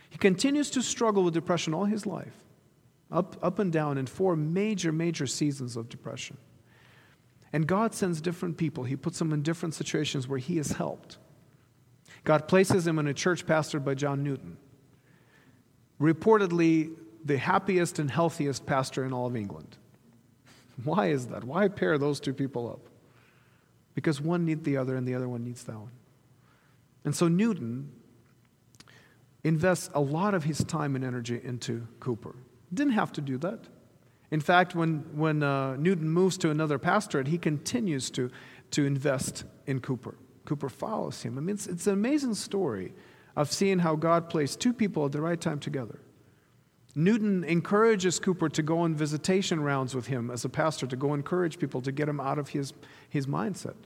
He 0.08 0.18
continues 0.18 0.70
to 0.70 0.82
struggle 0.82 1.22
with 1.22 1.34
depression 1.34 1.72
all 1.72 1.84
his 1.84 2.06
life, 2.06 2.34
up, 3.12 3.36
up 3.42 3.60
and 3.60 3.72
down 3.72 3.96
in 3.96 4.06
four 4.06 4.34
major, 4.34 4.90
major 4.90 5.26
seasons 5.26 5.76
of 5.76 5.88
depression. 5.88 6.36
And 7.52 7.66
God 7.66 7.94
sends 7.94 8.20
different 8.20 8.56
people. 8.56 8.84
He 8.84 8.96
puts 8.96 9.18
them 9.18 9.32
in 9.32 9.42
different 9.42 9.74
situations 9.74 10.26
where 10.26 10.38
he 10.38 10.58
is 10.58 10.72
helped. 10.72 11.18
God 12.24 12.48
places 12.48 12.86
him 12.86 12.98
in 12.98 13.06
a 13.06 13.14
church 13.14 13.46
pastored 13.46 13.84
by 13.84 13.94
John 13.94 14.22
Newton, 14.22 14.56
reportedly 16.00 16.96
the 17.24 17.38
happiest 17.38 17.98
and 17.98 18.10
healthiest 18.10 18.66
pastor 18.66 19.04
in 19.04 19.12
all 19.12 19.26
of 19.26 19.36
England. 19.36 19.76
Why 20.84 21.08
is 21.08 21.26
that? 21.28 21.44
Why 21.44 21.68
pair 21.68 21.98
those 21.98 22.20
two 22.20 22.32
people 22.32 22.68
up? 22.68 22.80
Because 23.94 24.20
one 24.20 24.44
needs 24.44 24.62
the 24.64 24.76
other 24.76 24.96
and 24.96 25.06
the 25.06 25.14
other 25.14 25.28
one 25.28 25.44
needs 25.44 25.64
that 25.64 25.76
one. 25.76 25.90
And 27.04 27.14
so 27.14 27.28
Newton 27.28 27.92
invests 29.44 29.90
a 29.94 30.00
lot 30.00 30.34
of 30.34 30.44
his 30.44 30.62
time 30.64 30.94
and 30.96 31.04
energy 31.04 31.40
into 31.42 31.86
Cowper. 32.00 32.34
Didn't 32.72 32.92
have 32.92 33.12
to 33.12 33.20
do 33.20 33.38
that. 33.38 33.60
In 34.30 34.40
fact, 34.40 34.74
when, 34.74 35.04
when 35.14 35.42
uh, 35.42 35.76
Newton 35.76 36.08
moves 36.08 36.38
to 36.38 36.50
another 36.50 36.78
pastorate, 36.78 37.26
he 37.26 37.38
continues 37.38 38.10
to, 38.10 38.30
to 38.70 38.84
invest 38.84 39.44
in 39.66 39.80
Cowper. 39.80 40.14
Cowper 40.46 40.68
follows 40.68 41.22
him. 41.22 41.36
I 41.36 41.40
mean, 41.40 41.56
it's, 41.56 41.66
it's 41.66 41.86
an 41.86 41.94
amazing 41.94 42.34
story 42.34 42.92
of 43.34 43.50
seeing 43.50 43.80
how 43.80 43.96
God 43.96 44.30
placed 44.30 44.60
two 44.60 44.72
people 44.72 45.04
at 45.06 45.12
the 45.12 45.20
right 45.20 45.40
time 45.40 45.58
together. 45.58 46.00
Newton 46.94 47.44
encourages 47.44 48.18
Cowper 48.18 48.48
to 48.52 48.62
go 48.62 48.80
on 48.80 48.94
visitation 48.94 49.62
rounds 49.62 49.94
with 49.94 50.06
him 50.06 50.30
as 50.30 50.44
a 50.44 50.48
pastor, 50.48 50.86
to 50.86 50.96
go 50.96 51.14
encourage 51.14 51.58
people 51.58 51.80
to 51.82 51.92
get 51.92 52.08
him 52.08 52.20
out 52.20 52.38
of 52.38 52.48
his, 52.48 52.72
his 53.08 53.26
mindset. 53.26 53.76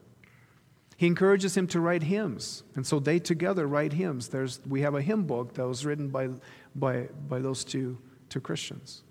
He 0.97 1.07
encourages 1.07 1.57
him 1.57 1.67
to 1.69 1.81
write 1.81 2.05
hymns, 2.05 2.63
and 2.77 2.87
so 2.87 2.99
they 3.01 3.19
together 3.19 3.67
write 3.67 3.93
hymns. 3.93 4.29
There's, 4.29 4.61
we 4.67 4.83
have 4.83 4.95
a 4.95 5.03
hymn 5.03 5.25
book 5.25 5.55
that 5.55 5.67
was 5.67 5.85
written 5.85 6.09
by, 6.09 6.29
by, 6.75 7.09
by 7.29 7.41
those 7.41 7.65
two, 7.65 7.99
two 8.29 8.41
Christians. 8.41 9.03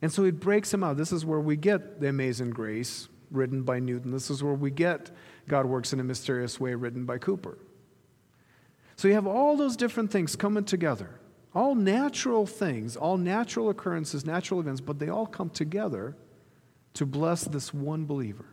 And 0.00 0.12
so 0.12 0.24
it 0.24 0.38
breaks 0.38 0.72
him 0.72 0.84
out. 0.84 0.96
This 0.96 1.12
is 1.12 1.24
where 1.24 1.40
we 1.40 1.56
get 1.56 2.00
the 2.00 2.08
amazing 2.08 2.50
grace 2.50 3.08
written 3.30 3.62
by 3.62 3.80
Newton. 3.80 4.12
This 4.12 4.30
is 4.30 4.42
where 4.42 4.54
we 4.54 4.70
get 4.70 5.10
God 5.48 5.66
works 5.66 5.92
in 5.92 6.00
a 6.00 6.04
mysterious 6.04 6.60
way 6.60 6.74
written 6.74 7.04
by 7.04 7.18
Cowper. 7.18 7.58
So 8.96 9.08
you 9.08 9.14
have 9.14 9.26
all 9.26 9.56
those 9.56 9.76
different 9.76 10.10
things 10.10 10.36
coming 10.36 10.64
together, 10.64 11.20
all 11.56 11.74
natural 11.74 12.44
things, 12.44 12.96
all 12.96 13.16
natural 13.16 13.70
occurrences, 13.70 14.26
natural 14.26 14.60
events, 14.60 14.78
but 14.78 14.98
they 14.98 15.08
all 15.08 15.26
come 15.26 15.48
together 15.48 16.14
to 16.92 17.06
bless 17.06 17.44
this 17.44 17.72
one 17.72 18.04
believer 18.04 18.44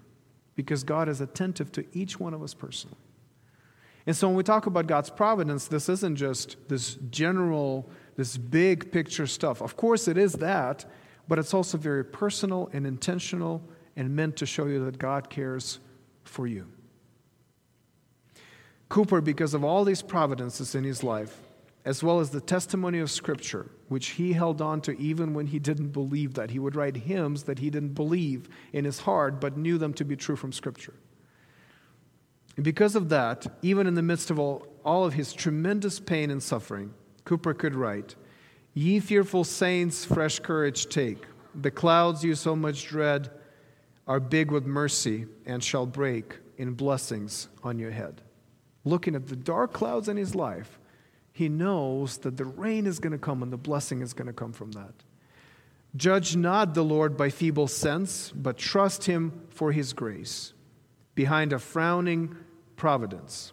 because 0.56 0.86
God 0.86 1.10
is 1.10 1.20
attentive 1.20 1.70
to 1.74 1.86
each 1.92 2.18
one 2.18 2.34
of 2.34 2.42
us 2.42 2.54
personally. 2.54 2.96
And 4.06 4.16
so 4.16 4.30
when 4.30 4.38
we 4.38 4.44
talk 4.44 4.68
about 4.68 4.88
God's 4.88 5.10
providence, 5.10 5.68
this 5.68 5.90
isn't 5.90 6.16
just 6.16 6.56
this 6.70 6.96
general, 7.10 7.90
this 8.16 8.38
big 8.38 8.90
picture 8.94 9.28
stuff. 9.28 9.62
Of 9.62 9.76
course, 9.76 10.08
it 10.08 10.18
is 10.18 10.32
that, 10.36 10.86
but 11.28 11.38
it's 11.38 11.54
also 11.54 11.78
very 11.78 12.06
personal 12.06 12.70
and 12.72 12.88
intentional 12.88 13.62
and 13.98 14.16
meant 14.16 14.38
to 14.38 14.46
show 14.46 14.68
you 14.68 14.86
that 14.86 14.98
God 14.98 15.30
cares 15.30 15.80
for 16.24 16.48
you. 16.48 16.70
Cowper, 18.90 19.20
because 19.20 19.54
of 19.54 19.66
all 19.66 19.84
these 19.84 20.02
providences 20.02 20.74
in 20.74 20.86
his 20.86 21.04
life, 21.04 21.42
as 21.86 22.02
well 22.02 22.20
as 22.20 22.30
the 22.30 22.42
testimony 22.42 23.00
of 23.00 23.12
Scripture, 23.12 23.70
which 23.90 24.10
he 24.10 24.34
held 24.34 24.62
on 24.62 24.80
to 24.82 24.98
even 24.98 25.34
when 25.34 25.48
he 25.48 25.60
didn't 25.60 25.90
believe 25.90 26.34
that. 26.36 26.52
He 26.52 26.60
would 26.60 26.76
write 26.76 26.96
hymns 26.96 27.44
that 27.44 27.60
he 27.60 27.70
didn't 27.70 27.94
believe 27.94 28.48
in 28.72 28.86
his 28.86 29.00
heart, 29.00 29.42
but 29.42 29.58
knew 29.58 29.78
them 29.78 29.94
to 29.96 30.06
be 30.06 30.16
true 30.16 30.36
from 30.36 30.54
Scripture. 30.54 30.94
And 32.56 32.64
because 32.64 32.96
of 32.96 33.10
that, 33.10 33.48
even 33.62 33.88
in 33.88 33.96
the 33.96 34.02
midst 34.02 34.32
of 34.32 34.40
all, 34.40 34.68
all 34.86 35.06
of 35.06 35.14
his 35.14 35.34
tremendous 35.34 36.00
pain 36.00 36.30
and 36.32 36.42
suffering, 36.42 36.94
Cowper 37.26 37.54
could 37.58 37.76
write, 37.76 38.16
Ye 38.74 39.00
fearful 39.00 39.44
saints, 39.44 40.06
fresh 40.06 40.40
courage 40.40 40.88
take. 40.88 41.26
The 41.54 41.72
clouds 41.72 42.24
you 42.24 42.36
so 42.36 42.56
much 42.56 42.86
dread 42.86 43.30
are 44.08 44.20
big 44.20 44.52
with 44.52 44.66
mercy 44.66 45.26
and 45.46 45.64
shall 45.64 45.86
break 45.86 46.40
in 46.58 46.74
blessings 46.74 47.50
on 47.64 47.78
your 47.78 47.92
head. 47.92 48.22
Looking 48.84 49.16
at 49.16 49.28
the 49.28 49.36
dark 49.36 49.74
clouds 49.74 50.10
in 50.10 50.18
his 50.18 50.36
life, 50.36 50.80
he 51.34 51.50
knows 51.50 52.20
that 52.20 52.38
the 52.38 52.46
rain 52.46 52.86
is 52.86 53.00
going 53.00 53.12
to 53.12 53.18
come 53.18 53.42
and 53.42 53.52
the 53.52 53.58
blessing 53.58 54.02
is 54.02 54.14
going 54.14 54.28
to 54.28 54.34
come 54.34 54.54
from 54.54 54.72
that. 54.74 54.94
Judge 55.96 56.36
not 56.36 56.76
the 56.76 56.84
Lord 56.84 57.18
by 57.18 57.30
feeble 57.30 57.68
sense, 57.68 58.32
but 58.36 58.58
trust 58.58 59.06
him 59.06 59.48
for 59.50 59.72
his 59.72 59.94
grace. 59.94 60.54
Behind 61.16 61.52
a 61.52 61.60
frowning 61.60 62.36
providence, 62.76 63.52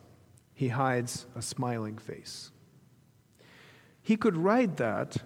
he 0.52 0.68
hides 0.68 1.26
a 1.34 1.40
smiling 1.40 1.96
face. 1.96 2.52
He 4.02 4.16
could 4.16 4.36
write 4.36 4.76
that 4.76 5.16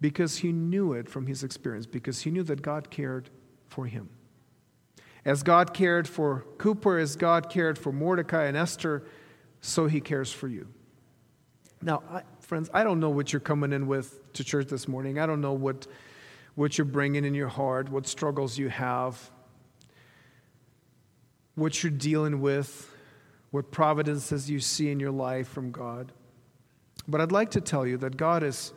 because 0.00 0.38
he 0.38 0.52
knew 0.52 0.94
it 0.94 1.08
from 1.08 1.26
his 1.26 1.44
experience, 1.44 1.86
because 1.86 2.22
he 2.22 2.30
knew 2.30 2.42
that 2.44 2.62
God 2.62 2.90
cared 2.90 3.28
for 3.68 3.86
him. 3.86 4.08
As 5.24 5.42
God 5.42 5.72
cared 5.74 6.08
for 6.08 6.46
Cowper, 6.58 6.98
as 6.98 7.14
God 7.14 7.48
cared 7.50 7.78
for 7.78 7.92
Mordecai 7.92 8.46
and 8.46 8.56
Esther, 8.56 9.04
so 9.60 9.86
he 9.86 10.00
cares 10.00 10.32
for 10.32 10.48
you. 10.48 10.68
Now, 11.82 12.02
I, 12.08 12.22
friends, 12.40 12.70
I 12.72 12.84
don't 12.84 13.00
know 13.00 13.10
what 13.10 13.32
you're 13.32 13.40
coming 13.40 13.72
in 13.72 13.88
with 13.88 14.32
to 14.34 14.44
church 14.44 14.68
this 14.68 14.86
morning. 14.86 15.18
I 15.18 15.26
don't 15.26 15.40
know 15.40 15.52
what, 15.52 15.86
what 16.54 16.78
you're 16.78 16.84
bringing 16.84 17.24
in 17.24 17.34
your 17.34 17.48
heart, 17.48 17.88
what 17.88 18.06
struggles 18.06 18.56
you 18.56 18.68
have, 18.68 19.30
what 21.56 21.82
you're 21.82 21.90
dealing 21.90 22.40
with, 22.40 22.88
what 23.50 23.70
providences 23.72 24.48
you 24.48 24.60
see 24.60 24.90
in 24.90 25.00
your 25.00 25.10
life 25.10 25.48
from 25.48 25.72
God. 25.72 26.12
But 27.08 27.20
I'd 27.20 27.32
like 27.32 27.50
to 27.50 27.60
tell 27.60 27.84
you 27.84 27.96
that 27.98 28.16
God 28.16 28.44
is 28.44 28.72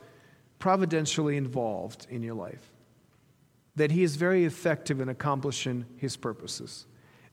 providentially 0.58 1.38
involved 1.38 2.08
in 2.10 2.24
your 2.24 2.34
life, 2.34 2.72
that 3.76 3.92
He 3.92 4.02
is 4.02 4.16
very 4.16 4.46
effective 4.46 5.00
in 5.00 5.10
accomplishing 5.10 5.86
His 5.98 6.18
purposes, 6.18 6.88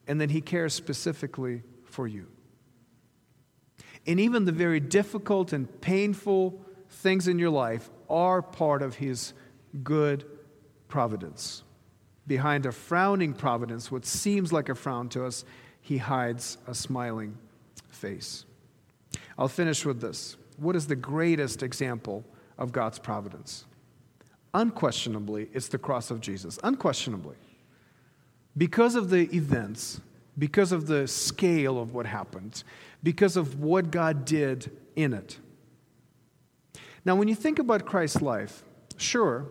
and 0.06 0.20
that 0.20 0.30
He 0.30 0.42
cares 0.42 0.74
specifically 0.74 1.62
for 1.84 2.06
you. 2.06 2.26
And 4.06 4.18
even 4.18 4.44
the 4.44 4.52
very 4.52 4.80
difficult 4.80 5.52
and 5.52 5.80
painful 5.80 6.60
things 6.88 7.28
in 7.28 7.38
your 7.38 7.50
life 7.50 7.90
are 8.10 8.42
part 8.42 8.82
of 8.82 8.96
His 8.96 9.32
good 9.82 10.24
providence. 10.88 11.62
Behind 12.26 12.66
a 12.66 12.72
frowning 12.72 13.32
providence, 13.32 13.90
what 13.90 14.04
seems 14.04 14.52
like 14.52 14.68
a 14.68 14.74
frown 14.74 15.08
to 15.10 15.24
us, 15.24 15.44
He 15.80 15.98
hides 15.98 16.58
a 16.66 16.74
smiling 16.74 17.36
face. 17.88 18.44
I'll 19.38 19.48
finish 19.48 19.84
with 19.84 20.00
this. 20.00 20.36
What 20.56 20.76
is 20.76 20.86
the 20.86 20.96
greatest 20.96 21.62
example 21.62 22.24
of 22.58 22.72
God's 22.72 22.98
providence? 22.98 23.64
Unquestionably, 24.54 25.48
it's 25.52 25.68
the 25.68 25.78
cross 25.78 26.10
of 26.10 26.20
Jesus. 26.20 26.58
Unquestionably. 26.62 27.36
Because 28.56 28.94
of 28.94 29.08
the 29.08 29.34
events, 29.34 30.00
because 30.38 30.72
of 30.72 30.86
the 30.86 31.06
scale 31.06 31.78
of 31.78 31.92
what 31.92 32.06
happened, 32.06 32.64
because 33.02 33.36
of 33.36 33.60
what 33.60 33.90
God 33.90 34.24
did 34.24 34.70
in 34.96 35.12
it. 35.12 35.38
Now, 37.04 37.16
when 37.16 37.28
you 37.28 37.34
think 37.34 37.58
about 37.58 37.84
Christ's 37.84 38.22
life, 38.22 38.62
sure, 38.96 39.46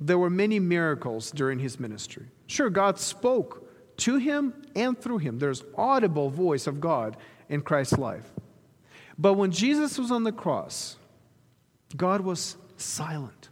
there 0.00 0.18
were 0.18 0.30
many 0.30 0.58
miracles 0.58 1.30
during 1.30 1.58
his 1.58 1.80
ministry. 1.80 2.26
Sure, 2.46 2.68
God 2.68 2.98
spoke 2.98 3.96
to 3.98 4.16
him 4.16 4.54
and 4.74 4.98
through 5.00 5.18
him. 5.18 5.38
There's 5.38 5.64
audible 5.76 6.30
voice 6.30 6.66
of 6.66 6.80
God 6.80 7.16
in 7.48 7.62
Christ's 7.62 7.98
life. 7.98 8.30
But 9.18 9.34
when 9.34 9.50
Jesus 9.50 9.98
was 9.98 10.10
on 10.10 10.24
the 10.24 10.32
cross, 10.32 10.96
God 11.96 12.20
was 12.20 12.56
silent. 12.76 13.48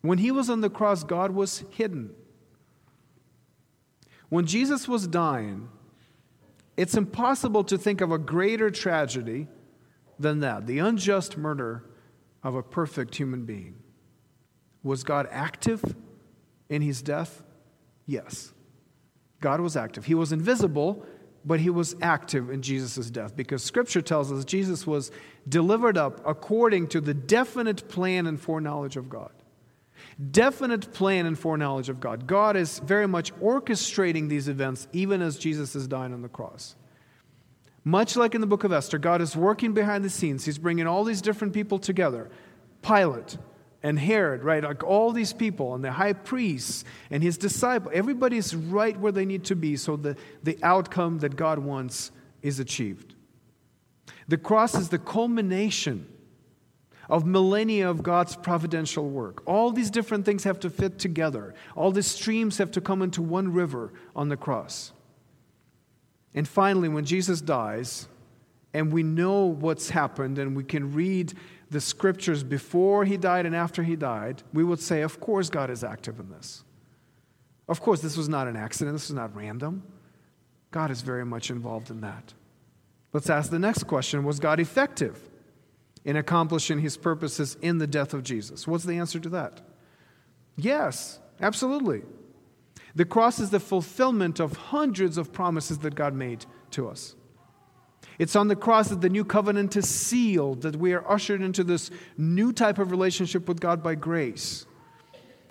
When 0.00 0.18
he 0.18 0.30
was 0.30 0.48
on 0.48 0.60
the 0.60 0.70
cross, 0.70 1.04
God 1.04 1.32
was 1.32 1.64
hidden. 1.70 2.14
When 4.28 4.46
Jesus 4.46 4.86
was 4.86 5.06
dying, 5.06 5.68
it's 6.76 6.96
impossible 6.96 7.64
to 7.64 7.78
think 7.78 8.00
of 8.00 8.12
a 8.12 8.18
greater 8.18 8.70
tragedy 8.70 9.48
than 10.18 10.40
that 10.40 10.66
the 10.66 10.78
unjust 10.78 11.36
murder 11.36 11.84
of 12.42 12.54
a 12.54 12.62
perfect 12.62 13.16
human 13.16 13.44
being. 13.44 13.76
Was 14.82 15.02
God 15.02 15.28
active 15.30 15.82
in 16.68 16.82
his 16.82 17.02
death? 17.02 17.42
Yes. 18.06 18.52
God 19.40 19.60
was 19.60 19.76
active. 19.76 20.04
He 20.04 20.14
was 20.14 20.32
invisible, 20.32 21.04
but 21.44 21.60
he 21.60 21.70
was 21.70 21.96
active 22.00 22.50
in 22.50 22.62
Jesus' 22.62 23.10
death 23.10 23.36
because 23.36 23.62
scripture 23.62 24.02
tells 24.02 24.32
us 24.32 24.44
Jesus 24.44 24.86
was 24.86 25.10
delivered 25.48 25.96
up 25.96 26.20
according 26.26 26.88
to 26.88 27.00
the 27.00 27.14
definite 27.14 27.88
plan 27.88 28.26
and 28.26 28.40
foreknowledge 28.40 28.96
of 28.96 29.08
God. 29.08 29.32
Definite 30.30 30.92
plan 30.92 31.26
and 31.26 31.38
foreknowledge 31.38 31.88
of 31.88 32.00
God. 32.00 32.26
God 32.26 32.56
is 32.56 32.78
very 32.80 33.06
much 33.06 33.34
orchestrating 33.36 34.28
these 34.28 34.48
events 34.48 34.88
even 34.92 35.22
as 35.22 35.38
Jesus 35.38 35.76
is 35.76 35.86
dying 35.86 36.12
on 36.12 36.22
the 36.22 36.28
cross. 36.28 36.76
Much 37.84 38.16
like 38.16 38.34
in 38.34 38.40
the 38.40 38.46
book 38.46 38.64
of 38.64 38.72
Esther, 38.72 38.98
God 38.98 39.22
is 39.22 39.36
working 39.36 39.72
behind 39.72 40.04
the 40.04 40.10
scenes. 40.10 40.44
He's 40.44 40.58
bringing 40.58 40.86
all 40.86 41.04
these 41.04 41.22
different 41.22 41.54
people 41.54 41.78
together 41.78 42.30
Pilate, 42.82 43.38
and 43.82 43.98
Herod, 43.98 44.42
right? 44.42 44.62
Like 44.62 44.82
all 44.82 45.12
these 45.12 45.32
people, 45.32 45.74
and 45.74 45.84
the 45.84 45.92
high 45.92 46.12
priests 46.12 46.84
and 47.10 47.22
his 47.22 47.38
disciple, 47.38 47.90
everybody's 47.94 48.54
right 48.54 48.98
where 48.98 49.12
they 49.12 49.24
need 49.24 49.44
to 49.44 49.56
be 49.56 49.76
so 49.76 49.96
the, 49.96 50.16
the 50.42 50.58
outcome 50.62 51.18
that 51.20 51.36
God 51.36 51.58
wants 51.58 52.10
is 52.42 52.60
achieved. 52.60 53.14
The 54.26 54.36
cross 54.36 54.74
is 54.74 54.88
the 54.88 54.98
culmination 54.98 56.06
of 57.08 57.26
millennia 57.26 57.88
of 57.88 58.02
God's 58.02 58.36
providential 58.36 59.08
work. 59.08 59.42
All 59.46 59.70
these 59.70 59.90
different 59.90 60.24
things 60.24 60.44
have 60.44 60.60
to 60.60 60.70
fit 60.70 60.98
together, 60.98 61.54
all 61.74 61.90
the 61.92 62.02
streams 62.02 62.58
have 62.58 62.70
to 62.72 62.80
come 62.80 63.02
into 63.02 63.22
one 63.22 63.52
river 63.52 63.92
on 64.14 64.28
the 64.28 64.36
cross. 64.36 64.92
And 66.34 66.46
finally, 66.46 66.88
when 66.88 67.04
Jesus 67.04 67.40
dies, 67.40 68.08
and 68.74 68.92
we 68.92 69.02
know 69.02 69.44
what's 69.44 69.90
happened, 69.90 70.38
and 70.38 70.54
we 70.54 70.62
can 70.62 70.92
read 70.92 71.32
the 71.70 71.80
scriptures 71.80 72.42
before 72.42 73.04
he 73.04 73.16
died 73.16 73.46
and 73.46 73.54
after 73.54 73.82
he 73.82 73.96
died, 73.96 74.42
we 74.52 74.64
would 74.64 74.80
say, 74.80 75.02
of 75.02 75.20
course, 75.20 75.50
God 75.50 75.70
is 75.70 75.82
active 75.84 76.20
in 76.20 76.30
this. 76.30 76.64
Of 77.68 77.80
course, 77.80 78.00
this 78.00 78.16
was 78.16 78.28
not 78.28 78.48
an 78.48 78.56
accident, 78.56 78.94
this 78.94 79.08
was 79.08 79.16
not 79.16 79.34
random. 79.34 79.82
God 80.70 80.90
is 80.90 81.02
very 81.02 81.24
much 81.24 81.50
involved 81.50 81.90
in 81.90 82.00
that. 82.02 82.34
Let's 83.12 83.30
ask 83.30 83.50
the 83.50 83.58
next 83.58 83.84
question 83.84 84.24
Was 84.24 84.38
God 84.38 84.60
effective 84.60 85.18
in 86.08 86.16
accomplishing 86.16 86.78
his 86.78 86.96
purposes 86.96 87.58
in 87.60 87.76
the 87.76 87.86
death 87.86 88.14
of 88.14 88.22
Jesus? 88.22 88.66
What's 88.66 88.84
the 88.84 88.96
answer 88.96 89.20
to 89.20 89.28
that? 89.28 89.60
Yes, 90.56 91.18
absolutely. 91.38 92.00
The 92.94 93.04
cross 93.04 93.38
is 93.38 93.50
the 93.50 93.60
fulfillment 93.60 94.40
of 94.40 94.56
hundreds 94.56 95.18
of 95.18 95.34
promises 95.34 95.80
that 95.80 95.94
God 95.94 96.14
made 96.14 96.46
to 96.70 96.88
us. 96.88 97.14
It's 98.18 98.34
on 98.34 98.48
the 98.48 98.56
cross 98.56 98.88
that 98.88 99.02
the 99.02 99.10
new 99.10 99.22
covenant 99.22 99.76
is 99.76 99.86
sealed, 99.86 100.62
that 100.62 100.76
we 100.76 100.94
are 100.94 101.06
ushered 101.06 101.42
into 101.42 101.62
this 101.62 101.90
new 102.16 102.54
type 102.54 102.78
of 102.78 102.90
relationship 102.90 103.46
with 103.46 103.60
God 103.60 103.82
by 103.82 103.94
grace. 103.94 104.64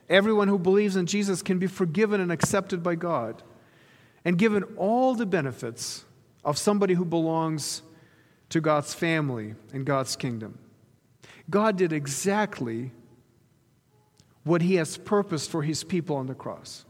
Everyone 0.09 0.47
who 0.47 0.57
believes 0.57 0.95
in 0.95 1.05
Jesus 1.05 1.43
can 1.43 1.59
be 1.59 1.67
forgiven 1.67 2.19
and 2.19 2.31
accepted 2.31 2.81
by 2.81 2.95
God 2.95 3.43
and 4.25 4.39
given 4.39 4.63
all 4.75 5.13
the 5.13 5.27
benefits 5.27 6.03
of 6.43 6.57
somebody 6.57 6.95
who 6.95 7.05
belongs 7.05 7.83
to 8.49 8.61
God's 8.61 8.93
family 8.93 9.55
and 9.73 9.85
God's 9.85 10.15
kingdom. 10.15 10.59
God 11.49 11.77
did 11.77 11.93
exactly 11.93 12.91
what 14.43 14.61
He 14.61 14.75
has 14.75 14.97
purposed 14.97 15.49
for 15.49 15.63
His 15.63 15.83
people 15.83 16.15
on 16.15 16.27
the 16.27 16.35
cross. 16.35 16.85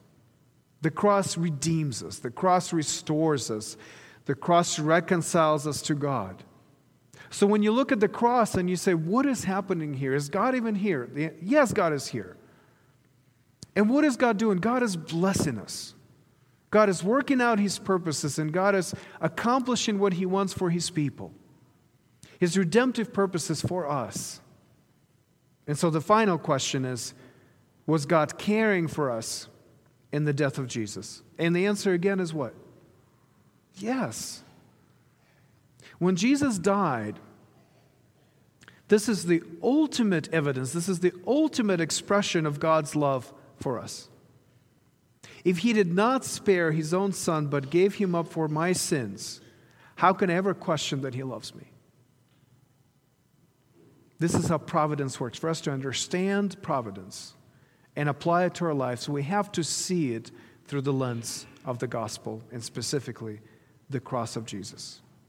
The 0.82 0.91
cross 0.91 1.38
redeems 1.38 2.03
us, 2.03 2.20
the 2.20 2.32
cross 2.32 2.72
restores 2.72 3.49
us, 3.49 3.78
the 4.26 4.36
cross 4.36 4.80
reconciles 4.80 5.66
us 5.66 5.82
to 5.84 5.95
God. 5.95 6.43
So 7.30 7.47
when 7.47 7.64
you 7.64 7.72
look 7.72 7.91
at 7.91 7.99
the 7.99 8.08
cross 8.08 8.55
and 8.55 8.70
you 8.70 8.76
say, 8.76 8.93
What 8.93 9.26
is 9.26 9.43
happening 9.43 9.93
here? 9.93 10.14
Is 10.14 10.30
God 10.30 10.55
even 10.55 10.76
here? 10.76 11.34
Yes, 11.41 11.74
God 11.74 11.93
is 11.93 12.08
here. 12.08 12.38
And 13.76 13.89
what 13.89 14.03
is 14.05 14.18
God 14.18 14.38
doing? 14.38 14.58
God 14.58 14.82
is 14.82 14.95
blessing 14.95 15.60
us. 15.60 15.93
God 16.70 16.89
is 16.89 17.03
working 17.03 17.41
out 17.41 17.60
His 17.60 17.80
purposes 17.80 18.39
and 18.39 18.51
God 18.51 18.76
is 18.76 18.93
accomplishing 19.22 19.99
what 19.99 20.14
He 20.14 20.26
wants 20.26 20.53
for 20.53 20.70
His 20.70 20.89
people. 20.89 21.32
His 22.40 22.58
redemptive 22.58 23.14
purposes 23.14 23.62
for 23.62 23.90
us. 23.90 24.42
And 25.66 25.78
so 25.78 25.90
the 25.90 26.02
final 26.02 26.38
question 26.38 26.86
is 26.86 27.14
Was 27.86 28.06
God 28.06 28.38
caring 28.38 28.88
for 28.88 29.12
us 29.12 29.48
in 30.12 30.26
the 30.26 30.34
death 30.34 30.58
of 30.58 30.68
Jesus? 30.68 31.24
And 31.38 31.56
the 31.56 31.66
answer 31.66 31.94
again 31.94 32.20
is 32.20 32.34
what? 32.34 32.54
Yes. 33.76 34.44
When 36.00 36.16
Jesus 36.16 36.58
died, 36.58 37.20
this 38.88 39.10
is 39.10 39.26
the 39.26 39.44
ultimate 39.62 40.32
evidence, 40.34 40.72
this 40.72 40.88
is 40.88 41.00
the 41.00 41.14
ultimate 41.26 41.82
expression 41.82 42.46
of 42.46 42.60
God's 42.60 42.96
love 42.96 43.34
for 43.60 43.80
us. 43.80 44.08
If 45.44 45.60
he 45.60 45.74
did 45.74 45.94
not 45.94 46.24
spare 46.24 46.72
his 46.72 46.94
own 46.94 47.14
son 47.14 47.48
but 47.48 47.70
gave 47.70 47.96
him 47.96 48.16
up 48.16 48.28
for 48.28 48.48
my 48.48 48.74
sins, 48.74 49.42
how 49.96 50.14
can 50.14 50.30
I 50.30 50.36
ever 50.36 50.54
question 50.54 51.02
that 51.02 51.16
he 51.16 51.24
loves 51.24 51.56
me? 51.56 51.72
This 54.20 54.34
is 54.34 54.47
how 54.47 54.57
providence 54.57 55.20
works. 55.20 55.38
For 55.38 55.49
us 55.49 55.61
to 55.61 55.72
understand 55.72 56.61
providence 56.61 57.34
and 57.95 58.09
apply 58.09 58.45
it 58.45 58.55
to 58.55 58.65
our 58.65 58.74
lives, 58.74 59.07
we 59.07 59.24
have 59.24 59.51
to 59.53 59.63
see 59.63 60.13
it 60.13 60.32
through 60.65 60.82
the 60.82 60.93
lens 60.93 61.45
of 61.65 61.80
the 61.80 61.88
gospel 61.88 62.41
and 62.51 62.63
specifically 62.63 63.39
the 63.89 63.99
cross 63.99 64.36
of 64.36 64.45
Jesus. 64.45 65.01